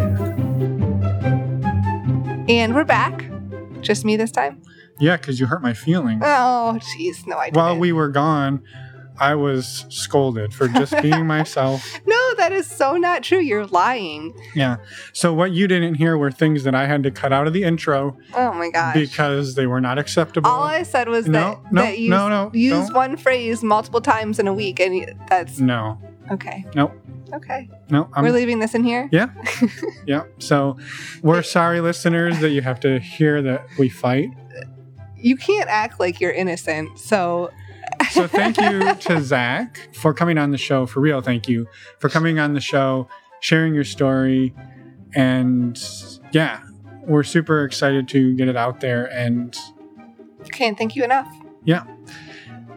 And 2.48 2.74
we're 2.74 2.84
back. 2.84 3.24
Just 3.80 4.05
me 4.05 4.16
this 4.16 4.30
time? 4.30 4.60
Yeah, 5.01 5.16
because 5.16 5.40
you 5.40 5.46
hurt 5.46 5.62
my 5.62 5.72
feelings. 5.72 6.22
Oh, 6.24 6.78
jeez. 6.80 7.26
No, 7.26 7.36
I 7.36 7.46
didn't. 7.46 7.56
While 7.56 7.78
we 7.78 7.90
were 7.92 8.09
gone, 8.09 8.62
I 9.19 9.35
was 9.36 9.85
scolded 9.91 10.53
for 10.53 10.66
just 10.69 11.01
being 11.03 11.27
myself. 11.36 11.85
no, 12.07 12.35
that 12.36 12.53
is 12.53 12.66
so 12.66 12.97
not 12.97 13.23
true. 13.23 13.39
You're 13.39 13.66
lying. 13.66 14.35
Yeah. 14.55 14.77
So 15.12 15.32
what 15.32 15.53
you 15.53 15.69
didn't 15.69 15.95
hear 15.95 16.16
were 16.19 16.31
things 16.31 16.65
that 16.65 16.74
I 16.74 16.86
had 16.86 17.03
to 17.05 17.11
cut 17.11 17.32
out 17.32 17.47
of 17.47 17.53
the 17.53 17.62
intro 17.65 18.16
Oh 18.35 18.53
my 18.55 18.70
gosh. 18.70 18.95
because 18.95 19.55
they 19.55 19.66
were 19.66 19.81
not 19.81 19.99
acceptable. 19.99 20.51
All 20.51 20.62
I 20.65 20.82
said 20.82 21.09
was 21.09 21.27
No, 21.28 21.61
that, 21.62 21.73
no, 21.73 21.82
that 21.82 21.99
you 21.99 22.11
no, 22.11 22.28
no, 22.28 22.51
use 22.53 22.86
don't. 22.89 22.95
one 22.97 23.16
phrase 23.16 23.62
multiple 23.62 24.01
times 24.01 24.39
in 24.39 24.49
a 24.49 24.53
week, 24.55 24.81
and 24.81 25.15
that's 25.28 25.59
no, 25.61 25.99
okay. 26.31 26.65
Nope. 26.74 26.93
Okay. 27.32 27.69
no. 27.91 28.09
I'm, 28.15 28.23
We're 28.24 28.32
leaving 28.32 28.59
this 28.61 28.74
in 28.74 28.85
here. 28.85 29.09
yeah. 29.11 29.28
yeah. 30.07 30.24
So 30.39 30.77
we're 31.23 31.43
sorry, 31.43 31.81
listeners, 31.81 32.39
that 32.41 32.51
you 32.51 32.62
have 32.62 32.78
to 32.81 32.99
hear 33.01 33.43
that 33.43 33.66
we 33.78 33.89
fight. 33.89 34.28
You 35.16 35.36
can't 35.36 35.69
act 35.70 35.99
like 35.99 36.20
you're 36.20 36.32
innocent. 36.32 36.99
So, 36.99 37.51
So 38.10 38.26
thank 38.28 38.56
you 38.59 38.94
to 38.94 39.22
Zach 39.22 39.89
for 39.94 40.12
coming 40.14 40.39
on 40.39 40.51
the 40.51 40.59
show. 40.59 40.86
For 40.86 41.01
real, 41.01 41.20
thank 41.20 41.48
you 41.48 41.66
for 41.98 42.09
coming 42.09 42.39
on 42.39 42.55
the 42.55 42.60
show, 42.60 43.09
sharing 43.40 43.74
your 43.74 43.85
story, 43.85 44.55
and 45.14 45.78
yeah, 46.32 46.60
we're 47.06 47.22
super 47.22 47.64
excited 47.64 48.09
to 48.09 48.35
get 48.36 48.48
it 48.48 48.56
out 48.56 48.81
there. 48.81 49.06
And 49.12 49.56
can't 50.52 50.76
thank 50.78 50.94
you 50.97 51.05
enough. 51.05 51.28
yeah, 51.64 51.85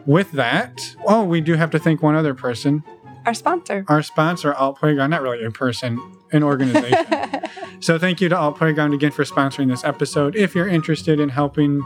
with 0.06 0.32
that, 0.32 0.96
oh, 1.06 1.22
we 1.24 1.40
do 1.40 1.54
have 1.54 1.70
to 1.70 1.78
thank 1.78 2.02
one 2.02 2.14
other 2.14 2.34
person, 2.34 2.82
Our 3.26 3.34
sponsor. 3.34 3.84
our 3.88 4.02
sponsor, 4.02 4.54
Alt 4.54 4.78
Playground. 4.78 5.10
Not 5.10 5.22
really 5.22 5.44
a 5.44 5.50
person, 5.50 6.00
an 6.32 6.42
organization. 6.42 7.06
So 7.80 7.96
thank 7.96 8.20
you 8.20 8.28
to 8.28 8.36
Alt 8.36 8.58
Playground 8.58 8.92
again 8.92 9.12
for 9.12 9.22
sponsoring 9.22 9.68
this 9.68 9.84
episode. 9.84 10.34
If 10.34 10.52
you're 10.56 10.66
interested 10.66 11.20
in 11.20 11.28
helping 11.28 11.80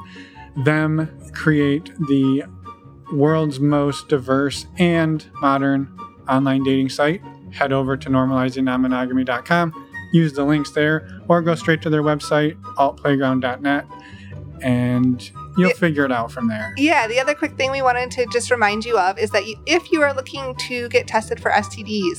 them 0.64 1.06
create 1.34 1.94
the 2.08 2.44
world's 3.12 3.60
most 3.60 4.08
diverse 4.08 4.66
and 4.78 5.26
modern 5.40 5.88
online 6.28 6.62
dating 6.64 6.88
site, 6.88 7.20
head 7.50 7.72
over 7.72 7.96
to 7.96 8.08
normalizingnonmonogamy.com, 8.08 9.88
use 10.12 10.32
the 10.32 10.44
links 10.44 10.70
there, 10.72 11.20
or 11.28 11.42
go 11.42 11.54
straight 11.54 11.82
to 11.82 11.90
their 11.90 12.02
website, 12.02 12.54
altplayground.net, 12.76 13.86
and 14.62 15.30
you'll 15.56 15.68
Yeah. 15.68 15.74
figure 15.74 16.04
it 16.04 16.12
out 16.12 16.30
from 16.32 16.48
there. 16.48 16.72
Yeah, 16.76 17.06
the 17.08 17.20
other 17.20 17.34
quick 17.34 17.56
thing 17.56 17.70
we 17.70 17.82
wanted 17.82 18.10
to 18.12 18.26
just 18.32 18.50
remind 18.50 18.84
you 18.84 18.98
of 18.98 19.18
is 19.18 19.30
that 19.30 19.46
you, 19.46 19.56
if 19.66 19.90
you 19.92 20.02
are 20.02 20.14
looking 20.14 20.54
to 20.68 20.88
get 20.88 21.06
tested 21.06 21.40
for 21.40 21.50
STDs, 21.50 22.18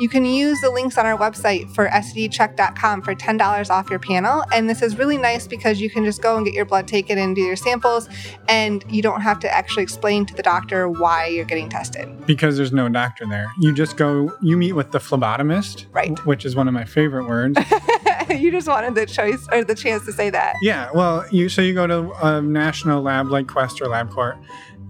you 0.00 0.08
can 0.08 0.24
use 0.24 0.60
the 0.60 0.70
links 0.70 0.96
on 0.98 1.06
our 1.06 1.16
website 1.16 1.70
for 1.74 1.88
stdcheck.com 1.88 3.02
for 3.02 3.14
$10 3.14 3.70
off 3.70 3.90
your 3.90 3.98
panel. 3.98 4.44
And 4.52 4.68
this 4.68 4.82
is 4.82 4.96
really 4.98 5.16
nice 5.18 5.46
because 5.46 5.80
you 5.80 5.90
can 5.90 6.04
just 6.04 6.22
go 6.22 6.36
and 6.36 6.44
get 6.44 6.54
your 6.54 6.64
blood 6.64 6.86
taken 6.88 7.18
and 7.18 7.34
do 7.34 7.42
your 7.42 7.56
samples, 7.56 8.08
and 8.48 8.84
you 8.88 9.02
don't 9.02 9.20
have 9.20 9.38
to 9.40 9.52
actually 9.54 9.82
explain 9.82 10.26
to 10.26 10.34
the 10.34 10.42
doctor 10.42 10.88
why 10.88 11.26
you're 11.26 11.44
getting 11.44 11.68
tested. 11.68 12.08
Because 12.26 12.56
there's 12.56 12.72
no 12.72 12.88
doctor 12.88 13.26
there. 13.26 13.50
You 13.60 13.72
just 13.72 13.96
go, 13.96 14.32
you 14.42 14.56
meet 14.56 14.72
with 14.72 14.92
the 14.92 14.98
phlebotomist, 14.98 15.86
Right. 15.92 16.18
which 16.26 16.44
is 16.44 16.54
one 16.56 16.68
of 16.68 16.74
my 16.74 16.84
favorite 16.84 17.26
words. 17.26 17.58
you 18.30 18.50
just 18.50 18.68
wanted 18.68 18.94
the 18.94 19.06
choice 19.06 19.46
or 19.52 19.64
the 19.64 19.74
chance 19.74 20.04
to 20.06 20.12
say 20.12 20.30
that. 20.30 20.54
Yeah, 20.62 20.90
well, 20.94 21.24
you 21.30 21.48
so 21.48 21.62
you 21.62 21.74
go 21.74 21.86
to 21.86 22.12
a 22.26 22.42
national 22.42 23.02
lab 23.02 23.28
like 23.28 23.46
Quest 23.48 23.80
or 23.80 23.86
LabCorp, 23.86 24.38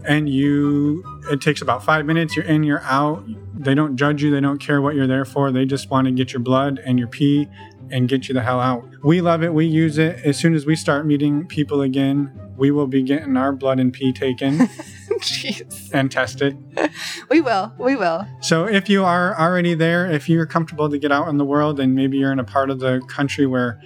and 0.05 0.29
you 0.29 1.05
it 1.31 1.41
takes 1.41 1.61
about 1.63 1.85
five 1.85 2.07
minutes. 2.07 2.37
You're 2.37 2.45
in, 2.45 2.63
you're 2.63 2.83
out. 2.83 3.25
They 3.55 3.75
don't 3.75 3.97
judge 3.97 4.23
you. 4.23 4.31
They 4.31 4.41
don't 4.41 4.59
care 4.59 4.81
what 4.81 4.95
you're 4.95 5.07
there 5.07 5.25
for. 5.25 5.51
They 5.51 5.65
just 5.65 5.91
want 5.91 6.07
to 6.07 6.13
get 6.13 6.33
your 6.33 6.41
blood 6.41 6.81
and 6.85 6.99
your 6.99 7.09
pee 7.09 7.49
and 7.91 8.09
get 8.09 8.29
you 8.29 8.35
the 8.35 8.43
hell 8.43 8.61
out. 8.61 8.85
We 9.03 9.21
love 9.21 9.43
it. 9.43 9.53
We 9.55 9.67
use 9.67 9.99
it. 9.99 10.21
As 10.25 10.37
soon 10.39 10.55
as 10.55 10.67
we 10.67 10.77
start 10.77 11.07
meeting 11.07 11.47
people 11.47 11.81
again, 11.83 12.31
we 12.57 12.71
will 12.71 12.87
be 12.87 13.03
getting 13.03 13.37
our 13.37 13.53
blood 13.53 13.81
and 13.81 13.93
pee 13.93 14.13
taken 14.13 14.59
Jeez. 15.21 15.91
and 15.93 16.11
tested. 16.11 16.57
We 17.31 17.41
will. 17.43 17.73
We 17.79 17.95
will. 17.95 18.27
So 18.41 18.65
if 18.67 18.89
you 18.89 19.05
are 19.05 19.39
already 19.39 19.75
there, 19.75 20.11
if 20.11 20.29
you're 20.31 20.47
comfortable 20.47 20.89
to 20.89 20.97
get 20.99 21.13
out 21.13 21.29
in 21.29 21.37
the 21.37 21.45
world 21.45 21.79
and 21.79 21.95
maybe 21.95 22.17
you're 22.17 22.33
in 22.33 22.39
a 22.39 22.45
part 22.45 22.71
of 22.71 22.81
the 22.81 23.01
country 23.07 23.47
where 23.47 23.79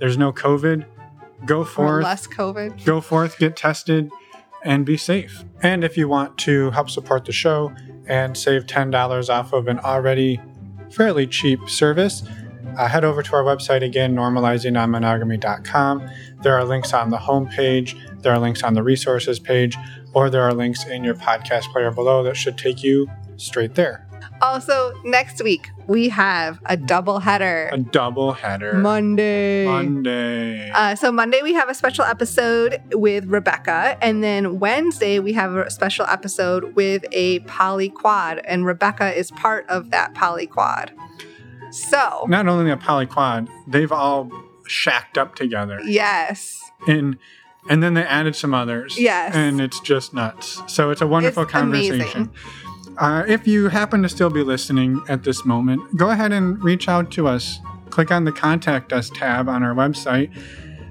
there's 0.00 0.18
no 0.18 0.32
COVID, 0.32 0.84
go 1.46 1.60
Or 1.60 1.64
forth. 1.64 2.04
less 2.04 2.26
COVID. 2.26 2.84
go 2.84 3.00
forth, 3.00 3.38
get 3.38 3.54
tested, 3.56 4.10
and 4.64 4.84
be 4.84 4.96
safe. 4.96 5.44
And 5.62 5.84
if 5.84 5.96
you 5.96 6.08
want 6.08 6.38
to 6.38 6.70
help 6.70 6.90
support 6.90 7.24
the 7.24 7.32
show 7.32 7.72
and 8.06 8.36
save 8.36 8.66
$10 8.66 9.28
off 9.28 9.52
of 9.52 9.68
an 9.68 9.78
already 9.80 10.40
fairly 10.90 11.26
cheap 11.26 11.68
service, 11.68 12.22
uh, 12.76 12.88
head 12.88 13.04
over 13.04 13.22
to 13.22 13.34
our 13.34 13.42
website 13.42 13.82
again, 13.82 14.14
normalizingnonmonogamy.com. 14.14 16.10
There 16.42 16.56
are 16.56 16.64
links 16.64 16.92
on 16.92 17.10
the 17.10 17.16
homepage, 17.16 18.22
there 18.22 18.32
are 18.32 18.38
links 18.38 18.62
on 18.62 18.74
the 18.74 18.82
resources 18.82 19.38
page, 19.38 19.76
or 20.14 20.30
there 20.30 20.42
are 20.42 20.54
links 20.54 20.84
in 20.86 21.04
your 21.04 21.14
podcast 21.14 21.72
player 21.72 21.90
below 21.90 22.22
that 22.22 22.36
should 22.36 22.56
take 22.56 22.82
you 22.82 23.08
straight 23.36 23.74
there. 23.74 24.07
Also, 24.40 24.92
next 25.04 25.42
week 25.42 25.70
we 25.86 26.08
have 26.10 26.60
a 26.66 26.76
double 26.76 27.18
header. 27.18 27.70
A 27.72 27.78
double 27.78 28.32
header. 28.32 28.74
Monday. 28.74 29.66
Monday. 29.66 30.70
Uh, 30.70 30.94
so 30.94 31.10
Monday 31.10 31.40
we 31.42 31.54
have 31.54 31.68
a 31.68 31.74
special 31.74 32.04
episode 32.04 32.80
with 32.92 33.24
Rebecca, 33.26 33.96
and 34.00 34.22
then 34.22 34.58
Wednesday 34.60 35.18
we 35.18 35.32
have 35.32 35.54
a 35.56 35.70
special 35.70 36.06
episode 36.06 36.74
with 36.76 37.04
a 37.12 37.40
poly 37.40 37.88
quad, 37.88 38.38
and 38.44 38.64
Rebecca 38.64 39.12
is 39.16 39.30
part 39.32 39.66
of 39.68 39.90
that 39.90 40.14
poly 40.14 40.46
quad. 40.46 40.92
So 41.70 42.24
Not 42.28 42.46
only 42.48 42.70
a 42.70 42.76
polyquad, 42.76 43.48
they've 43.66 43.92
all 43.92 44.30
shacked 44.66 45.18
up 45.18 45.34
together. 45.34 45.80
yes, 45.84 46.60
and 46.86 47.18
and 47.68 47.82
then 47.82 47.94
they 47.94 48.04
added 48.04 48.34
some 48.36 48.54
others. 48.54 48.98
Yes. 48.98 49.34
and 49.34 49.60
it's 49.60 49.80
just 49.80 50.14
nuts. 50.14 50.62
So 50.68 50.90
it's 50.90 51.00
a 51.02 51.06
wonderful 51.06 51.42
It's 51.42 51.52
conversation. 51.52 52.00
amazing. 52.00 52.30
Uh, 52.98 53.24
if 53.28 53.46
you 53.46 53.68
happen 53.68 54.02
to 54.02 54.08
still 54.08 54.28
be 54.28 54.42
listening 54.42 55.00
at 55.08 55.22
this 55.22 55.44
moment, 55.44 55.96
go 55.96 56.10
ahead 56.10 56.32
and 56.32 56.62
reach 56.64 56.88
out 56.88 57.12
to 57.12 57.28
us. 57.28 57.60
Click 57.90 58.10
on 58.10 58.24
the 58.24 58.32
contact 58.32 58.92
us 58.92 59.08
tab 59.08 59.48
on 59.48 59.62
our 59.62 59.72
website 59.72 60.30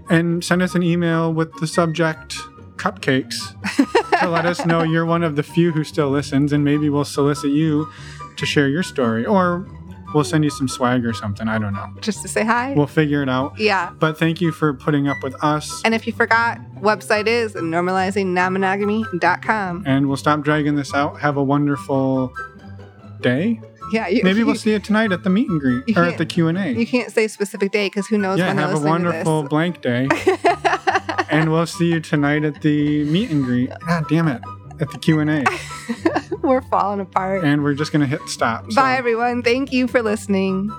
and 0.09 0.43
send 0.43 0.61
us 0.61 0.73
an 0.73 0.83
email 0.83 1.33
with 1.33 1.53
the 1.59 1.67
subject 1.67 2.37
cupcakes 2.77 3.35
to 4.21 4.29
let 4.29 4.45
us 4.45 4.65
know 4.65 4.83
you're 4.83 5.05
one 5.05 5.21
of 5.21 5.35
the 5.35 5.43
few 5.43 5.73
who 5.73 5.83
still 5.83 6.09
listens, 6.09 6.53
and 6.53 6.63
maybe 6.63 6.89
we'll 6.89 7.03
solicit 7.03 7.51
you 7.51 7.91
to 8.37 8.45
share 8.45 8.69
your 8.69 8.83
story, 8.83 9.25
or 9.25 9.67
we'll 10.13 10.23
send 10.23 10.43
you 10.43 10.49
some 10.49 10.67
swag 10.67 11.05
or 11.05 11.13
something. 11.13 11.47
I 11.47 11.57
don't 11.57 11.73
know. 11.73 11.87
just 12.01 12.21
to 12.21 12.27
say 12.27 12.43
hi. 12.43 12.73
We'll 12.73 12.87
figure 12.87 13.21
it 13.23 13.29
out. 13.29 13.57
yeah. 13.59 13.91
But 13.99 14.17
thank 14.17 14.41
you 14.41 14.51
for 14.51 14.73
putting 14.73 15.07
up 15.07 15.17
with 15.23 15.35
us. 15.43 15.81
And 15.85 15.93
if 15.93 16.07
you 16.07 16.13
forgot, 16.13 16.59
website 16.81 17.27
is 17.27 17.53
normalizingnonmonogamy.com. 17.53 19.83
and 19.85 20.07
we'll 20.07 20.17
stop 20.17 20.41
dragging 20.41 20.75
this 20.75 20.93
out. 20.93 21.19
Have 21.19 21.37
a 21.37 21.43
wonderful 21.43 22.33
day. 23.21 23.59
Yeah, 23.91 24.07
you, 24.09 24.21
Maybe 24.21 24.43
we'll 24.43 24.55
see 24.55 24.71
you 24.71 24.79
tonight 24.79 25.13
at 25.13 25.23
the 25.23 25.29
meet 25.29 25.47
and 25.49 25.61
greet 25.61 25.97
or 25.97 26.03
at 26.03 26.17
the 26.17 26.25
Q 26.25 26.49
and 26.49 26.57
A. 26.57 26.73
You 26.73 26.85
can't 26.85 27.09
say 27.09 27.25
specific 27.29 27.71
day 27.71 27.87
because 27.87 28.05
who 28.07 28.17
knows 28.17 28.37
Yeah, 28.37 28.47
when 28.49 28.57
have 28.57 28.73
a 28.73 28.79
wonderful 28.85 29.43
blank 29.43 29.79
day, 29.81 30.09
and 31.29 31.49
we'll 31.53 31.65
see 31.65 31.93
you 31.93 32.01
tonight 32.01 32.43
at 32.43 32.61
the 32.61 33.05
meet 33.05 33.29
and 33.29 33.45
greet. 33.45 33.69
God 33.87 34.03
damn 34.09 34.27
it, 34.27 34.41
at 34.79 34.89
the 34.91 34.97
Q 34.97 35.19
and 35.19 35.29
A. 35.29 35.43
We're 36.41 36.61
falling 36.61 36.99
apart. 37.01 37.43
and 37.43 37.63
we're 37.63 37.73
just 37.73 37.91
gonna 37.91 38.05
hit 38.05 38.21
stop. 38.27 38.71
So- 38.71 38.75
Bye, 38.81 38.95
everyone. 38.95 39.43
Thank 39.43 39.73
you 39.73 39.87
for 39.87 40.01
listening. 40.01 40.71